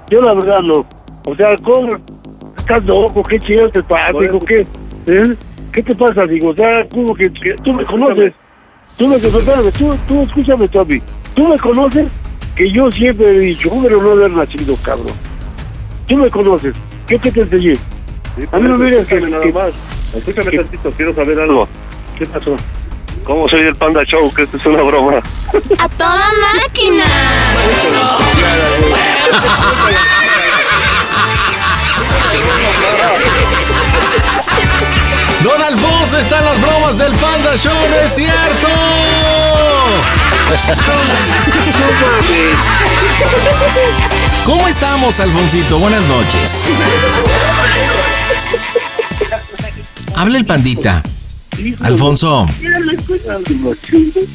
yo 0.10 0.21
la 0.21 0.34
verdad 0.34 0.58
no. 0.63 0.84
O 1.28 1.36
sea, 1.36 1.56
¿cómo? 1.63 1.89
¿Estás 2.67 2.84
loco? 2.86 3.21
¿Qué 3.21 3.38
chingados 3.38 3.71
te 3.73 3.84
pasa? 3.84 4.12
Digo, 4.19 4.39
¿qué? 4.39 4.65
¿Eh? 5.06 5.36
¿Qué 5.71 5.84
te 5.84 5.95
pasa? 5.95 6.23
Digo, 6.28 6.49
o 6.49 6.56
sea, 6.56 6.84
¿cómo 6.91 7.13
que, 7.13 7.25
que 7.32 7.54
tú 7.63 7.71
me 7.73 7.86
conoces? 7.86 8.34
Tú 8.97 9.08
me 9.08 9.17
espérame, 9.17 9.71
tú, 9.78 9.95
tú 10.08 10.21
escúchame, 10.23 10.67
Tommy. 10.69 10.99
Tú 11.36 11.47
me 11.47 11.60
conoces 11.60 12.08
que 12.56 12.71
yo 12.71 12.89
siempre 12.89 13.28
he 13.36 13.39
dicho, 13.39 13.69
hombre, 13.69 13.95
no 13.95 14.12
haber 14.13 14.32
nacido, 14.32 14.75
cabrón. 14.78 15.13
Tú 16.08 16.17
me 16.17 16.28
conoces. 16.32 16.73
¿Qué 17.06 17.19
te, 17.19 17.32
te 17.32 17.41
enseñé? 17.41 17.75
Sí, 17.75 18.45
A 18.51 18.58
mí 18.58 18.67
no 18.67 18.78
me 18.80 18.86
digas 18.89 19.06
que- 19.08 19.21
nada 19.21 19.43
que- 19.43 19.54
más. 19.54 19.71
Escúchame 20.15 20.49
que- 20.49 20.58
tantito, 20.58 20.91
quiero 20.93 21.13
saber 21.13 21.39
algo. 21.39 21.67
¿Qué 22.17 22.25
pasó? 22.25 22.56
¿Cómo 23.25 23.47
soy 23.47 23.60
el 23.60 23.75
Panda 23.75 24.04
Show? 24.06 24.34
Que 24.34 24.41
esto 24.41 24.58
es 24.58 24.65
una 24.65 24.82
broma. 24.82 25.17
¡A 25.78 25.89
toda 25.89 26.25
máquina! 26.63 27.04
Show, 37.58 37.72
¿no 37.89 37.96
es 38.06 38.13
cierto? 38.13 38.68
¿Cómo 44.46 44.68
estamos, 44.68 45.20
Alfonsito? 45.22 45.80
Buenas 45.80 46.04
noches. 46.06 46.65
Habla 50.16 50.38
el 50.38 50.45
pandita. 50.45 51.01
Alfonso. 51.82 52.45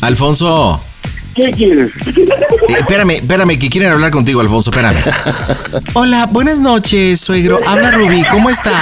Alfonso. 0.00 0.80
¿Qué 1.34 1.52
quieres? 1.52 1.92
Eh, 2.06 2.74
espérame, 2.78 3.10
espérame, 3.10 3.58
que 3.58 3.68
quieren 3.68 3.92
hablar 3.92 4.10
contigo, 4.10 4.40
Alfonso, 4.40 4.70
espérame. 4.70 4.98
Hola, 5.92 6.26
buenas 6.26 6.60
noches, 6.60 7.20
suegro. 7.20 7.60
Habla 7.66 7.90
Rubí, 7.90 8.24
¿cómo 8.30 8.50
está? 8.50 8.72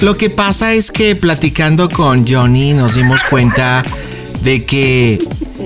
Lo 0.00 0.16
que 0.16 0.30
pasa 0.30 0.72
es 0.72 0.90
que 0.90 1.14
platicando 1.14 1.90
con 1.90 2.26
Johnny 2.26 2.72
nos 2.72 2.94
dimos 2.94 3.22
cuenta 3.22 3.84
de 4.42 4.64
que 4.64 5.18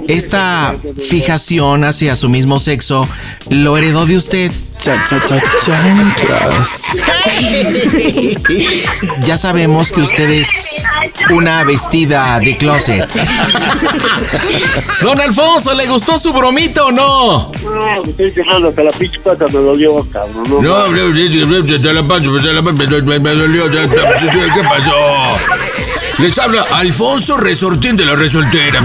esta 0.08 0.74
fijación 1.08 1.84
hacia 1.84 2.16
su 2.16 2.28
mismo 2.28 2.58
sexo 2.58 3.08
lo 3.48 3.78
heredó 3.78 4.06
de 4.06 4.16
usted. 4.16 4.50
Ya 9.24 9.38
sabemos 9.38 9.90
que 9.90 10.02
usted 10.02 10.28
es 10.28 10.82
una 11.30 11.64
vestida 11.64 12.38
de 12.38 12.56
closet. 12.58 13.08
Don 15.00 15.18
Alfonso, 15.20 15.74
¿le 15.74 15.86
gustó 15.86 16.18
su 16.18 16.32
bromita 16.32 16.84
o 16.84 16.92
no? 16.92 17.50
Ah, 17.80 17.98
me 18.04 18.10
estoy 18.10 18.32
quejando, 18.32 18.68
hasta 18.68 18.82
la 18.82 18.90
pinche 18.90 19.18
pata 19.20 19.46
me 19.46 19.58
dolió, 19.60 20.06
cabrón. 20.12 20.44
No, 20.62 20.88
No, 20.88 21.64
te 21.64 21.92
la 21.92 22.02
paso, 22.02 22.36
te 22.42 22.52
la 22.52 22.62
paso, 22.62 22.76
me 22.76 23.34
dolió. 23.34 23.70
¿Qué 23.70 24.62
pasó? 24.68 25.38
Les 26.18 26.38
habla 26.38 26.62
Alfonso 26.72 27.36
Resortín 27.38 27.96
de 27.96 28.04
la 28.04 28.14
Resoltera. 28.14 28.80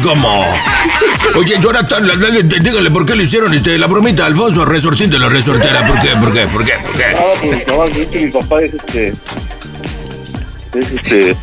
¿Cómo? 0.00 0.44
Oye, 1.36 1.54
Jonathan, 1.60 2.08
dígale 2.60 2.90
por 2.90 3.04
qué 3.04 3.16
le 3.16 3.24
hicieron 3.24 3.52
este, 3.54 3.78
la 3.78 3.86
bromita 3.86 4.26
Alfonso 4.26 4.64
Resortín 4.64 5.10
de 5.10 5.18
la 5.18 5.28
Resortera. 5.28 5.86
¿Por 5.86 5.98
qué? 5.98 6.08
¿Por 6.16 6.32
qué? 6.32 6.46
¿Por 6.46 6.64
qué? 6.64 6.72
¿Por 6.82 6.96
qué? 6.96 7.04
Ah, 7.16 7.32
pues 7.40 7.66
no, 7.66 8.20
mi 8.20 8.30
papá 8.30 8.62
es 8.62 8.74
este. 8.74 9.08
Es 10.78 10.92
este. 10.92 11.36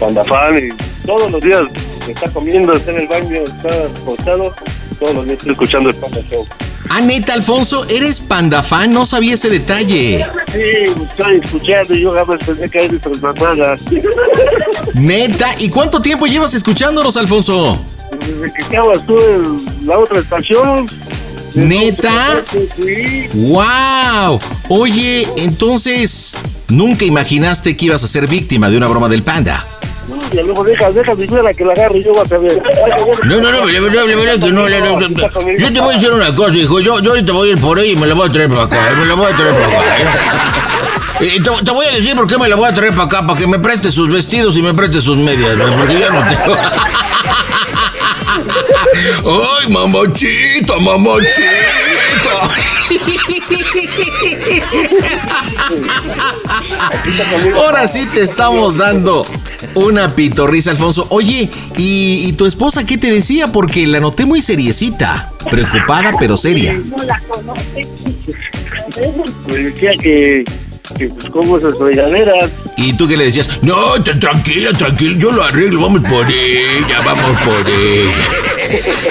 Pandafán 0.00 0.58
y 0.58 1.06
todos 1.06 1.30
los 1.30 1.40
días 1.40 1.62
está 2.08 2.28
comiendo, 2.30 2.72
está 2.72 2.90
en 2.90 3.00
el 3.00 3.08
baño, 3.08 3.42
está 3.44 3.68
acostado. 4.00 4.54
Todos 4.98 5.14
los 5.14 5.24
días 5.26 5.38
estoy 5.38 5.52
escuchando 5.52 5.90
el 5.90 5.96
Panda 5.96 6.20
Show. 6.22 6.46
Ah, 6.94 7.00
neta, 7.00 7.32
Alfonso, 7.32 7.86
eres 7.88 8.20
panda 8.20 8.62
fan, 8.62 8.92
no 8.92 9.06
sabía 9.06 9.32
ese 9.32 9.48
detalle. 9.48 10.22
Sí, 10.52 10.92
estoy 11.08 11.36
escuchando 11.42 11.94
y 11.94 12.02
yo 12.02 12.12
jamás 12.12 12.38
pensé 12.44 12.68
que 12.68 12.84
eres 12.84 13.00
transformada. 13.00 13.78
Neta, 14.92 15.54
¿y 15.58 15.70
cuánto 15.70 16.02
tiempo 16.02 16.26
llevas 16.26 16.52
escuchándonos, 16.52 17.16
Alfonso? 17.16 17.80
Desde 18.20 18.52
que 18.52 18.60
estabas 18.60 19.06
tú 19.06 19.18
en 19.18 19.86
la 19.86 19.98
otra 19.98 20.18
estación. 20.18 20.86
¿Neta? 21.54 22.44
¡Wow! 23.36 24.38
Oye, 24.68 25.26
entonces, 25.38 26.36
¿nunca 26.68 27.06
imaginaste 27.06 27.74
que 27.74 27.86
ibas 27.86 28.04
a 28.04 28.06
ser 28.06 28.28
víctima 28.28 28.68
de 28.68 28.76
una 28.76 28.88
broma 28.88 29.08
del 29.08 29.22
panda? 29.22 29.66
Y 30.32 30.36
luego 30.36 30.64
deja, 30.64 30.90
deja 30.90 31.14
mi 31.14 31.26
suegra 31.26 31.52
que 31.52 31.64
la 31.64 31.72
agarre 31.72 31.98
y 31.98 32.02
yo 32.04 32.12
voy 32.12 32.24
a 32.24 32.28
saber. 32.28 32.62
No, 33.24 33.36
no, 33.40 33.50
no, 33.52 33.66
la 33.66 33.80
verdad, 33.80 34.04
la 34.06 34.16
verdad 34.16 34.44
que 34.46 34.50
no, 34.52 34.68
la- 34.68 34.80
la- 34.80 34.98
Yo 35.58 35.72
te 35.72 35.80
voy 35.80 35.94
a 35.94 35.98
decir 35.98 36.10
una 36.12 36.34
cosa, 36.34 36.54
hijo. 36.54 36.80
Yo, 36.80 36.98
yo 37.00 37.10
ahorita 37.10 37.32
voy 37.32 37.50
a 37.50 37.52
ir 37.52 37.60
por 37.60 37.78
ahí 37.78 37.90
y 37.92 37.96
me 37.96 38.06
la 38.06 38.14
voy 38.14 38.28
a 38.28 38.32
traer 38.32 38.48
para 38.48 38.62
acá. 38.62 38.76
eh, 38.76 38.96
Me 38.98 39.06
la 39.06 39.14
voy 39.14 39.30
a 39.32 39.36
traer 39.36 39.54
para 39.54 39.66
acá. 39.66 39.96
eh. 41.20 41.26
Y 41.36 41.40
te, 41.40 41.50
te 41.64 41.70
voy 41.70 41.86
a 41.86 41.90
decir 41.92 42.16
por 42.16 42.26
qué 42.26 42.38
me 42.38 42.48
la 42.48 42.56
voy 42.56 42.68
a 42.68 42.72
traer 42.74 42.92
para 42.94 43.04
acá, 43.04 43.26
para 43.26 43.38
que 43.38 43.46
me 43.46 43.58
preste 43.58 43.90
sus 43.92 44.08
vestidos 44.10 44.56
y 44.56 44.62
me 44.62 44.74
preste 44.74 45.00
sus 45.00 45.16
medias, 45.18 45.56
¿no? 45.56 45.76
porque 45.76 45.98
yo 46.00 46.10
no 46.10 46.20
tengo. 46.28 46.56
¡Ay, 49.60 49.68
mamachita, 49.72 50.78
mamachita! 50.80 51.30
Ahora 57.56 57.86
sí 57.86 58.06
te 58.06 58.22
estamos 58.22 58.78
dando 58.78 59.26
una 59.74 60.08
pitorrisa, 60.08 60.70
Alfonso. 60.70 61.06
Oye, 61.10 61.50
¿y, 61.76 62.26
y 62.26 62.32
tu 62.32 62.46
esposa 62.46 62.84
qué 62.84 62.98
te 62.98 63.10
decía? 63.10 63.48
Porque 63.48 63.86
la 63.86 64.00
noté 64.00 64.26
muy 64.26 64.40
seriecita. 64.40 65.30
Preocupada, 65.50 66.14
pero 66.18 66.36
seria. 66.36 66.74
No 66.74 67.02
la 67.04 67.20
conoces. 67.28 67.88
Me 69.46 69.56
decía 69.56 69.92
que, 70.00 70.44
que 70.96 71.08
pues 71.08 71.30
como 71.30 71.58
esas 71.58 71.78
regaderas. 71.78 72.50
¿Y 72.76 72.92
tú 72.94 73.08
qué 73.08 73.16
le 73.16 73.24
decías? 73.24 73.48
No, 73.62 73.76
tranquila, 74.02 74.70
tranquila, 74.76 75.16
yo 75.18 75.32
lo 75.32 75.42
arreglo, 75.42 75.80
vamos 75.80 76.02
por 76.08 76.26
ella, 76.28 77.00
vamos 77.04 77.30
por 77.42 77.70
ella. 77.70 78.12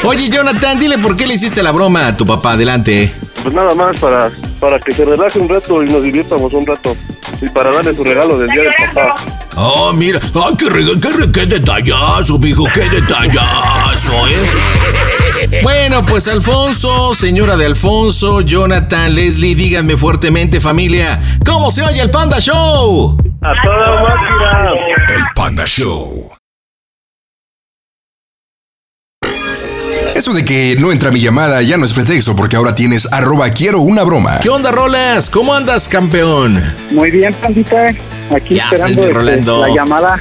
Oye, 0.04 0.30
Jonathan, 0.30 0.80
dile 0.80 0.98
por 0.98 1.16
qué 1.16 1.28
le 1.28 1.36
hiciste 1.36 1.64
la 1.64 1.72
broma 1.72 2.08
a 2.08 2.18
tu 2.18 2.26
papá. 2.26 2.54
Adelante. 2.54 3.12
Pues 3.44 3.54
nada 3.56 3.74
más 3.74 3.98
para, 4.00 4.30
para 4.60 4.80
que 4.80 4.94
se 4.94 5.04
relaje 5.04 5.40
un 5.40 5.50
rato 5.50 5.84
y 5.84 5.90
nos 5.90 6.04
divirtamos 6.04 6.54
un 6.54 6.66
rato. 6.66 6.96
Y 7.42 7.50
para 7.50 7.72
darle 7.72 7.96
su 7.96 8.04
regalo 8.04 8.38
del 8.38 8.50
día 8.50 8.64
del 8.64 8.74
papá. 8.94 9.16
Ah, 9.56 9.92
mira, 9.94 10.20
ah, 10.36 10.50
qué, 10.58 10.70
rega- 10.70 11.00
qué, 11.02 11.10
re- 11.14 11.32
qué 11.32 11.46
detallazo, 11.46 12.38
mijo, 12.40 12.64
qué 12.74 12.90
detallazo, 12.90 14.28
¿eh? 14.28 15.60
Bueno, 15.64 16.06
pues 16.06 16.28
Alfonso, 16.28 17.14
señora 17.14 17.58
de 17.58 17.66
Alfonso, 17.66 18.42
Jonathan, 18.42 19.14
Leslie, 19.14 19.56
díganme 19.56 19.98
fuertemente, 19.98 20.62
familia, 20.62 21.22
¿cómo 21.46 21.70
se 21.72 21.84
oye 21.84 22.02
el 22.02 22.10
Panda 22.12 22.40
Show? 22.40 23.18
A 23.42 23.54
toda 23.64 24.02
máquina. 24.02 25.16
El 25.16 25.24
Panda 25.36 25.66
Show. 25.66 26.31
Eso 30.22 30.34
de 30.34 30.46
que 30.46 30.76
no 30.80 30.92
entra 30.92 31.10
mi 31.10 31.20
llamada 31.20 31.64
ya 31.64 31.78
no 31.78 31.86
es 31.86 31.94
pretexto 31.94 32.36
porque 32.36 32.56
ahora 32.56 32.76
tienes 32.76 33.12
arroba 33.12 33.50
quiero 33.50 33.80
una 33.82 34.04
broma. 34.04 34.38
¿Qué 34.40 34.50
onda, 34.50 34.70
Rolas? 34.70 35.32
¿Cómo 35.32 35.52
andas, 35.52 35.88
campeón? 35.88 36.62
Muy 36.92 37.10
bien, 37.10 37.34
pandita. 37.34 37.88
Aquí 38.30 38.54
Ya, 38.54 38.66
esperando 38.66 39.02
este, 39.02 39.14
Rolando. 39.16 39.66
la 39.66 39.74
llamada. 39.74 40.20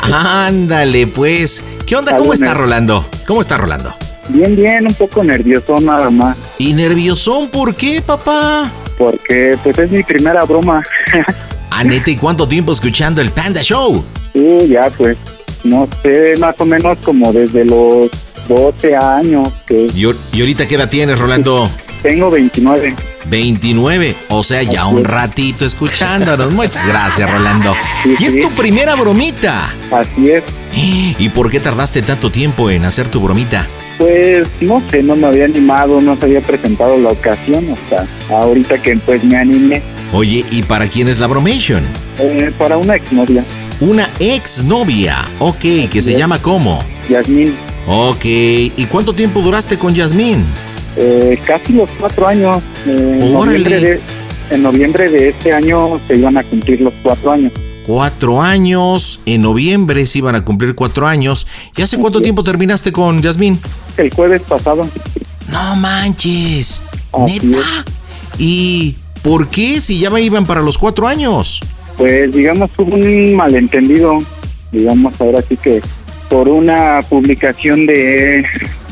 Ándale, 0.00 1.08
pues. 1.08 1.62
¿Qué 1.84 1.94
onda? 1.96 2.16
¿Cómo 2.16 2.32
está. 2.32 2.54
Rolando? 2.54 3.06
¿Cómo 3.26 3.42
está 3.42 3.58
Rolando? 3.58 3.94
bien, 4.30 4.56
bien, 4.56 4.86
un 4.86 4.94
poco 4.94 5.22
nervioso 5.22 5.76
nada 5.78 6.08
más. 6.08 6.34
¿Y 6.56 6.72
nerviosón 6.72 7.48
por 7.50 7.74
qué, 7.74 8.00
papá? 8.00 8.72
Porque 8.96 9.58
pues 9.62 9.76
es 9.76 9.90
mi 9.90 10.02
primera 10.04 10.44
broma. 10.44 10.82
Ah, 11.70 11.84
neta, 11.84 12.10
¿y 12.10 12.16
cuánto 12.16 12.48
tiempo 12.48 12.72
escuchando 12.72 13.20
el 13.20 13.30
Panda 13.30 13.62
Show? 13.62 14.02
sí, 14.32 14.68
ya 14.68 14.88
pues, 14.96 15.16
no 15.64 15.86
sé, 16.02 16.34
más 16.40 16.54
o 16.58 16.64
menos 16.64 16.96
como 17.04 17.30
desde 17.32 17.64
los 17.66 18.10
12 18.48 18.96
años 18.96 19.48
que 19.66 19.88
¿Y, 19.94 20.02
ahor- 20.04 20.16
y 20.32 20.40
ahorita 20.40 20.66
qué 20.66 20.74
edad 20.76 20.88
tienes, 20.88 21.18
Rolando? 21.18 21.68
tengo 22.02 22.30
29. 22.30 22.94
29, 23.26 24.16
o 24.28 24.42
sea, 24.44 24.62
ya 24.62 24.86
un 24.86 25.04
ratito 25.04 25.64
escuchándonos. 25.66 26.52
Muchas 26.52 26.86
gracias, 26.88 27.30
Rolando. 27.30 27.74
Sí, 28.02 28.14
Y 28.18 28.24
es 28.24 28.32
sí. 28.34 28.40
tu 28.40 28.50
primera 28.50 28.94
bromita. 28.94 29.66
Así 29.90 30.30
es. 30.30 30.44
¿Y 31.18 31.28
por 31.30 31.50
qué 31.50 31.60
tardaste 31.60 32.02
tanto 32.02 32.30
tiempo 32.30 32.70
en 32.70 32.84
hacer 32.84 33.08
tu 33.08 33.20
bromita? 33.20 33.66
Pues 33.98 34.46
no 34.60 34.80
sé, 34.90 35.02
no 35.02 35.16
me 35.16 35.26
había 35.26 35.44
animado, 35.46 36.00
no 36.00 36.16
se 36.16 36.26
había 36.26 36.40
presentado 36.40 36.96
la 36.98 37.08
ocasión 37.10 37.66
hasta 37.72 38.06
ahorita 38.32 38.80
que 38.80 38.96
pues 38.96 39.24
me 39.24 39.36
animé 39.36 39.82
Oye, 40.12 40.44
¿y 40.52 40.62
para 40.62 40.86
quién 40.86 41.08
es 41.08 41.18
la 41.18 41.26
bromation? 41.26 41.82
eh, 42.20 42.52
para 42.56 42.76
una 42.76 42.94
exnovia, 42.94 43.42
Una 43.80 44.08
exnovia. 44.20 45.16
Ok, 45.40 45.90
que 45.90 46.00
se 46.00 46.16
llama 46.16 46.40
¿cómo? 46.40 46.82
Yasmín. 47.10 47.54
Ok, 47.90 48.22
¿y 48.24 48.86
cuánto 48.90 49.14
tiempo 49.14 49.40
duraste 49.40 49.78
con 49.78 49.94
Yasmín? 49.94 50.44
Eh, 50.94 51.40
casi 51.46 51.72
los 51.72 51.88
cuatro 51.98 52.26
años. 52.26 52.62
eh, 52.86 53.18
en, 53.22 53.32
noviembre 53.32 53.80
de, 53.80 54.00
en 54.50 54.62
noviembre 54.62 55.08
de 55.08 55.28
este 55.30 55.54
año 55.54 55.98
se 56.06 56.16
iban 56.16 56.36
a 56.36 56.44
cumplir 56.44 56.82
los 56.82 56.92
cuatro 57.02 57.32
años. 57.32 57.52
Cuatro 57.86 58.42
años, 58.42 59.20
en 59.24 59.40
noviembre 59.40 60.04
se 60.04 60.18
iban 60.18 60.34
a 60.34 60.44
cumplir 60.44 60.74
cuatro 60.74 61.06
años. 61.06 61.46
¿Y 61.74 61.80
hace 61.80 61.96
cuánto 61.96 62.20
tiempo 62.20 62.42
terminaste 62.42 62.92
con 62.92 63.22
Yasmín? 63.22 63.58
El 63.96 64.12
jueves 64.12 64.42
pasado. 64.42 64.86
No 65.50 65.76
manches. 65.76 66.82
Así 67.12 67.40
¿Neta? 67.46 67.84
¿Y 68.38 68.96
por 69.22 69.48
qué 69.48 69.80
si 69.80 69.98
ya 69.98 70.10
me 70.10 70.20
iban 70.20 70.44
para 70.44 70.60
los 70.60 70.76
cuatro 70.76 71.08
años? 71.08 71.62
Pues 71.96 72.30
digamos 72.32 72.70
hubo 72.76 72.94
un 72.94 73.34
malentendido, 73.34 74.18
digamos 74.72 75.18
ahora 75.18 75.42
sí 75.48 75.56
que 75.56 75.80
por 76.28 76.48
una 76.48 77.00
publicación 77.08 77.86
de, 77.86 78.44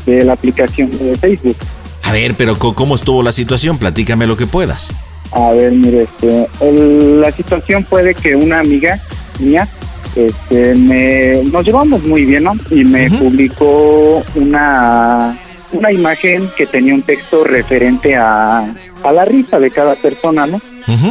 de 0.05 0.23
la 0.23 0.33
aplicación 0.33 0.89
de 0.91 1.15
Facebook. 1.17 1.55
A 2.03 2.11
ver, 2.11 2.35
pero 2.35 2.57
¿cómo 2.57 2.95
estuvo 2.95 3.21
la 3.21 3.31
situación? 3.31 3.77
Platícame 3.77 4.25
lo 4.27 4.37
que 4.37 4.47
puedas. 4.47 4.91
A 5.31 5.51
ver, 5.51 5.73
mire, 5.73 6.03
este, 6.03 6.47
el- 6.61 7.19
la 7.19 7.31
situación 7.31 7.85
fue 7.85 8.01
de 8.03 8.15
que 8.15 8.35
una 8.35 8.59
amiga 8.61 8.99
mía, 9.39 9.67
este, 10.15 10.73
me, 10.75 11.43
nos 11.51 11.65
llevamos 11.65 12.03
muy 12.03 12.23
bien, 12.25 12.43
¿no? 12.45 12.53
Y 12.71 12.85
me 12.85 13.09
publicó 13.11 14.23
una, 14.35 15.37
una 15.73 15.91
imagen 15.91 16.49
que 16.55 16.65
tenía 16.65 16.95
un 16.95 17.01
texto 17.01 17.43
referente 17.43 18.15
a, 18.15 18.59
a 19.03 19.11
la 19.11 19.25
risa 19.25 19.59
de 19.59 19.69
cada 19.69 19.95
persona, 19.95 20.47
¿no? 20.47 20.59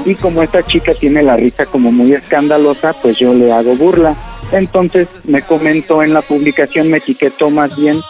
Y 0.06 0.14
como 0.14 0.42
esta 0.42 0.62
chica 0.64 0.92
tiene 0.98 1.22
la 1.22 1.36
risa 1.36 1.66
como 1.66 1.92
muy 1.92 2.14
escandalosa, 2.14 2.94
pues 2.94 3.18
yo 3.18 3.34
le 3.34 3.52
hago 3.52 3.76
burla. 3.76 4.14
Entonces 4.52 5.08
me 5.24 5.42
comentó 5.42 6.02
en 6.02 6.14
la 6.14 6.22
publicación, 6.22 6.90
me 6.90 6.98
etiquetó 6.98 7.50
más 7.50 7.76
bien 7.76 8.00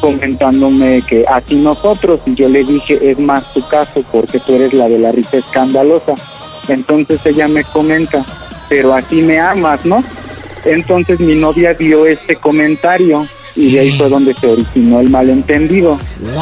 comentándome 0.00 1.02
que 1.02 1.24
así 1.28 1.56
nosotros, 1.56 2.20
y 2.26 2.34
yo 2.34 2.48
le 2.48 2.64
dije, 2.64 3.10
es 3.10 3.18
más 3.18 3.52
tu 3.52 3.66
caso 3.68 4.02
porque 4.10 4.40
tú 4.40 4.54
eres 4.54 4.72
la 4.72 4.88
de 4.88 4.98
la 4.98 5.12
risa 5.12 5.38
escandalosa. 5.38 6.14
Entonces 6.68 7.20
ella 7.26 7.48
me 7.48 7.64
comenta, 7.64 8.24
pero 8.68 8.94
así 8.94 9.22
me 9.22 9.38
amas, 9.38 9.84
¿no? 9.84 10.02
Entonces 10.64 11.20
mi 11.20 11.36
novia 11.36 11.74
vio 11.74 12.06
este 12.06 12.36
comentario 12.36 13.26
y 13.56 13.72
de 13.72 13.80
ahí 13.80 13.92
fue 13.92 14.08
donde 14.08 14.34
se 14.34 14.46
originó 14.46 15.00
el 15.00 15.10
malentendido. 15.10 15.98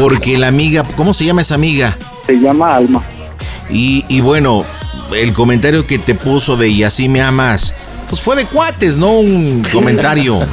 Porque 0.00 0.36
la 0.36 0.48
amiga, 0.48 0.82
¿cómo 0.96 1.14
se 1.14 1.24
llama 1.24 1.42
esa 1.42 1.54
amiga? 1.54 1.96
Se 2.26 2.34
llama 2.34 2.74
Alma. 2.74 3.00
Y, 3.70 4.04
y 4.08 4.20
bueno, 4.20 4.64
el 5.16 5.32
comentario 5.32 5.86
que 5.86 5.98
te 5.98 6.14
puso 6.14 6.56
de 6.56 6.68
y 6.68 6.82
así 6.84 7.08
me 7.08 7.20
amas, 7.20 7.74
pues 8.08 8.20
fue 8.20 8.36
de 8.36 8.44
cuates, 8.46 8.96
¿no? 8.96 9.12
Un 9.18 9.62
comentario. 9.72 10.40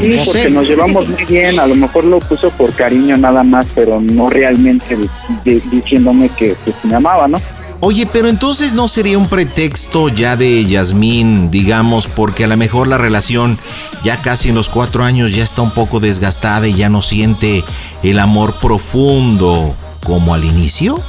Sí, 0.00 0.08
no 0.08 0.24
porque 0.24 0.42
sé. 0.44 0.50
nos 0.50 0.68
llevamos 0.68 1.08
muy 1.08 1.24
bien, 1.24 1.58
a 1.58 1.66
lo 1.66 1.74
mejor 1.74 2.04
lo 2.04 2.20
puso 2.20 2.50
por 2.50 2.72
cariño 2.72 3.16
nada 3.16 3.42
más, 3.42 3.66
pero 3.74 4.00
no 4.00 4.30
realmente 4.30 4.96
de- 4.96 5.08
de- 5.44 5.60
diciéndome 5.68 6.28
que, 6.28 6.54
que 6.64 6.72
me 6.84 6.94
amaba, 6.94 7.26
¿no? 7.26 7.40
Oye, 7.80 8.06
pero 8.06 8.28
entonces 8.28 8.72
no 8.72 8.86
sería 8.86 9.18
un 9.18 9.26
pretexto 9.26 10.08
ya 10.08 10.36
de 10.36 10.64
Yasmín, 10.64 11.50
digamos, 11.50 12.06
porque 12.06 12.44
a 12.44 12.46
lo 12.46 12.56
mejor 12.56 12.86
la 12.86 12.98
relación 12.98 13.58
ya 14.04 14.16
casi 14.22 14.50
en 14.50 14.54
los 14.54 14.68
cuatro 14.68 15.02
años 15.02 15.34
ya 15.34 15.42
está 15.42 15.62
un 15.62 15.72
poco 15.72 15.98
desgastada 15.98 16.68
y 16.68 16.74
ya 16.74 16.88
no 16.88 17.02
siente 17.02 17.64
el 18.04 18.18
amor 18.20 18.54
profundo 18.60 19.74
como 20.04 20.34
al 20.34 20.44
inicio. 20.44 21.02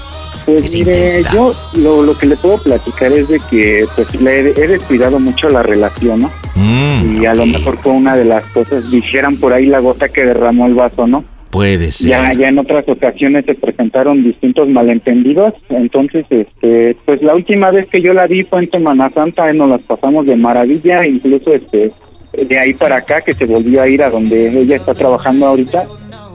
Pues 0.51 0.73
Esa 0.73 0.77
mire, 0.85 0.91
intensidad. 0.91 1.33
yo 1.33 1.53
lo, 1.75 2.03
lo 2.03 2.17
que 2.17 2.25
le 2.27 2.35
puedo 2.37 2.57
platicar 2.61 3.11
es 3.13 3.27
de 3.27 3.39
que 3.49 3.85
pues 3.95 4.21
le 4.21 4.39
he, 4.39 4.49
he 4.49 4.67
descuidado 4.67 5.19
mucho 5.19 5.49
la 5.49 5.63
relación, 5.63 6.21
¿no? 6.21 6.31
Mm, 6.55 7.21
y 7.21 7.25
a 7.25 7.33
lo 7.33 7.45
mejor 7.45 7.77
fue 7.77 7.93
una 7.93 8.15
de 8.15 8.25
las 8.25 8.45
cosas, 8.47 8.89
dijeran 8.91 9.37
por 9.37 9.53
ahí 9.53 9.65
la 9.65 9.79
gota 9.79 10.09
que 10.09 10.25
derramó 10.25 10.67
el 10.67 10.73
vaso, 10.73 11.07
¿no? 11.07 11.23
puede 11.51 11.91
ser. 11.91 12.09
Ya, 12.09 12.33
ya 12.33 12.49
en 12.49 12.57
otras 12.57 12.87
ocasiones 12.87 13.45
se 13.45 13.53
presentaron 13.53 14.23
distintos 14.23 14.67
malentendidos, 14.69 15.53
entonces, 15.69 16.25
este, 16.29 16.95
pues 17.05 17.21
la 17.21 17.35
última 17.35 17.69
vez 17.71 17.89
que 17.89 18.01
yo 18.01 18.13
la 18.13 18.25
vi 18.25 18.43
fue 18.43 18.59
en 18.63 18.71
Semana 18.71 19.09
Santa, 19.09 19.51
nos 19.53 19.69
las 19.69 19.81
pasamos 19.81 20.25
de 20.25 20.35
maravilla, 20.37 21.05
incluso 21.05 21.53
este, 21.53 21.91
de 22.33 22.57
ahí 22.59 22.73
para 22.73 22.95
acá 22.97 23.21
que 23.21 23.33
se 23.33 23.45
volvió 23.45 23.81
a 23.81 23.87
ir 23.89 24.01
a 24.01 24.09
donde 24.09 24.47
ella 24.47 24.77
está 24.77 24.93
trabajando 24.93 25.45
ahorita, 25.45 25.85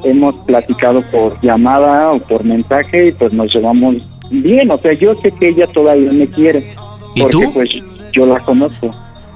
hemos 0.04 0.34
platicado 0.46 1.02
por 1.10 1.40
llamada 1.40 2.10
o 2.12 2.18
por 2.18 2.44
mensaje 2.44 3.08
y 3.08 3.12
pues 3.12 3.32
nos 3.32 3.52
llevamos 3.54 3.96
bien, 4.30 4.70
o 4.70 4.78
sea, 4.78 4.92
yo 4.92 5.14
sé 5.16 5.30
que 5.32 5.48
ella 5.48 5.66
todavía 5.66 6.12
me 6.12 6.26
quiere, 6.28 6.74
¿Y 7.14 7.20
porque 7.22 7.32
tú? 7.46 7.52
pues 7.54 7.70
yo 8.12 8.26
la 8.26 8.40
conozco, 8.40 8.90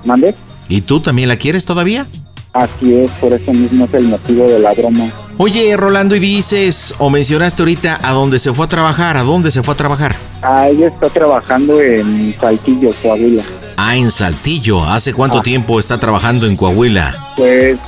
¿mande? 0.05 0.35
¿Y 0.69 0.81
tú 0.83 1.01
también 1.01 1.29
la 1.29 1.37
quieres 1.37 1.65
todavía? 1.65 2.07
Así 2.53 2.93
es, 2.95 3.11
por 3.13 3.33
eso 3.33 3.53
mismo 3.53 3.85
es 3.85 3.95
el 3.95 4.05
motivo 4.09 4.45
de 4.45 4.59
la 4.59 4.73
broma. 4.75 5.09
Oye, 5.37 5.77
Rolando, 5.77 6.17
y 6.17 6.19
dices, 6.19 6.95
o 6.99 7.09
mencionaste 7.09 7.63
ahorita 7.63 8.01
a 8.03 8.13
dónde 8.13 8.41
se 8.41 8.53
fue 8.53 8.67
a 8.67 8.69
trabajar, 8.69 9.17
¿a 9.17 9.23
dónde 9.23 9.53
se 9.53 9.63
fue 9.63 9.75
a 9.75 9.77
trabajar? 9.77 10.17
Ah, 10.43 10.69
ella 10.69 10.89
está 10.89 11.09
trabajando 11.09 11.81
en 11.81 12.35
Saltillo, 12.41 12.91
Coahuila. 13.03 13.43
Ah, 13.77 13.97
en 13.97 14.11
Saltillo. 14.11 14.83
¿Hace 14.85 15.15
cuánto 15.15 15.39
Ah. 15.39 15.43
tiempo 15.43 15.79
está 15.79 15.97
trabajando 15.99 16.47
en 16.47 16.57
Coahuila? 16.57 17.35
Pues, 17.37 17.79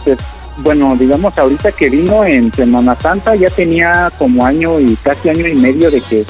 bueno, 0.63 0.97
digamos, 0.99 1.37
ahorita 1.37 1.73
que 1.73 1.89
vino 1.91 2.25
en 2.25 2.53
Semana 2.53 2.95
Santa 3.01 3.35
ya 3.35 3.51
tenía 3.51 4.11
como 4.19 4.45
año 4.47 4.81
y 4.81 4.97
casi 4.97 5.29
año 5.29 5.47
y 5.47 5.55
medio 5.55 5.91
de 5.91 6.01
que 6.01 6.25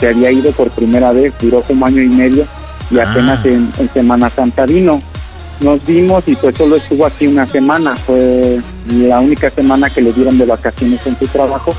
se 0.00 0.08
había 0.08 0.30
ido 0.30 0.50
por 0.52 0.70
primera 0.70 1.12
vez, 1.12 1.32
duró 1.40 1.62
como 1.62 1.86
año 1.86 2.02
y 2.02 2.08
medio 2.08 2.44
y 2.90 2.98
apenas 2.98 3.40
Ah. 3.44 3.48
en, 3.48 3.72
en 3.78 3.90
Semana 3.92 4.30
Santa 4.30 4.66
vino. 4.66 5.00
Nos 5.60 5.84
vimos 5.86 6.22
y 6.26 6.34
pues 6.36 6.54
solo 6.56 6.76
estuvo 6.76 7.06
aquí 7.06 7.26
una 7.26 7.46
semana, 7.46 7.96
fue 7.96 8.60
la 8.92 9.20
única 9.20 9.48
semana 9.50 9.88
que 9.88 10.02
le 10.02 10.12
dieron 10.12 10.36
de 10.36 10.44
vacaciones 10.44 11.00
en 11.06 11.18
su 11.18 11.26
trabajo 11.28 11.74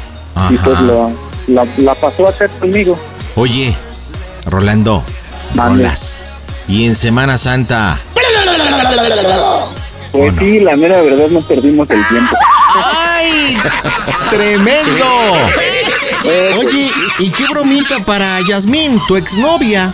y 0.50 0.56
Ajá. 0.56 0.66
pues 0.66 0.82
lo- 0.82 1.12
la, 1.48 1.66
la 1.78 1.96
pasó 1.96 2.26
a 2.26 2.30
hacer 2.32 2.50
conmigo. 2.60 2.98
Oye, 3.36 3.76
Rolando, 4.48 5.04
rolas. 5.56 6.18
Y 6.68 6.86
en 6.86 6.96
Semana 6.96 7.38
Santa. 7.38 8.00
Pues 10.18 10.34
sí, 10.40 10.60
la 10.60 10.76
mera 10.76 11.02
verdad 11.02 11.28
no 11.30 11.42
perdimos 11.42 11.88
el 11.90 12.08
tiempo. 12.08 12.36
¡Ay! 12.94 13.58
¡Tremendo! 14.30 15.06
Oye, 16.60 16.90
¿y 17.20 17.30
qué 17.32 17.46
bromita 17.50 18.00
para 18.06 18.40
Yasmín, 18.48 19.00
tu 19.08 19.16
exnovia? 19.16 19.94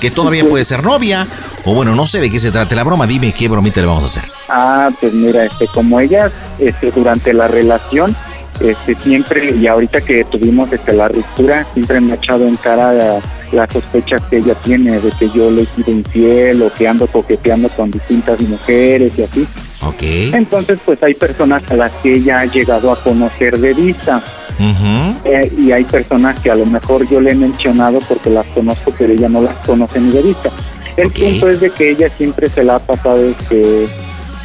Que 0.00 0.10
todavía 0.10 0.48
puede 0.48 0.64
ser 0.64 0.82
novia. 0.84 1.26
O 1.64 1.74
bueno, 1.74 1.94
no 1.94 2.06
sé 2.06 2.20
de 2.20 2.30
qué 2.30 2.38
se 2.38 2.50
trata 2.50 2.74
la 2.74 2.84
broma. 2.84 3.06
Dime 3.06 3.32
qué 3.32 3.48
bromita 3.48 3.80
le 3.80 3.86
vamos 3.86 4.04
a 4.04 4.06
hacer. 4.06 4.30
Ah, 4.48 4.90
pues 5.00 5.12
mira, 5.14 5.44
este, 5.46 5.66
como 5.68 5.98
ella, 6.00 6.30
este, 6.58 6.90
durante 6.90 7.32
la 7.32 7.48
relación, 7.48 8.14
este, 8.60 8.94
siempre, 8.96 9.54
y 9.56 9.66
ahorita 9.66 10.00
que 10.02 10.24
tuvimos 10.24 10.72
este, 10.72 10.92
la 10.92 11.08
ruptura, 11.08 11.66
siempre 11.72 12.00
me 12.00 12.12
ha 12.12 12.16
echado 12.16 12.46
en 12.46 12.56
cara 12.56 12.92
la- 12.92 13.20
las 13.54 13.72
sospechas 13.72 14.20
que 14.28 14.38
ella 14.38 14.54
tiene 14.56 15.00
de 15.00 15.10
que 15.12 15.28
yo 15.30 15.50
le 15.50 15.62
he 15.62 15.66
sido 15.66 15.90
infiel 15.92 16.62
o 16.62 16.72
que 16.72 16.86
ando 16.88 17.06
coqueteando 17.06 17.68
con 17.70 17.90
distintas 17.90 18.40
mujeres 18.42 19.12
y 19.16 19.22
así. 19.22 19.46
Ok. 19.82 20.02
Entonces, 20.34 20.78
pues 20.84 21.02
hay 21.02 21.14
personas 21.14 21.62
a 21.70 21.74
las 21.76 21.92
que 22.02 22.14
ella 22.14 22.40
ha 22.40 22.44
llegado 22.46 22.90
a 22.92 23.02
conocer 23.02 23.58
de 23.58 23.74
vista. 23.74 24.22
Ujú. 24.58 25.28
Eh, 25.28 25.52
y 25.58 25.72
hay 25.72 25.84
personas 25.84 26.38
que 26.40 26.50
a 26.50 26.54
lo 26.54 26.66
mejor 26.66 27.08
yo 27.08 27.20
le 27.20 27.32
he 27.32 27.34
mencionado 27.34 28.00
porque 28.08 28.30
las 28.30 28.46
conozco, 28.48 28.92
pero 28.96 29.12
ella 29.12 29.28
no 29.28 29.42
las 29.42 29.56
conoce 29.66 30.00
ni 30.00 30.10
de 30.12 30.22
vista. 30.22 30.50
El 30.96 31.08
Ok. 31.08 31.14
punto 31.18 31.50
es 31.50 31.60
de 31.60 31.70
que 31.70 31.90
ella 31.90 32.08
siempre 32.16 32.48
se 32.48 32.62
la 32.62 32.76
ha 32.76 32.78
pasado 32.78 33.24
este, 33.28 33.86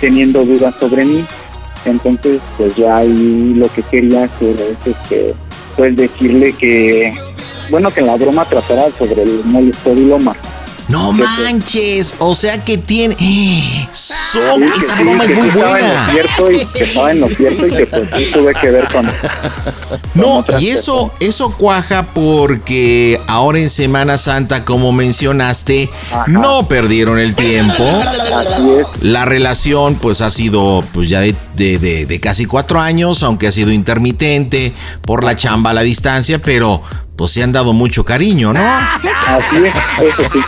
teniendo 0.01 0.43
dudas 0.43 0.73
sobre 0.79 1.05
mí. 1.05 1.25
Entonces, 1.85 2.41
pues 2.57 2.75
ya 2.75 2.97
ahí 2.97 3.53
lo 3.55 3.67
que 3.69 3.81
quería 3.83 4.23
hacer 4.25 4.55
es 4.59 4.87
este, 4.95 5.33
pues 5.77 5.95
decirle 5.95 6.53
que, 6.53 7.13
bueno, 7.69 7.91
que 7.91 8.01
la 8.01 8.15
broma 8.15 8.45
tratara 8.45 8.89
sobre 8.97 9.23
el 9.23 9.43
molestodiloma. 9.45 10.35
No 10.87 11.11
manches. 11.11 12.15
O 12.17 12.33
sea 12.33 12.63
que 12.63 12.77
tiene. 12.77 13.15
So- 14.31 14.55
Sí, 14.55 14.61
que 14.73 14.79
esa 14.79 14.97
sí, 14.97 15.03
broma 15.03 15.25
que 15.25 15.31
es 15.33 15.37
muy 15.37 15.49
sí 15.49 15.57
estaba 15.57 15.79
en 15.79 15.85
buena. 15.85 16.05
lo 16.05 16.11
cierto 16.11 16.51
y 16.51 16.65
que 16.65 16.83
estaba 16.83 17.11
en 17.11 17.19
lo 17.21 17.27
cierto 17.29 17.67
y 17.67 17.71
que 17.71 17.85
pues 17.87 18.07
sí 18.15 18.29
tuve 18.33 18.53
que 18.53 18.69
ver 18.71 18.87
con... 18.89 19.11
No, 20.13 20.45
y 20.59 20.69
eso, 20.69 21.11
eso 21.19 21.51
cuaja 21.57 22.03
porque 22.13 23.19
ahora 23.27 23.59
en 23.59 23.69
Semana 23.69 24.17
Santa, 24.17 24.65
como 24.65 24.91
mencionaste, 24.91 25.89
no 26.27 26.67
perdieron 26.67 27.19
el 27.19 27.33
tiempo. 27.35 27.83
Así 27.83 28.69
es. 28.79 28.87
La 29.01 29.25
relación, 29.25 29.95
pues, 29.95 30.21
ha 30.21 30.29
sido, 30.29 30.83
pues, 30.93 31.09
ya 31.09 31.21
de, 31.21 31.35
de- 31.55 31.79
de- 31.79 32.05
de 32.05 32.19
casi 32.19 32.45
cuatro 32.45 32.79
años, 32.79 33.23
aunque 33.23 33.47
ha 33.47 33.51
sido 33.51 33.71
intermitente 33.71 34.73
por 35.05 35.23
la 35.23 35.35
chamba 35.35 35.71
a 35.71 35.73
la 35.73 35.81
distancia, 35.81 36.39
pero, 36.39 36.81
pues, 37.15 37.31
se 37.31 37.41
han 37.43 37.51
dado 37.51 37.73
mucho 37.73 38.03
cariño, 38.03 38.51
¿no? 38.53 38.59
Así 38.59 39.07
es, 39.65 39.73
eso 40.03 40.23
sí. 40.33 40.39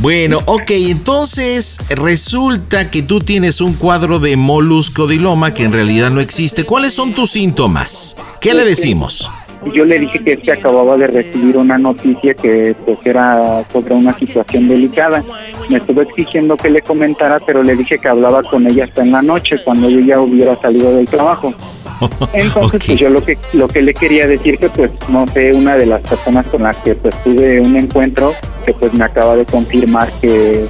Bueno, 0.00 0.38
ok, 0.46 0.70
entonces 0.70 1.78
resulta 1.90 2.88
que 2.88 3.02
tú 3.02 3.18
tienes 3.18 3.60
un 3.60 3.74
cuadro 3.74 4.20
de 4.20 4.36
moluscodiloma 4.36 5.54
que 5.54 5.64
en 5.64 5.72
realidad 5.72 6.10
no 6.12 6.20
existe. 6.20 6.62
¿Cuáles 6.62 6.92
son 6.94 7.14
tus 7.14 7.32
síntomas? 7.32 8.16
¿Qué 8.40 8.54
le 8.54 8.64
decimos? 8.64 9.28
Yo 9.72 9.84
le 9.84 9.98
dije 9.98 10.18
que 10.20 10.32
este 10.34 10.52
acababa 10.52 10.96
de 10.96 11.06
recibir 11.06 11.56
una 11.56 11.78
noticia 11.78 12.34
que 12.34 12.74
pues 12.84 12.98
era 13.04 13.64
sobre 13.70 13.94
una 13.94 14.16
situación 14.16 14.68
delicada. 14.68 15.22
Me 15.68 15.78
estuvo 15.78 16.02
exigiendo 16.02 16.56
que 16.56 16.70
le 16.70 16.82
comentara, 16.82 17.38
pero 17.44 17.62
le 17.62 17.76
dije 17.76 17.98
que 17.98 18.08
hablaba 18.08 18.42
con 18.42 18.66
ella 18.66 18.84
hasta 18.84 19.02
en 19.02 19.12
la 19.12 19.22
noche, 19.22 19.56
cuando 19.64 19.88
yo 19.90 20.00
ya 20.00 20.20
hubiera 20.20 20.54
salido 20.54 20.94
del 20.94 21.08
trabajo. 21.08 21.52
Entonces, 22.32 22.82
pues 22.86 22.98
yo 22.98 23.10
lo 23.10 23.22
que 23.24 23.36
lo 23.52 23.66
que 23.66 23.82
le 23.82 23.92
quería 23.92 24.26
decir 24.26 24.58
que 24.58 24.68
pues 24.68 24.90
no 25.08 25.26
sé, 25.28 25.52
una 25.52 25.76
de 25.76 25.86
las 25.86 26.00
personas 26.02 26.46
con 26.46 26.62
las 26.62 26.76
que 26.76 26.94
pues 26.94 27.14
tuve 27.24 27.60
un 27.60 27.76
encuentro, 27.76 28.32
que 28.64 28.72
pues 28.72 28.94
me 28.94 29.04
acaba 29.04 29.36
de 29.36 29.44
confirmar 29.44 30.08
que, 30.20 30.64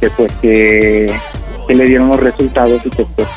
que 0.00 0.10
pues 0.10 0.32
que, 0.42 1.12
que 1.66 1.74
le 1.74 1.84
dieron 1.84 2.08
los 2.08 2.20
resultados 2.20 2.84
y 2.84 2.90
que 2.90 3.06
pues 3.16 3.28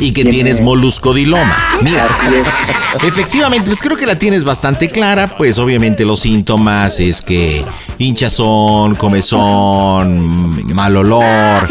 y 0.00 0.12
que 0.12 0.22
Tiene- 0.22 0.30
tienes 0.30 0.60
moluscodiloma. 0.62 1.56
Mira, 1.82 2.06
así 2.06 2.34
es. 2.34 3.04
efectivamente, 3.06 3.66
pues 3.66 3.80
creo 3.82 3.96
que 3.96 4.06
la 4.06 4.18
tienes 4.18 4.42
bastante 4.44 4.88
clara. 4.88 5.36
Pues 5.38 5.58
obviamente 5.58 6.04
los 6.04 6.20
síntomas 6.20 6.98
es 7.00 7.20
que 7.22 7.64
hinchazón, 7.98 8.94
comezón, 8.96 10.74
mal 10.74 10.96
olor, 10.96 11.68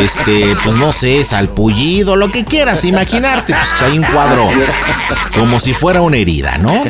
este, 0.00 0.54
pues 0.62 0.76
no 0.76 0.92
sé, 0.92 1.24
salpullido, 1.24 2.16
lo 2.16 2.30
que 2.30 2.44
quieras 2.44 2.84
imaginarte. 2.84 3.54
Pues 3.54 3.82
hay 3.82 3.98
un 3.98 4.04
cuadro 4.04 4.48
como 5.38 5.58
si 5.60 5.74
fuera 5.74 6.00
una 6.00 6.16
herida, 6.16 6.58
¿no? 6.58 6.84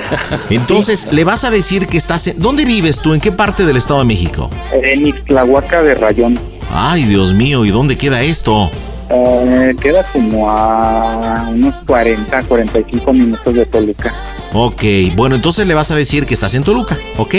Entonces, 0.50 1.08
le 1.12 1.24
vas 1.24 1.44
a 1.44 1.50
decir 1.50 1.86
que 1.86 1.96
estás 1.96 2.26
en... 2.26 2.38
¿Dónde 2.40 2.64
vives 2.64 3.00
tú? 3.00 3.14
¿En 3.14 3.20
qué 3.20 3.32
parte 3.32 3.64
del 3.64 3.76
Estado 3.76 4.00
de 4.00 4.06
México? 4.06 4.50
En 4.72 5.06
Ixtlahuaca 5.06 5.82
de 5.82 5.94
Rayón. 5.94 6.38
Ay, 6.70 7.04
Dios 7.04 7.32
mío, 7.32 7.64
¿y 7.64 7.70
dónde 7.70 7.96
queda 7.96 8.20
esto? 8.22 8.70
Eh, 9.10 9.74
queda 9.80 10.02
como 10.12 10.50
a 10.50 11.48
unos 11.50 11.74
40, 11.86 12.42
45 12.42 13.12
minutos 13.12 13.54
de 13.54 13.66
Toluca. 13.66 14.14
Ok, 14.52 14.82
bueno, 15.16 15.34
entonces 15.34 15.66
le 15.66 15.74
vas 15.74 15.90
a 15.90 15.96
decir 15.96 16.26
que 16.26 16.34
estás 16.34 16.54
en 16.54 16.62
Toluca, 16.62 16.96
¿ok? 17.18 17.34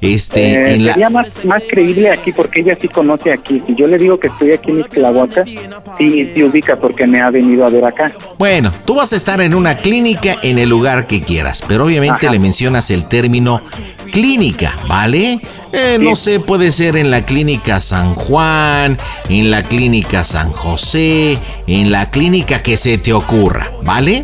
Este, 0.00 0.54
Eh, 0.54 0.74
en 0.74 0.86
la... 0.86 0.92
Sería 0.92 1.10
más, 1.10 1.44
más 1.44 1.62
creíble 1.68 2.10
aquí 2.10 2.32
porque 2.32 2.60
ella 2.60 2.76
sí 2.80 2.88
conoce 2.88 3.32
aquí. 3.32 3.62
Si 3.66 3.74
yo 3.74 3.86
le 3.86 3.96
digo 3.96 4.18
que 4.18 4.28
estoy 4.28 4.52
aquí 4.52 4.70
en 4.70 4.80
Isclahuaca, 4.80 5.44
sí, 5.44 6.32
sí 6.34 6.42
ubica 6.42 6.76
porque 6.76 7.06
me 7.06 7.20
ha 7.20 7.30
venido 7.30 7.66
a 7.66 7.70
ver 7.70 7.84
acá. 7.84 8.12
Bueno, 8.38 8.70
tú 8.84 8.94
vas 8.94 9.12
a 9.12 9.16
estar 9.16 9.40
en 9.40 9.54
una 9.54 9.76
clínica 9.76 10.36
en 10.42 10.58
el 10.58 10.68
lugar 10.68 11.06
que 11.06 11.22
quieras, 11.22 11.62
pero 11.66 11.86
obviamente 11.86 12.26
Ajá. 12.26 12.32
le 12.32 12.38
mencionas 12.38 12.90
el 12.90 13.06
término 13.06 13.62
clínica, 14.12 14.74
¿vale? 14.88 15.40
Eh, 15.72 15.98
no 16.00 16.14
sé, 16.14 16.38
puede 16.38 16.70
ser 16.70 16.96
en 16.96 17.10
la 17.10 17.26
clínica 17.26 17.80
San 17.80 18.14
Juan, 18.14 18.96
en 19.28 19.50
la 19.50 19.64
clínica 19.64 20.22
San 20.22 20.52
José, 20.52 21.36
en 21.66 21.90
la 21.90 22.10
clínica 22.10 22.62
que 22.62 22.76
se 22.76 22.96
te 22.96 23.12
ocurra, 23.12 23.68
¿vale? 23.82 24.22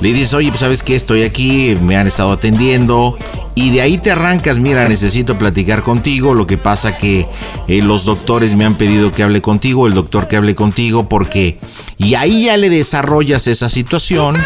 Le 0.00 0.12
dices, 0.14 0.32
oye, 0.32 0.48
pues 0.48 0.60
sabes 0.60 0.82
que 0.82 0.94
estoy 0.96 1.24
aquí, 1.24 1.74
me 1.82 1.98
han 1.98 2.06
estado 2.06 2.32
atendiendo. 2.32 3.18
Y 3.54 3.70
de 3.70 3.82
ahí 3.82 3.98
te 3.98 4.12
arrancas, 4.12 4.58
mira, 4.60 4.87
necesito 4.88 5.38
platicar 5.38 5.82
contigo. 5.82 6.34
Lo 6.34 6.46
que 6.46 6.58
pasa 6.58 6.96
que 6.96 7.26
eh, 7.68 7.82
los 7.82 8.04
doctores 8.04 8.56
me 8.56 8.64
han 8.64 8.74
pedido 8.74 9.12
que 9.12 9.22
hable 9.22 9.40
contigo, 9.42 9.86
el 9.86 9.94
doctor 9.94 10.28
que 10.28 10.36
hable 10.36 10.54
contigo, 10.54 11.08
porque... 11.08 11.58
Y 12.00 12.14
ahí 12.14 12.44
ya 12.44 12.56
le 12.56 12.70
desarrollas 12.70 13.48
esa 13.48 13.68
situación 13.68 14.36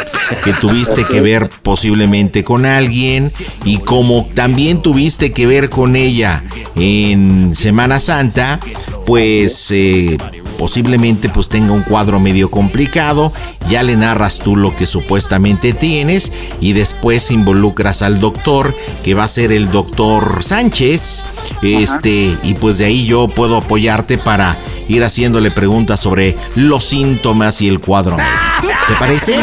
que 0.42 0.54
tuviste 0.54 1.04
que 1.04 1.20
ver 1.20 1.50
posiblemente 1.62 2.44
con 2.44 2.64
alguien 2.64 3.30
y 3.64 3.76
como 3.78 4.24
también 4.34 4.80
tuviste 4.80 5.32
que 5.32 5.46
ver 5.46 5.68
con 5.68 5.94
ella 5.94 6.42
en 6.76 7.54
Semana 7.54 7.98
Santa, 7.98 8.58
pues 9.04 9.70
eh, 9.70 10.16
posiblemente 10.62 11.28
pues 11.28 11.48
tenga 11.48 11.72
un 11.72 11.82
cuadro 11.82 12.20
medio 12.20 12.48
complicado, 12.48 13.32
ya 13.68 13.82
le 13.82 13.96
narras 13.96 14.38
tú 14.38 14.54
lo 14.54 14.76
que 14.76 14.86
supuestamente 14.86 15.72
tienes 15.72 16.32
y 16.60 16.72
después 16.72 17.32
involucras 17.32 18.00
al 18.00 18.20
doctor 18.20 18.72
que 19.02 19.14
va 19.14 19.24
a 19.24 19.28
ser 19.28 19.50
el 19.50 19.72
doctor 19.72 20.40
Sánchez, 20.40 21.26
este 21.62 22.38
y 22.44 22.54
pues 22.54 22.78
de 22.78 22.84
ahí 22.84 23.06
yo 23.06 23.26
puedo 23.26 23.56
apoyarte 23.56 24.18
para 24.18 24.56
ir 24.86 25.02
haciéndole 25.02 25.50
preguntas 25.50 25.98
sobre 25.98 26.36
los 26.54 26.84
síntomas 26.84 27.60
y 27.60 27.66
el 27.66 27.80
cuadro. 27.80 28.16
médico. 28.16 28.78
¿Te 28.86 28.94
parece? 28.94 29.34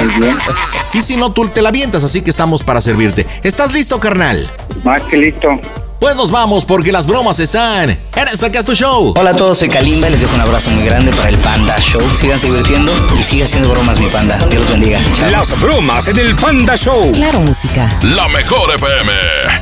Y 0.94 1.02
si 1.02 1.18
no, 1.18 1.34
tú 1.34 1.50
te 1.50 1.62
la 1.62 1.68
avientas, 1.68 2.06
así 2.06 2.22
que 2.22 2.30
estamos 2.30 2.64
para 2.64 2.80
servirte. 2.80 3.28
¿Estás 3.44 3.74
listo, 3.74 4.00
carnal? 4.00 4.50
Más 4.86 5.02
que 5.02 5.18
listo. 5.18 5.60
Pues 6.00 6.16
nos 6.16 6.32
vamos 6.32 6.64
porque 6.64 6.91
las 6.93 7.06
bromas 7.06 7.39
están 7.39 7.89
en 7.89 8.28
este 8.32 8.50
Casto 8.52 8.74
Show. 8.74 9.14
Hola 9.18 9.32
a 9.32 9.34
todos, 9.36 9.58
soy 9.58 9.68
Kalimba 9.68 10.08
y 10.08 10.12
les 10.12 10.22
dejo 10.22 10.34
un 10.34 10.41
abrazo 10.41 10.70
muy 10.72 10.86
grande 10.86 11.12
para 11.12 11.28
el 11.30 11.38
Panda 11.38 11.78
Show. 11.80 12.02
Síganse 12.16 12.47
divirtiendo 12.47 12.93
y 13.20 13.24
siga 13.24 13.43
haciendo 13.43 13.70
bromas 13.70 14.00
mi 14.00 14.08
panda. 14.08 14.38
Dios 14.50 14.62
los 14.64 14.70
bendiga. 14.70 14.97
Chao. 15.14 15.30
Las 15.30 15.60
bromas 15.60 16.08
en 16.08 16.18
el 16.20 16.36
Panda 16.36 16.78
Show. 16.78 17.12
Claro, 17.12 17.41
música. 17.41 17.93
La 18.02 18.30
mejor 18.30 18.74
FM. 18.76 19.12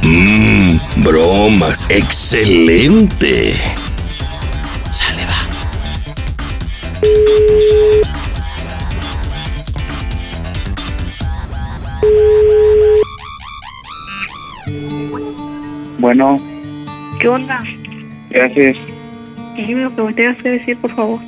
Mmm, 0.03 1.03
bromas. 1.03 1.88
Excelente. 1.89 3.59
Sale, 4.91 5.25
va. 5.25 5.47
Bueno, 15.99 16.39
¿Qué 17.19 17.27
onda? 17.27 17.63
gracias. 18.29 18.77
Dime 19.55 19.83
lo 19.83 19.95
que 19.95 20.01
me 20.03 20.13
tengas 20.13 20.41
que 20.41 20.49
decir, 20.51 20.77
por 20.77 20.91
favor. 20.95 21.19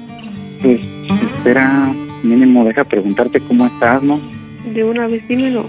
Pues 0.61 0.79
espera, 1.21 1.91
mínimo 2.23 2.63
deja 2.65 2.83
preguntarte 2.83 3.39
cómo 3.41 3.65
estás, 3.65 4.03
¿no? 4.03 4.19
De 4.73 4.83
una 4.83 5.07
vez, 5.07 5.27
dímelo. 5.27 5.67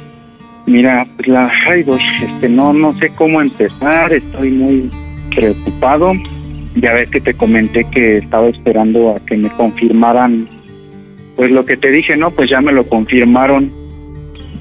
Mira, 0.66 1.06
pues 1.16 1.28
la 1.28 1.50
ay, 1.66 1.82
doy, 1.82 2.00
este, 2.22 2.48
no, 2.48 2.72
no 2.72 2.92
sé 2.92 3.08
cómo 3.16 3.40
empezar, 3.40 4.12
estoy 4.12 4.50
muy 4.50 4.90
preocupado. 5.34 6.12
Ya 6.76 6.92
ves 6.92 7.08
que 7.10 7.20
te 7.20 7.34
comenté 7.34 7.84
que 7.90 8.18
estaba 8.18 8.48
esperando 8.48 9.16
a 9.16 9.20
que 9.20 9.36
me 9.36 9.48
confirmaran, 9.50 10.46
pues 11.36 11.50
lo 11.50 11.64
que 11.64 11.76
te 11.76 11.90
dije, 11.90 12.16
¿no? 12.16 12.30
Pues 12.30 12.50
ya 12.50 12.60
me 12.60 12.72
lo 12.72 12.86
confirmaron. 12.86 13.72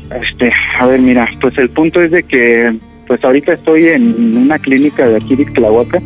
Este, 0.10 0.52
a 0.80 0.86
ver, 0.88 1.02
mira, 1.02 1.28
pues 1.42 1.58
el 1.58 1.70
punto 1.70 2.02
es 2.02 2.12
de 2.12 2.24
que, 2.24 2.76
pues 3.10 3.24
ahorita 3.24 3.54
estoy 3.54 3.88
en 3.88 4.38
una 4.38 4.60
clínica 4.60 5.10
de 5.10 5.18
aquí 5.18 5.36
de 5.36 5.42
Ixtlahuaca, 5.42 6.00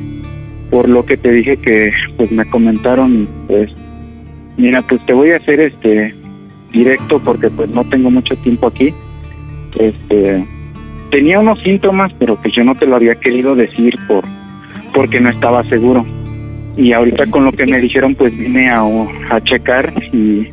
por 0.72 0.88
lo 0.88 1.06
que 1.06 1.18
te 1.18 1.34
dije 1.34 1.58
que, 1.58 1.92
pues 2.16 2.32
me 2.32 2.50
comentaron, 2.50 3.28
pues, 3.46 3.70
mira, 4.56 4.82
pues 4.84 5.06
te 5.06 5.12
voy 5.12 5.32
a 5.32 5.36
hacer 5.36 5.60
este 5.60 6.16
directo 6.72 7.20
porque 7.20 7.50
pues 7.50 7.70
no 7.72 7.84
tengo 7.90 8.10
mucho 8.10 8.38
tiempo 8.38 8.68
aquí. 8.68 8.94
Este 9.78 10.46
tenía 11.12 11.40
unos 11.40 11.60
síntomas 11.60 12.12
pero 12.18 12.42
que 12.42 12.50
yo 12.52 12.64
no 12.64 12.74
te 12.74 12.88
lo 12.88 12.96
había 12.96 13.16
querido 13.16 13.54
decir 13.54 13.94
por 14.08 14.24
porque 14.96 15.20
no 15.20 15.30
estaba 15.30 15.64
seguro. 15.66 16.06
Y 16.78 16.94
ahorita 16.94 17.26
con 17.26 17.44
lo 17.44 17.52
que 17.52 17.66
me 17.66 17.82
dijeron 17.82 18.16
pues 18.16 18.36
vine 18.38 18.70
a, 18.70 18.82
a 19.30 19.44
checar 19.44 19.94
y, 20.14 20.48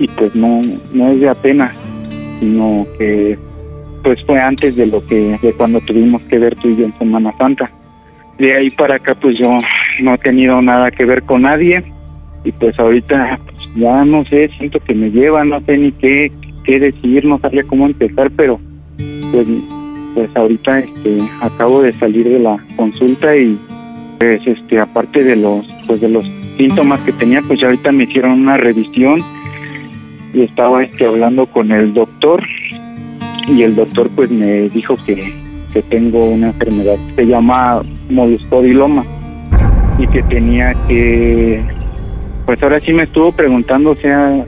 y 0.00 0.08
pues 0.18 0.34
no 0.34 0.60
no 0.92 1.08
es 1.10 1.20
de 1.20 1.28
apenas 1.28 1.74
sino 2.40 2.86
que 2.98 3.38
pues 4.06 4.24
fue 4.24 4.40
antes 4.40 4.76
de 4.76 4.86
lo 4.86 5.04
que 5.04 5.36
de 5.42 5.52
cuando 5.54 5.80
tuvimos 5.80 6.22
que 6.30 6.38
ver 6.38 6.54
tú 6.54 6.68
y 6.68 6.76
yo 6.76 6.84
en 6.84 6.96
Semana 6.96 7.36
Santa. 7.38 7.68
De 8.38 8.54
ahí 8.54 8.70
para 8.70 8.94
acá 8.94 9.16
pues 9.16 9.36
yo 9.36 9.50
no 10.00 10.14
he 10.14 10.18
tenido 10.18 10.62
nada 10.62 10.92
que 10.92 11.04
ver 11.04 11.24
con 11.24 11.42
nadie. 11.42 11.82
Y 12.44 12.52
pues 12.52 12.78
ahorita 12.78 13.40
pues, 13.44 13.74
ya 13.74 14.04
no 14.04 14.24
sé 14.26 14.48
siento 14.58 14.78
que 14.78 14.94
me 14.94 15.10
lleva 15.10 15.44
no 15.44 15.60
sé 15.62 15.76
ni 15.76 15.90
qué 15.90 16.30
qué 16.62 16.78
decir 16.78 17.24
no 17.24 17.40
sabía 17.40 17.64
cómo 17.64 17.86
empezar 17.86 18.30
pero 18.36 18.60
pues 19.32 19.48
pues 20.14 20.30
ahorita 20.36 20.78
este 20.78 21.18
acabo 21.40 21.82
de 21.82 21.90
salir 21.90 22.28
de 22.28 22.38
la 22.38 22.64
consulta 22.76 23.36
y 23.36 23.58
pues 24.20 24.40
este 24.46 24.78
aparte 24.78 25.24
de 25.24 25.34
los 25.34 25.66
pues 25.88 26.00
de 26.00 26.10
los 26.10 26.24
síntomas 26.56 27.00
que 27.00 27.10
tenía 27.10 27.42
pues 27.42 27.58
ya 27.58 27.66
ahorita 27.66 27.90
me 27.90 28.04
hicieron 28.04 28.42
una 28.42 28.56
revisión 28.56 29.18
y 30.32 30.42
estaba 30.42 30.84
este 30.84 31.06
hablando 31.06 31.46
con 31.46 31.72
el 31.72 31.92
doctor 31.92 32.46
y 33.46 33.62
el 33.62 33.74
doctor 33.74 34.10
pues 34.14 34.30
me 34.30 34.68
dijo 34.68 34.96
que, 35.04 35.32
que 35.72 35.82
tengo 35.82 36.24
una 36.24 36.48
enfermedad 36.48 36.96
que 37.08 37.22
se 37.22 37.26
llama 37.28 37.80
molluscodiloma 38.10 39.04
y 39.98 40.06
que 40.08 40.22
tenía 40.24 40.72
que 40.88 41.62
pues 42.44 42.62
ahora 42.62 42.80
sí 42.80 42.92
me 42.92 43.04
estuvo 43.04 43.32
preguntando 43.32 43.90
o 43.90 43.96
sea 43.96 44.44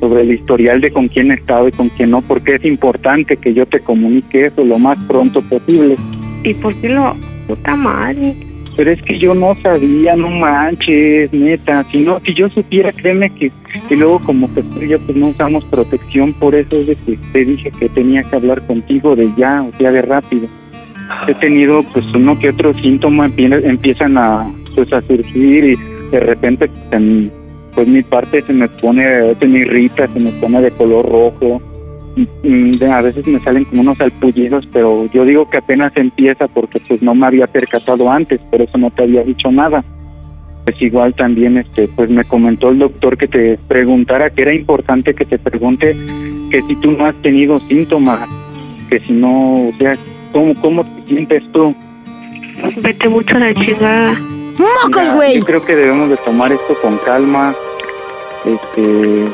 sobre 0.00 0.22
el 0.22 0.32
historial 0.32 0.80
de 0.80 0.90
con 0.90 1.08
quién 1.08 1.30
he 1.30 1.34
estado 1.34 1.68
y 1.68 1.72
con 1.72 1.88
quién 1.90 2.10
no 2.10 2.22
porque 2.22 2.56
es 2.56 2.64
importante 2.64 3.36
que 3.36 3.54
yo 3.54 3.66
te 3.66 3.80
comunique 3.80 4.46
eso 4.46 4.64
lo 4.64 4.78
más 4.78 4.98
pronto 5.06 5.42
posible 5.42 5.96
¿Y 6.44 6.54
por 6.54 6.74
qué 6.80 6.88
lo 6.88 7.14
puta 7.46 7.74
madre? 7.74 8.34
Pero 8.78 8.92
es 8.92 9.02
que 9.02 9.18
yo 9.18 9.34
no 9.34 9.56
sabía, 9.60 10.14
no 10.14 10.30
manches, 10.30 11.32
neta. 11.32 11.82
Si 11.90 11.98
no, 11.98 12.20
si 12.20 12.32
yo 12.32 12.48
supiera, 12.48 12.92
créeme 12.92 13.28
que, 13.30 13.50
y 13.90 13.96
luego 13.96 14.20
como 14.20 14.48
que 14.54 14.62
yo 14.88 15.00
pues 15.00 15.18
no 15.18 15.26
usamos 15.30 15.64
protección, 15.64 16.32
por 16.34 16.54
eso 16.54 16.76
es 16.76 16.86
de 16.86 16.94
que 16.94 17.18
te 17.32 17.44
dije 17.44 17.72
que 17.78 17.88
tenía 17.88 18.22
que 18.22 18.36
hablar 18.36 18.64
contigo 18.68 19.16
de 19.16 19.28
ya, 19.36 19.62
o 19.62 19.72
sea, 19.76 19.90
de 19.90 20.00
rápido. 20.02 20.46
He 21.26 21.34
tenido 21.34 21.82
pues 21.92 22.06
uno 22.14 22.38
que 22.38 22.50
otro 22.50 22.72
síntoma 22.72 23.26
empie- 23.28 23.64
empiezan 23.64 24.16
a 24.16 24.48
pues 24.76 24.92
a 24.92 25.00
surgir 25.02 25.64
y 25.64 26.10
de 26.12 26.20
repente 26.20 26.68
pues, 26.68 26.80
en- 26.92 27.32
pues 27.74 27.88
mi 27.88 28.02
parte 28.02 28.42
se 28.42 28.52
me 28.52 28.68
pone, 28.68 29.34
se 29.34 29.46
me 29.46 29.58
irrita, 29.60 30.06
se 30.06 30.20
me 30.20 30.30
pone 30.32 30.60
de 30.62 30.70
color 30.70 31.04
rojo. 31.04 31.60
Mm, 32.42 32.82
a 32.90 33.00
veces 33.00 33.26
me 33.28 33.38
salen 33.40 33.64
como 33.64 33.82
unos 33.82 34.00
alpullizos, 34.00 34.66
pero 34.72 35.08
yo 35.12 35.24
digo 35.24 35.48
que 35.48 35.58
apenas 35.58 35.92
empieza 35.96 36.48
porque 36.48 36.80
pues 36.80 37.00
no 37.00 37.14
me 37.14 37.26
había 37.26 37.46
percatado 37.46 38.10
antes, 38.10 38.40
por 38.50 38.60
eso 38.60 38.76
no 38.76 38.90
te 38.90 39.04
había 39.04 39.22
dicho 39.22 39.52
nada. 39.52 39.84
Pues 40.64 40.82
igual 40.82 41.14
también 41.14 41.58
este 41.58 41.88
pues 41.88 42.10
me 42.10 42.24
comentó 42.24 42.70
el 42.70 42.80
doctor 42.80 43.16
que 43.16 43.28
te 43.28 43.58
preguntara 43.68 44.30
que 44.30 44.42
era 44.42 44.52
importante 44.52 45.14
que 45.14 45.24
te 45.24 45.38
pregunte 45.38 45.96
que 46.50 46.62
si 46.62 46.74
tú 46.76 46.92
no 46.92 47.06
has 47.06 47.14
tenido 47.22 47.58
síntomas, 47.60 48.28
que 48.90 48.98
si 49.00 49.12
no, 49.12 49.68
o 49.68 49.72
sea, 49.78 49.94
¿cómo, 50.32 50.54
cómo 50.60 50.84
te 50.84 51.08
sientes 51.08 51.42
tú? 51.52 51.74
Vete 52.82 53.08
mucho 53.08 53.36
a 53.36 53.38
la 53.38 53.54
chingada. 53.54 54.14
¡Mocos, 54.58 55.14
güey! 55.14 55.38
Yo 55.38 55.44
creo 55.44 55.60
que 55.60 55.76
debemos 55.76 56.08
de 56.08 56.16
tomar 56.16 56.50
esto 56.50 56.76
con 56.82 56.98
calma. 56.98 57.54
Este, 58.44 59.24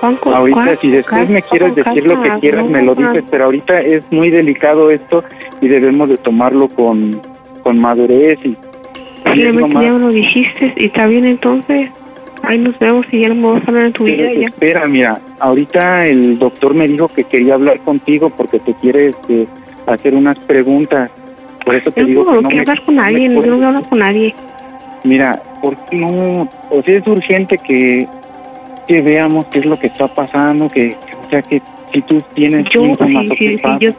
Juanco, 0.00 0.30
ahorita 0.34 0.76
si 0.76 0.90
después 0.90 1.28
me 1.28 1.42
quieres 1.42 1.74
decir 1.74 2.06
lo 2.06 2.20
que 2.22 2.28
quieras 2.40 2.66
me 2.66 2.82
lo 2.84 2.94
dices, 2.94 3.24
pero 3.30 3.44
ahorita 3.44 3.78
es 3.78 4.04
muy 4.10 4.30
delicado 4.30 4.90
esto 4.90 5.22
y 5.60 5.68
debemos 5.68 6.08
de 6.08 6.16
tomarlo 6.16 6.68
con, 6.68 7.10
con 7.62 7.80
madurez 7.80 8.38
y, 8.44 8.56
Simplemente 9.26 9.74
más- 9.74 9.84
ya 9.84 9.92
me 9.92 9.98
lo 9.98 10.08
dijiste 10.10 10.72
y 10.76 10.86
está 10.86 11.06
bien 11.06 11.26
entonces. 11.26 11.90
Ahí 12.42 12.58
nos 12.58 12.78
vemos 12.78 13.04
y 13.12 13.20
ya 13.20 13.28
no 13.28 13.34
me 13.34 13.48
vas 13.52 13.68
a 13.68 13.70
hablar 13.70 13.86
en 13.88 13.92
tu 13.92 14.04
vida 14.04 14.16
Pero 14.28 14.40
ya. 14.40 14.48
Espera, 14.48 14.86
mira, 14.88 15.20
ahorita 15.40 16.06
el 16.06 16.38
doctor 16.38 16.74
me 16.74 16.88
dijo 16.88 17.06
que 17.08 17.24
quería 17.24 17.54
hablar 17.54 17.78
contigo 17.80 18.30
porque 18.30 18.58
te 18.58 18.72
quiere 18.74 19.08
este, 19.10 19.46
hacer 19.86 20.14
unas 20.14 20.38
preguntas. 20.46 21.10
Por 21.66 21.74
eso 21.74 21.90
te 21.90 22.00
Yo 22.00 22.06
digo 22.06 22.24
no 22.24 22.32
que 22.32 22.40
no 22.40 22.48
quiero 22.48 22.54
me, 22.56 22.60
hablar 22.70 22.84
con 22.86 22.94
me 22.94 23.02
nadie, 23.02 23.28
no 23.28 23.40
quiero 23.40 23.56
hablar 23.66 23.88
con 23.88 23.98
nadie. 23.98 24.34
Mira, 25.04 25.42
¿por 25.62 25.74
qué 25.84 25.96
no? 25.96 26.48
O 26.70 26.82
sea, 26.82 26.94
es 26.96 27.06
urgente 27.06 27.56
que, 27.58 28.08
que 28.90 29.02
veamos 29.02 29.44
qué 29.52 29.60
es 29.60 29.66
lo 29.66 29.78
que 29.78 29.86
está 29.86 30.08
pasando, 30.08 30.66
que, 30.66 30.96
o 31.24 31.30
sea, 31.30 31.40
que 31.42 31.62
si 31.94 32.02
tú 32.02 32.20
tienes 32.34 32.66
Yo, 32.74 32.82
síntomas 32.82 33.24
si, 33.38 33.56
yo, 33.78 33.90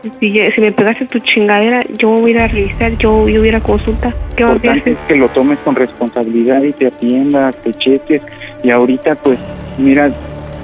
me 0.61 0.71
pegaste 0.73 1.05
tu 1.05 1.17
chingadera, 1.19 1.81
yo 1.97 2.09
voy 2.09 2.31
a 2.31 2.33
ir 2.33 2.39
a 2.41 2.47
revisar, 2.49 2.91
yo, 2.97 3.29
yo 3.29 3.39
voy 3.39 3.45
a 3.45 3.51
ir 3.51 3.55
a 3.55 3.61
consulta. 3.61 4.13
¿Qué 4.35 4.43
vas 4.43 4.55
a 4.55 4.71
hacer? 4.71 4.89
es 4.89 4.97
que 5.07 5.15
lo 5.15 5.29
tomes 5.29 5.59
con 5.59 5.75
responsabilidad 5.75 6.61
y 6.63 6.73
te 6.73 6.87
atiendas, 6.87 7.55
te 7.55 7.73
cheques. 7.73 8.21
Y 8.65 8.69
ahorita, 8.69 9.15
pues, 9.15 9.39
mira, 9.77 10.11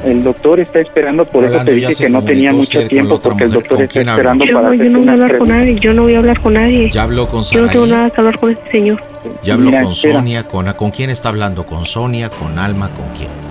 el 0.04 0.24
doctor 0.24 0.60
está 0.60 0.82
esperando, 0.82 1.24
por 1.24 1.46
eso 1.46 1.64
te 1.64 1.72
dije 1.74 1.94
que 1.96 2.10
no 2.10 2.22
tenía 2.22 2.52
mucho 2.52 2.86
tiempo, 2.86 3.18
porque 3.22 3.46
el 3.46 3.52
doctor 3.52 3.78
¿Con 3.78 3.84
está 3.84 4.02
esperando 4.02 4.44
Yo, 4.44 4.54
para 4.56 4.68
no- 4.68 4.74
yo 4.74 4.90
no 4.90 5.00
voy 5.00 5.08
a 5.08 5.12
hablar 5.14 5.38
con 5.38 5.48
nadie, 5.48 5.76
yo 5.80 5.94
no 5.94 6.04
voy 6.04 6.14
a 6.16 6.18
hablar 6.18 6.42
con 6.42 6.54
nadie. 6.54 6.90
Ya 6.92 7.04
habló 7.04 7.28
con 7.30 7.44
Yo 7.44 7.62
no 7.62 7.70
tengo 7.70 7.86
nada 7.86 8.10
que 8.10 8.20
hablar 8.20 8.38
con 8.40 8.52
este 8.52 8.72
señor. 8.72 9.02
ya 9.42 9.54
habló 9.54 9.68
Mira, 9.68 9.84
con 9.84 9.94
espera. 9.94 10.16
Sonia, 10.16 10.44
con, 10.44 10.70
¿con 10.74 10.92
quién 10.92 11.10
está 11.12 11.30
hablando? 11.30 11.66
¿Con 11.66 11.86
Sonia, 11.86 12.30
con 12.30 12.60
Alma, 12.60 12.90
con 12.90 13.06
quién? 13.18 13.47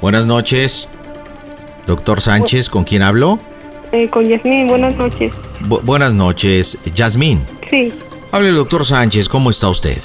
Buenas 0.00 0.26
noches. 0.26 0.88
Doctor 1.86 2.20
Sánchez, 2.20 2.68
¿con 2.68 2.84
quién 2.84 3.02
habló? 3.02 3.38
Eh, 3.92 4.08
con 4.10 4.28
Yasmín, 4.28 4.66
buenas 4.68 4.96
noches. 4.96 5.32
Bu- 5.66 5.80
buenas 5.82 6.14
noches, 6.14 6.78
Yasmín. 6.94 7.40
Sí, 7.70 7.92
Hable, 8.30 8.50
doctor 8.50 8.84
Sánchez, 8.84 9.28
¿cómo 9.28 9.50
está 9.50 9.68
usted? 9.68 9.98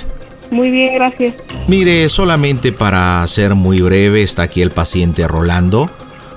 muy 0.49 0.69
bien, 0.69 0.93
gracias. 0.93 1.33
Mire, 1.67 2.07
solamente 2.09 2.71
para 2.71 3.25
ser 3.27 3.55
muy 3.55 3.81
breve, 3.81 4.21
está 4.21 4.43
aquí 4.43 4.61
el 4.61 4.69
paciente 4.69 5.27
Rolando. 5.27 5.89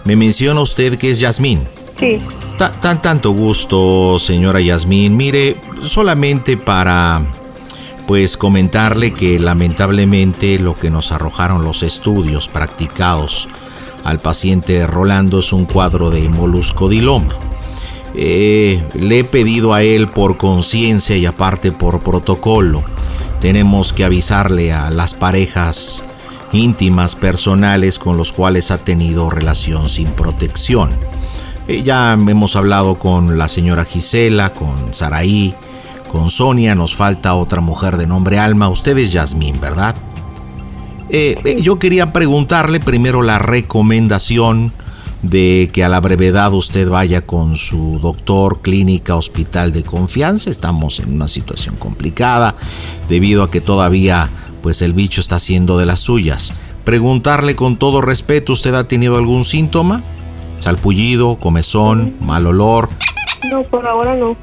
Me 0.05 0.17
menciona 0.17 0.61
usted 0.63 0.97
que 0.97 1.11
es 1.11 1.21
Yasmín. 1.21 1.61
Sí, 2.01 2.17
Ta- 2.57 2.73
tan 2.73 3.03
tanto 3.03 3.33
gusto, 3.33 4.19
señora 4.19 4.59
Yasmín. 4.61 5.17
Mire, 5.19 5.57
solamente 5.83 6.57
para 6.57 7.21
pues 8.07 8.37
comentarle 8.37 9.13
que 9.13 9.39
lamentablemente 9.39 10.59
lo 10.59 10.79
que 10.79 10.91
nos 10.91 11.13
arrojaron 11.13 11.65
los 11.65 11.83
estudios 11.83 12.49
practicados 12.49 13.49
al 14.05 14.21
paciente 14.21 14.87
Rolando 14.87 15.41
es 15.41 15.53
un 15.53 15.67
cuadro 15.67 16.11
de 16.11 16.29
moluscodiloma. 16.29 17.35
Eh, 18.15 18.83
le 18.95 19.19
he 19.19 19.25
pedido 19.25 19.75
a 19.75 19.83
él 19.83 20.09
por 20.09 20.37
conciencia 20.37 21.17
y 21.17 21.27
aparte 21.27 21.73
por 21.73 22.01
protocolo. 22.01 22.85
Tenemos 23.41 23.93
que 23.93 24.05
avisarle 24.05 24.73
a 24.73 24.91
las 24.91 25.15
parejas 25.15 26.05
íntimas, 26.53 27.17
personales 27.17 27.99
con 27.99 28.17
los 28.17 28.33
cuales 28.33 28.71
ha 28.71 28.79
tenido 28.79 29.29
relación 29.29 29.89
sin 29.89 30.09
protección. 30.13 30.91
Eh, 31.69 31.83
ya 31.83 32.13
hemos 32.13 32.55
hablado 32.55 32.95
con 32.95 33.37
la 33.37 33.49
señora 33.49 33.85
Gisela, 33.85 34.53
con 34.53 34.95
Saraí, 34.95 35.55
con 36.09 36.31
Sonia, 36.31 36.75
nos 36.75 36.95
falta 36.95 37.35
otra 37.35 37.61
mujer 37.61 37.97
de 37.97 38.07
nombre 38.07 38.39
Alma. 38.39 38.69
Usted 38.69 38.97
es 38.99 39.13
Yasmín, 39.13 39.61
¿verdad? 39.61 39.95
Eh, 41.09 41.39
eh, 41.45 41.61
yo 41.61 41.79
quería 41.79 42.13
preguntarle 42.13 42.81
primero 42.81 43.23
la 43.23 43.39
recomendación 43.39 44.73
de 45.23 45.71
que 45.73 45.85
a 45.85 45.89
la 45.89 46.01
brevedad 46.01 46.53
usted 46.53 46.89
vaya 46.89 47.27
con 47.27 47.57
su 47.57 47.99
doctor, 48.01 48.61
clínica, 48.61 49.17
hospital 49.17 49.73
de 49.73 49.83
confianza. 49.83 50.51
Estamos 50.51 51.01
en 51.01 51.15
una 51.15 51.29
situación 51.29 51.77
complicada 51.77 52.55
debido 53.09 53.43
a 53.43 53.51
que 53.51 53.61
todavía 53.61 54.31
pues 54.63 54.83
el 54.83 54.93
bicho 54.93 55.21
está 55.21 55.37
haciendo 55.37 55.79
de 55.79 55.87
las 55.87 56.01
suyas. 56.01 56.53
Preguntarle 56.85 57.57
con 57.57 57.77
todo 57.77 58.01
respeto, 58.01 58.53
¿usted 58.53 58.75
ha 58.75 58.89
tenido 58.89 59.17
algún 59.17 59.45
síntoma? 59.45 60.03
Salpullido, 60.61 61.37
comezón, 61.37 62.17
mal 62.21 62.47
olor. 62.47 62.89
no, 63.53 63.63
por 63.65 63.87
ahora 63.87 64.17
no. 64.17 64.37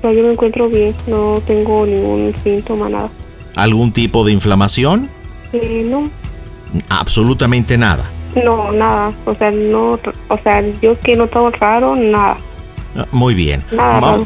Sea, 0.00 0.12
yo 0.12 0.22
me 0.22 0.32
encuentro 0.32 0.68
bien, 0.68 0.94
no 1.06 1.40
tengo 1.46 1.84
ningún 1.86 2.32
síntoma, 2.42 2.88
nada. 2.88 3.10
¿Algún 3.56 3.92
tipo 3.92 4.24
de 4.24 4.32
inflamación? 4.32 5.08
Eh, 5.52 5.86
no, 5.88 6.08
Absolutamente 6.88 7.76
nada. 7.76 8.10
no, 8.42 8.72
nada. 8.72 9.12
O 9.26 9.34
sea, 9.34 9.50
no, 9.50 9.98
o 10.28 10.38
sea, 10.42 10.62
yo 10.80 10.98
que 11.00 11.16
no 11.16 11.24
estaba 11.24 11.50
raro, 11.50 11.96
nada. 11.96 12.38
Ah, 12.96 13.06
Muy 13.12 13.34
bien. 13.34 13.62
Nada. 13.72 14.18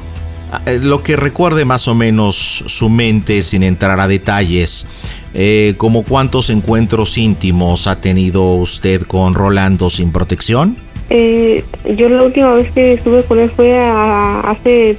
Ah, 0.53 0.61
eh, 0.67 0.79
Lo 0.81 1.03
que 1.03 1.17
recuerde 1.17 1.65
más 1.65 1.89
o 1.89 1.95
menos 1.95 2.37
su 2.37 2.89
mente 2.89 3.43
sin 3.43 3.63
entrar 3.65 3.99
a 3.99 4.07
detalles, 4.07 4.87
eh, 5.35 5.75
como 5.77 6.05
cuántos 6.05 6.51
encuentros 6.51 7.19
íntimos 7.19 7.87
ha 7.89 8.01
tenido 8.01 8.45
usted 8.55 9.03
con 9.03 9.35
Rolando 9.35 9.91
sin 9.91 10.13
protección? 10.13 10.77
Eh, 11.11 11.65
yo 11.97 12.09
la 12.09 12.23
última 12.25 12.53
vez 12.55 12.71
que 12.73 12.95
estuve 12.95 13.23
con 13.25 13.39
él 13.39 13.51
fue 13.55 13.77
a- 13.79 14.41
hace 14.41 14.97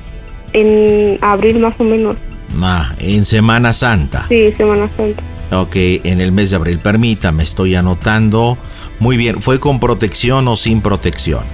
en 0.60 1.18
abril 1.22 1.60
más 1.60 1.74
o 1.78 1.84
menos. 1.84 2.16
Ah, 2.62 2.94
en 3.00 3.26
Semana 3.26 3.74
Santa. 3.74 4.26
Sí, 4.30 4.52
Semana 4.58 4.90
Santa. 4.96 5.24
Ok, 5.52 5.76
en 5.76 6.20
el 6.20 6.32
mes 6.32 6.50
de 6.50 6.58
abril, 6.58 6.80
permítame, 6.80 7.44
estoy 7.44 7.76
anotando. 7.76 8.58
Muy 9.00 9.16
bien, 9.16 9.42
¿fue 9.42 9.60
con 9.60 9.80
protección 9.80 10.48
o 10.48 10.56
sin 10.56 10.82
protección? 10.82 11.46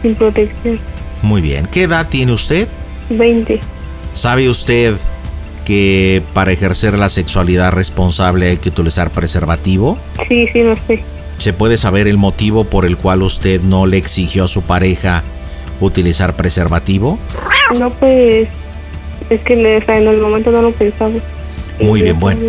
Sin 0.00 0.14
protección. 0.14 0.80
Muy 1.22 1.42
bien, 1.42 1.66
¿qué 1.66 1.82
edad 1.82 2.08
tiene 2.08 2.32
usted? 2.32 2.68
20. 3.10 3.60
¿Sabe 4.12 4.48
usted 4.48 4.96
que 5.64 6.22
para 6.32 6.52
ejercer 6.52 6.98
la 6.98 7.08
sexualidad 7.08 7.72
responsable 7.72 8.48
hay 8.48 8.56
que 8.56 8.70
utilizar 8.70 9.10
preservativo? 9.10 9.98
Sí, 10.28 10.48
sí, 10.52 10.62
lo 10.62 10.76
sé. 10.76 11.04
¿Se 11.38 11.52
puede 11.52 11.76
saber 11.76 12.06
el 12.06 12.18
motivo 12.18 12.64
por 12.64 12.86
el 12.86 12.96
cual 12.96 13.22
usted 13.22 13.60
no 13.60 13.86
le 13.86 13.96
exigió 13.96 14.44
a 14.44 14.48
su 14.48 14.62
pareja 14.62 15.24
utilizar 15.80 16.36
preservativo? 16.36 17.18
No, 17.74 17.90
pues 17.90 18.48
es 19.30 19.40
que 19.42 19.54
en 19.54 20.06
el 20.06 20.20
momento 20.20 20.50
no 20.50 20.62
lo 20.62 20.72
pensaba. 20.72 21.12
Muy 21.80 22.02
bien, 22.02 22.18
bueno. 22.18 22.40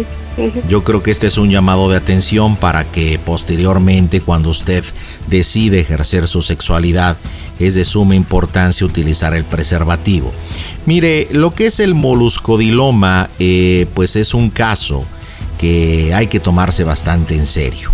Yo 0.68 0.84
creo 0.84 1.04
que 1.04 1.12
este 1.12 1.28
es 1.28 1.38
un 1.38 1.50
llamado 1.50 1.90
de 1.90 1.98
atención 1.98 2.56
para 2.56 2.86
que 2.86 3.20
posteriormente, 3.24 4.20
cuando 4.20 4.50
usted 4.50 4.84
decide 5.28 5.80
ejercer 5.80 6.28
su 6.28 6.42
sexualidad, 6.42 7.18
es 7.60 7.76
de 7.76 7.86
suma 7.86 8.16
importancia 8.16 8.86
utilizar 8.86 9.36
el 9.36 9.44
preservativo. 9.44 10.34
Mire, 10.86 11.28
lo 11.32 11.54
que 11.54 11.68
es 11.68 11.80
el 11.80 11.94
moluscodiloma, 11.94 13.30
eh, 13.38 13.86
pues 13.94 14.16
es 14.16 14.34
un 14.34 14.50
caso 14.50 15.06
que 15.60 16.14
hay 16.14 16.28
que 16.28 16.40
tomarse 16.40 16.84
bastante 16.84 17.36
en 17.36 17.46
serio. 17.46 17.92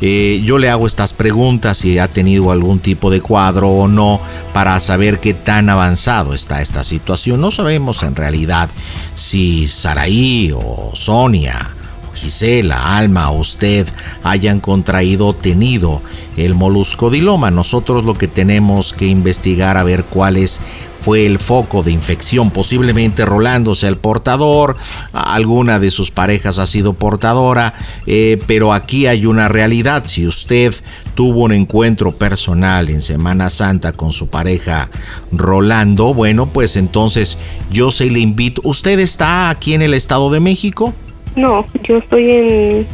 Eh, 0.00 0.42
yo 0.44 0.58
le 0.58 0.70
hago 0.70 0.86
estas 0.86 1.12
preguntas 1.12 1.78
si 1.78 1.98
ha 1.98 2.08
tenido 2.08 2.50
algún 2.50 2.80
tipo 2.80 3.10
de 3.10 3.20
cuadro 3.20 3.70
o 3.70 3.88
no 3.88 4.20
para 4.52 4.78
saber 4.80 5.20
qué 5.20 5.34
tan 5.34 5.70
avanzado 5.70 6.34
está 6.34 6.60
esta 6.62 6.84
situación. 6.84 7.40
No 7.40 7.50
sabemos 7.50 8.02
en 8.02 8.16
realidad 8.16 8.68
si 9.14 9.68
Saraí 9.68 10.52
o 10.54 10.90
Sonia 10.94 11.74
Gisela, 12.14 12.96
Alma 12.96 13.30
o 13.30 13.38
usted 13.40 13.86
hayan 14.22 14.60
contraído 14.60 15.26
o 15.26 15.34
tenido 15.34 16.02
el 16.36 16.54
moluscodiloma. 16.54 17.50
Nosotros 17.50 18.04
lo 18.04 18.14
que 18.14 18.28
tenemos 18.28 18.92
que 18.92 19.06
investigar 19.06 19.76
a 19.76 19.84
ver 19.84 20.04
cuál 20.04 20.36
es 20.36 20.60
fue 21.04 21.26
el 21.26 21.38
foco 21.38 21.82
de 21.82 21.92
infección. 21.92 22.50
Posiblemente 22.50 23.26
Rolando 23.26 23.74
sea 23.74 23.90
el 23.90 23.98
portador, 23.98 24.74
alguna 25.12 25.78
de 25.78 25.90
sus 25.90 26.10
parejas 26.10 26.58
ha 26.58 26.64
sido 26.64 26.94
portadora, 26.94 27.74
eh, 28.06 28.38
pero 28.46 28.72
aquí 28.72 29.06
hay 29.06 29.26
una 29.26 29.48
realidad. 29.48 30.04
Si 30.06 30.26
usted 30.26 30.74
tuvo 31.14 31.40
un 31.40 31.52
encuentro 31.52 32.12
personal 32.12 32.88
en 32.88 33.02
Semana 33.02 33.50
Santa 33.50 33.92
con 33.92 34.12
su 34.12 34.28
pareja 34.28 34.88
Rolando, 35.30 36.14
bueno, 36.14 36.50
pues 36.54 36.74
entonces 36.76 37.36
yo 37.70 37.90
se 37.90 38.10
le 38.10 38.20
invito. 38.20 38.62
¿Usted 38.64 38.98
está 38.98 39.50
aquí 39.50 39.74
en 39.74 39.82
el 39.82 39.92
Estado 39.92 40.30
de 40.30 40.40
México? 40.40 40.94
No, 41.36 41.66
yo 41.86 41.98
estoy 41.98 42.30
en 42.30 42.86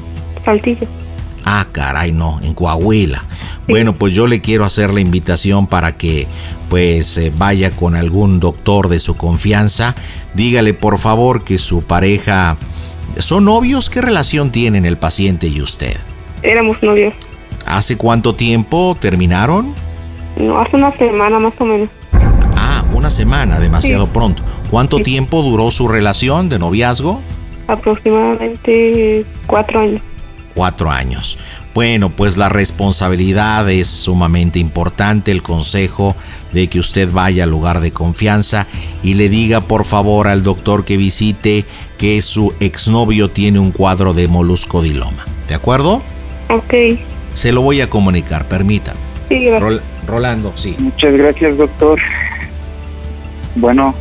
Saltillo. 0.45 0.89
Ah, 1.45 1.65
caray, 1.71 2.11
no, 2.11 2.41
en 2.43 2.55
Coahuila. 2.55 3.25
Bueno, 3.69 3.97
pues 3.97 4.15
yo 4.15 4.27
le 4.27 4.41
quiero 4.41 4.65
hacer 4.65 4.93
la 4.93 5.01
invitación 5.01 5.69
para 5.69 5.97
que 5.97 6.27
pues 6.71 7.19
eh, 7.19 7.31
vaya 7.37 7.73
con 7.73 7.97
algún 7.97 8.41
doctor 8.41 8.89
de 8.89 9.01
su 9.01 9.17
confianza. 9.17 9.95
Dígale 10.35 10.73
por 10.73 10.97
favor 10.99 11.45
que 11.45 11.59
su 11.59 11.83
pareja... 11.83 12.57
¿Son 13.19 13.45
novios? 13.45 13.91
¿Qué 13.91 14.01
relación 14.01 14.53
tienen 14.53 14.87
el 14.87 14.97
paciente 14.97 15.49
y 15.49 15.61
usted? 15.61 15.97
Éramos 16.45 16.81
novios. 16.83 17.13
¿Hace 17.67 17.97
cuánto 17.99 18.35
tiempo 18.37 18.97
terminaron? 18.99 19.75
No, 20.37 20.61
hace 20.61 20.77
una 20.77 20.97
semana 20.97 21.41
más 21.41 21.53
o 21.59 21.65
menos. 21.65 21.89
Ah, 22.57 22.85
una 22.93 23.11
semana, 23.11 23.59
demasiado 23.59 24.05
Sí. 24.05 24.11
pronto. 24.15 24.43
¿Cuánto 24.71 24.99
tiempo 25.01 25.43
duró 25.43 25.73
su 25.73 25.89
relación 25.89 26.49
de 26.49 26.61
noviazgo? 26.61 27.21
Aproximadamente 27.67 29.25
cuatro 29.47 29.81
años. 29.81 30.03
cuatro 30.55 30.91
años. 30.91 31.39
Bueno, 31.73 32.11
pues 32.11 32.37
la 32.37 32.49
responsabilidad 32.49 33.71
es 33.71 33.87
sumamente 33.87 34.59
importante, 34.59 35.31
el 35.31 35.41
consejo 35.43 36.17
de 36.53 36.67
que 36.69 36.81
usted 36.81 37.09
vaya 37.13 37.45
al 37.45 37.51
lugar 37.51 37.81
de 37.81 37.93
confianza 37.93 38.67
y 39.05 39.15
le 39.15 39.29
diga 39.29 39.61
por 39.61 39.85
favor 39.85 40.27
al 40.27 40.43
doctor 40.43 40.85
que 40.85 40.97
visite 40.97 41.65
que 41.97 42.21
su 42.23 42.53
exnovio 42.59 43.31
tiene 43.31 43.61
un 43.61 43.71
cuadro 43.71 44.15
de 44.15 44.27
moluscodiloma. 44.27 45.25
¿De 45.47 45.55
acuerdo? 45.55 46.03
Ok. 46.49 46.75
Se 47.35 47.53
lo 47.53 47.63
voy 47.63 47.81
a 47.81 47.89
comunicar, 47.89 48.49
permítame. 48.49 48.99
Sí, 49.29 49.45
gracias. 49.45 49.63
Rol- 49.63 49.83
Rolando, 50.09 50.53
sí. 50.57 50.75
Muchas 50.81 51.13
gracias, 51.15 51.57
doctor. 51.57 52.01
Bueno. 53.55 53.95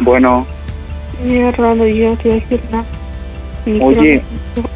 Bueno, 0.00 0.46
Mira, 1.22 1.50
Rolando, 1.50 1.86
yo 1.86 2.16
te 2.16 2.28
voy 2.28 2.38
a 2.38 2.40
decir 2.40 2.60
nada. 2.70 2.84
Oye. 3.84 4.22
quiero- 4.54 4.70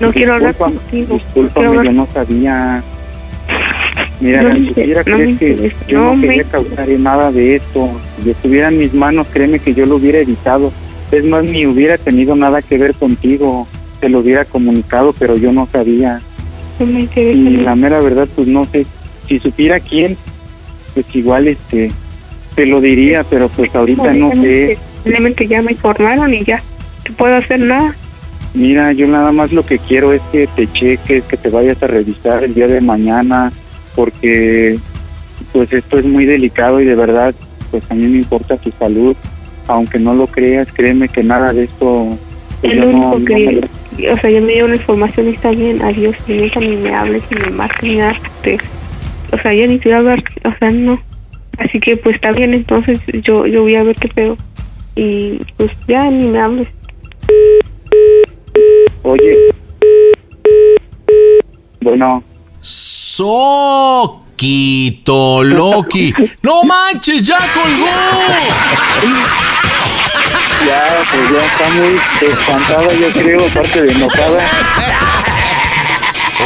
No 0.00 0.12
quiero 0.12 0.34
hablar 0.34 0.54
contigo. 0.56 1.14
discúlpame, 1.14 1.84
yo 1.84 1.92
no 1.92 2.06
sabía. 2.12 2.82
Mira, 4.20 4.42
No 4.42 4.54
si 4.54 4.60
me- 4.60 4.68
supiera, 4.68 5.02
no 5.06 5.16
crees 5.16 5.38
que 5.38 5.48
interesa, 5.50 5.76
yo 5.88 6.14
no 6.14 6.20
quería 6.20 6.44
causar 6.44 6.88
nada 6.88 7.32
de 7.32 7.56
esto. 7.56 7.90
Si 8.22 8.30
estuviera 8.30 8.68
en 8.68 8.78
mis 8.78 8.94
manos, 8.94 9.26
créeme 9.32 9.58
que 9.58 9.74
yo 9.74 9.86
lo 9.86 9.96
hubiera 9.96 10.18
evitado. 10.18 10.72
Es 11.12 11.24
más, 11.24 11.44
ni 11.44 11.66
hubiera 11.66 11.96
tenido 11.98 12.34
nada 12.34 12.62
que 12.62 12.78
ver 12.78 12.94
contigo. 12.94 13.66
Te 14.00 14.08
lo 14.08 14.18
hubiera 14.20 14.44
comunicado, 14.44 15.14
pero 15.18 15.36
yo 15.36 15.52
no 15.52 15.68
sabía. 15.70 16.20
Me. 16.78 17.08
Y 17.22 17.56
la 17.58 17.74
mera 17.74 18.00
verdad, 18.00 18.28
pues 18.34 18.46
no 18.48 18.64
sé. 18.64 18.86
Si 19.28 19.38
supiera 19.38 19.80
quién, 19.80 20.16
pues 20.94 21.06
igual 21.14 21.48
este 21.48 21.90
te 22.54 22.66
lo 22.66 22.80
diría, 22.80 23.22
pero 23.24 23.48
pues 23.48 23.74
ahorita 23.74 24.12
no 24.14 24.30
sé. 24.32 24.78
Simplemente 25.04 25.46
ya 25.46 25.62
me 25.62 25.72
informaron 25.72 26.32
y 26.34 26.42
ya. 26.44 26.62
No 27.08 27.14
puedo 27.16 27.34
hacer 27.36 27.60
nada. 27.60 27.94
Mira, 28.56 28.92
yo 28.92 29.06
nada 29.06 29.32
más 29.32 29.52
lo 29.52 29.64
que 29.66 29.78
quiero 29.78 30.12
es 30.14 30.22
que 30.32 30.46
te 30.46 30.66
cheques, 30.72 31.24
que 31.24 31.36
te 31.36 31.50
vayas 31.50 31.82
a 31.82 31.86
revisar 31.86 32.42
el 32.42 32.54
día 32.54 32.66
de 32.66 32.80
mañana, 32.80 33.52
porque 33.94 34.78
pues 35.52 35.70
esto 35.72 35.98
es 35.98 36.06
muy 36.06 36.24
delicado 36.24 36.80
y 36.80 36.86
de 36.86 36.94
verdad, 36.94 37.34
pues 37.70 37.82
a 37.90 37.94
mí 37.94 38.06
me 38.08 38.16
importa 38.18 38.56
tu 38.56 38.70
salud. 38.78 39.14
Aunque 39.68 39.98
no 39.98 40.14
lo 40.14 40.26
creas, 40.26 40.68
créeme 40.72 41.08
que 41.08 41.22
nada 41.22 41.52
de 41.52 41.64
esto... 41.64 42.16
pues, 42.62 42.72
El 42.72 42.78
yo 42.78 42.84
no- 42.86 43.10
único 43.12 43.18
no 43.18 43.24
que, 43.26 43.60
me- 43.98 44.10
o 44.10 44.16
sea, 44.16 44.30
yo 44.30 44.40
me 44.40 44.52
dio 44.54 44.64
una 44.64 44.76
información 44.76 45.26
y 45.28 45.30
está 45.34 45.50
bien, 45.50 45.82
adiós, 45.82 46.14
nunca 46.26 46.60
ni 46.60 46.76
me 46.76 46.94
hables, 46.94 47.22
ni 47.30 47.40
me 47.42 47.50
marques, 47.50 47.82
ni 47.82 47.96
nada. 47.96 48.16
te- 48.42 48.58
o 49.32 49.38
sea, 49.38 49.52
ya 49.52 49.66
ni 49.66 49.78
te 49.78 49.88
voy 49.90 49.94
a 49.96 49.98
hablar, 49.98 50.24
o 50.44 50.50
sea, 50.58 50.70
no. 50.70 50.98
Así 51.58 51.78
que 51.80 51.96
pues 51.96 52.14
está 52.16 52.30
bien, 52.32 52.54
entonces 52.54 52.98
yo 53.22 53.46
yo 53.46 53.62
voy 53.62 53.74
a 53.76 53.82
ver 53.82 53.96
qué 53.96 54.08
pedo. 54.08 54.36
Y 54.94 55.40
pues 55.56 55.70
ya 55.88 56.08
ni 56.10 56.26
me 56.26 56.40
hables. 56.40 56.68
Oye. 59.06 59.36
Bueno. 61.80 62.24
Soquito 62.60 64.24
Loki. 65.44 66.12
¡No 66.42 66.64
manches! 66.64 67.22
¡Ya 67.22 67.38
colgó! 67.54 67.86
Ya, 70.66 71.04
pues 71.08 71.30
ya 71.30 71.44
está 71.46 71.68
muy 71.70 71.94
espantada, 72.32 72.92
yo 72.94 73.08
creo, 73.12 73.46
aparte 73.46 73.82
de 73.82 73.92
enojada. 73.92 74.44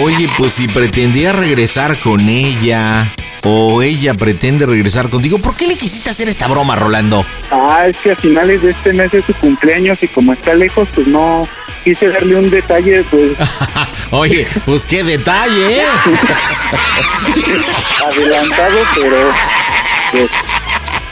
Oye, 0.03 0.29
pues 0.37 0.53
si 0.53 0.69
pretendía 0.69 1.33
regresar 1.33 1.97
con 1.97 2.29
ella 2.29 3.15
o 3.43 3.81
ella 3.81 4.13
pretende 4.13 4.67
regresar 4.67 5.09
contigo, 5.09 5.39
¿por 5.39 5.57
qué 5.57 5.67
le 5.67 5.79
quisiste 5.79 6.11
hacer 6.11 6.29
esta 6.29 6.47
broma, 6.47 6.77
Rolando? 6.77 7.25
Ah, 7.51 7.87
es 7.89 7.97
que 7.97 8.11
a 8.13 8.17
finales 8.17 8.61
de 8.61 8.73
este 8.73 8.93
mes 8.93 9.15
es 9.15 9.25
su 9.25 9.33
cumpleaños 9.35 10.03
y 10.03 10.09
como 10.09 10.35
está 10.35 10.53
lejos, 10.53 10.87
pues 10.95 11.07
no 11.07 11.49
quise 11.83 12.09
darle 12.09 12.37
un 12.37 12.51
detalle, 12.51 13.05
pues 13.11 13.33
Oye, 14.11 14.47
pues 14.67 14.87
qué 14.87 15.03
detalle, 15.05 15.81
¿eh? 15.81 15.85
adelantado, 18.05 18.79
pero 18.95 19.33
pues, 20.13 20.31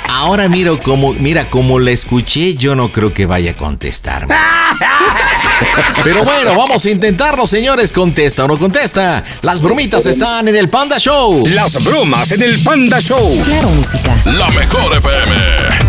Ahora 0.08 0.48
miro 0.48 0.80
como, 0.80 1.12
mira, 1.12 1.48
como 1.48 1.78
la 1.78 1.92
escuché, 1.92 2.56
yo 2.56 2.74
no 2.74 2.90
creo 2.90 3.14
que 3.14 3.24
vaya 3.24 3.52
a 3.52 3.54
contestarme. 3.54 4.34
Pero 6.04 6.24
bueno, 6.24 6.56
vamos 6.56 6.84
a 6.84 6.90
intentarlo, 6.90 7.46
señores. 7.46 7.92
¿Contesta 7.92 8.44
o 8.44 8.48
no 8.48 8.58
contesta? 8.58 9.22
Las 9.42 9.62
bromitas 9.62 10.06
están 10.06 10.48
en 10.48 10.56
el 10.56 10.68
Panda 10.68 10.98
Show. 10.98 11.46
Las 11.48 11.82
bromas 11.84 12.32
en 12.32 12.42
el 12.42 12.60
Panda 12.64 13.00
Show. 13.00 13.40
Claro, 13.44 13.68
música. 13.68 14.16
La 14.24 14.48
mejor 14.50 14.96
FM. 14.96 15.36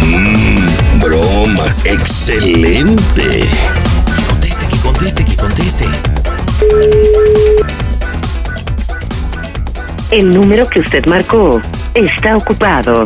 Mmm, 0.01 0.99
bromas. 0.99 1.84
Excelente. 1.86 3.47
Que 5.00 5.06
conteste, 5.06 5.24
que 5.24 5.38
conteste, 5.38 5.86
que 5.86 5.97
conteste. 5.97 6.50
El 10.12 10.34
número 10.34 10.68
que 10.68 10.82
usted 10.82 11.06
marcó 11.06 11.62
está 11.93 12.36
ocupado. 12.36 13.06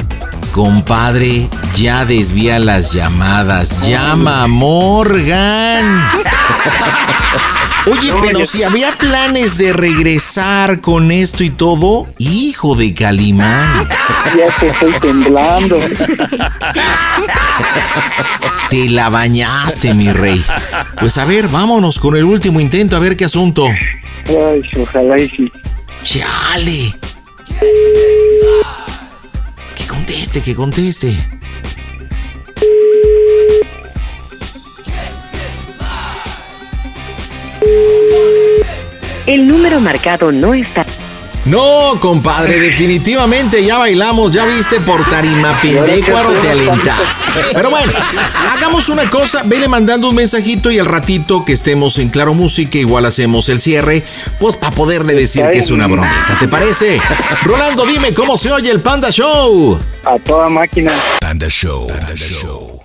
Compadre, 0.51 1.47
ya 1.75 2.03
desvía 2.05 2.57
las 2.57 2.93
llamadas. 2.93 3.81
Llama 3.87 4.43
a 4.43 4.47
Morgan. 4.47 6.03
Oye, 7.91 8.13
pero 8.21 8.45
si 8.45 8.63
había 8.63 8.95
planes 8.97 9.57
de 9.57 9.73
regresar 9.73 10.79
con 10.79 11.11
esto 11.11 11.43
y 11.43 11.49
todo, 11.49 12.07
hijo 12.17 12.75
de 12.75 12.93
Calimán. 12.93 13.87
ya 14.37 14.59
te 14.59 14.69
estoy 14.69 14.93
temblando. 15.01 15.77
Te 18.69 18.89
la 18.89 19.09
bañaste, 19.09 19.93
mi 19.93 20.11
rey. 20.11 20.43
Pues 20.99 21.17
a 21.17 21.25
ver, 21.25 21.49
vámonos 21.49 21.99
con 21.99 22.15
el 22.15 22.23
último 22.23 22.61
intento, 22.61 22.95
a 22.95 22.99
ver 22.99 23.17
qué 23.17 23.25
asunto. 23.25 23.67
Ay, 23.67 24.61
ojalá 24.81 25.21
y 25.21 25.29
sí. 25.29 25.51
¡Chale! 26.03 26.93
Que 29.75 29.87
conteste, 29.87 30.41
que 30.41 30.55
conteste. 30.55 31.15
El 39.25 39.47
número 39.47 39.79
marcado 39.79 40.31
no 40.31 40.53
está. 40.53 40.85
No, 41.45 41.99
compadre, 41.99 42.57
definitivamente 42.57 43.65
ya 43.65 43.77
bailamos, 43.77 44.31
ya 44.31 44.45
viste 44.45 44.79
por 44.79 45.05
tarima 45.09 45.51
Pindecuaro, 45.61 46.31
te 46.35 46.49
alentaste. 46.49 47.25
Pero 47.53 47.69
bueno, 47.69 47.91
hagamos 48.53 48.87
una 48.87 49.09
cosa, 49.09 49.41
vele 49.43 49.67
mandando 49.67 50.07
un 50.07 50.15
mensajito 50.15 50.71
y 50.71 50.79
al 50.79 50.85
ratito 50.85 51.43
que 51.43 51.51
estemos 51.51 51.97
en 51.99 52.07
Claro 52.07 52.33
Música 52.33 52.77
igual 52.77 53.05
hacemos 53.05 53.49
el 53.49 53.59
cierre, 53.59 54.03
pues 54.39 54.55
para 54.55 54.73
poderle 54.73 55.15
decir 55.15 55.45
que 55.51 55.59
es 55.59 55.69
una 55.69 55.87
bromita, 55.87 56.37
¿te 56.39 56.47
parece? 56.47 57.01
Rolando, 57.43 57.85
dime 57.85 58.13
cómo 58.13 58.37
se 58.37 58.49
oye 58.49 58.71
el 58.71 58.79
Panda 58.79 59.11
Show. 59.11 59.77
A 60.05 60.17
toda 60.19 60.47
máquina. 60.47 60.93
Panda 61.19 61.49
Show. 61.49 61.87
Panda 61.87 62.15
Show. 62.15 62.79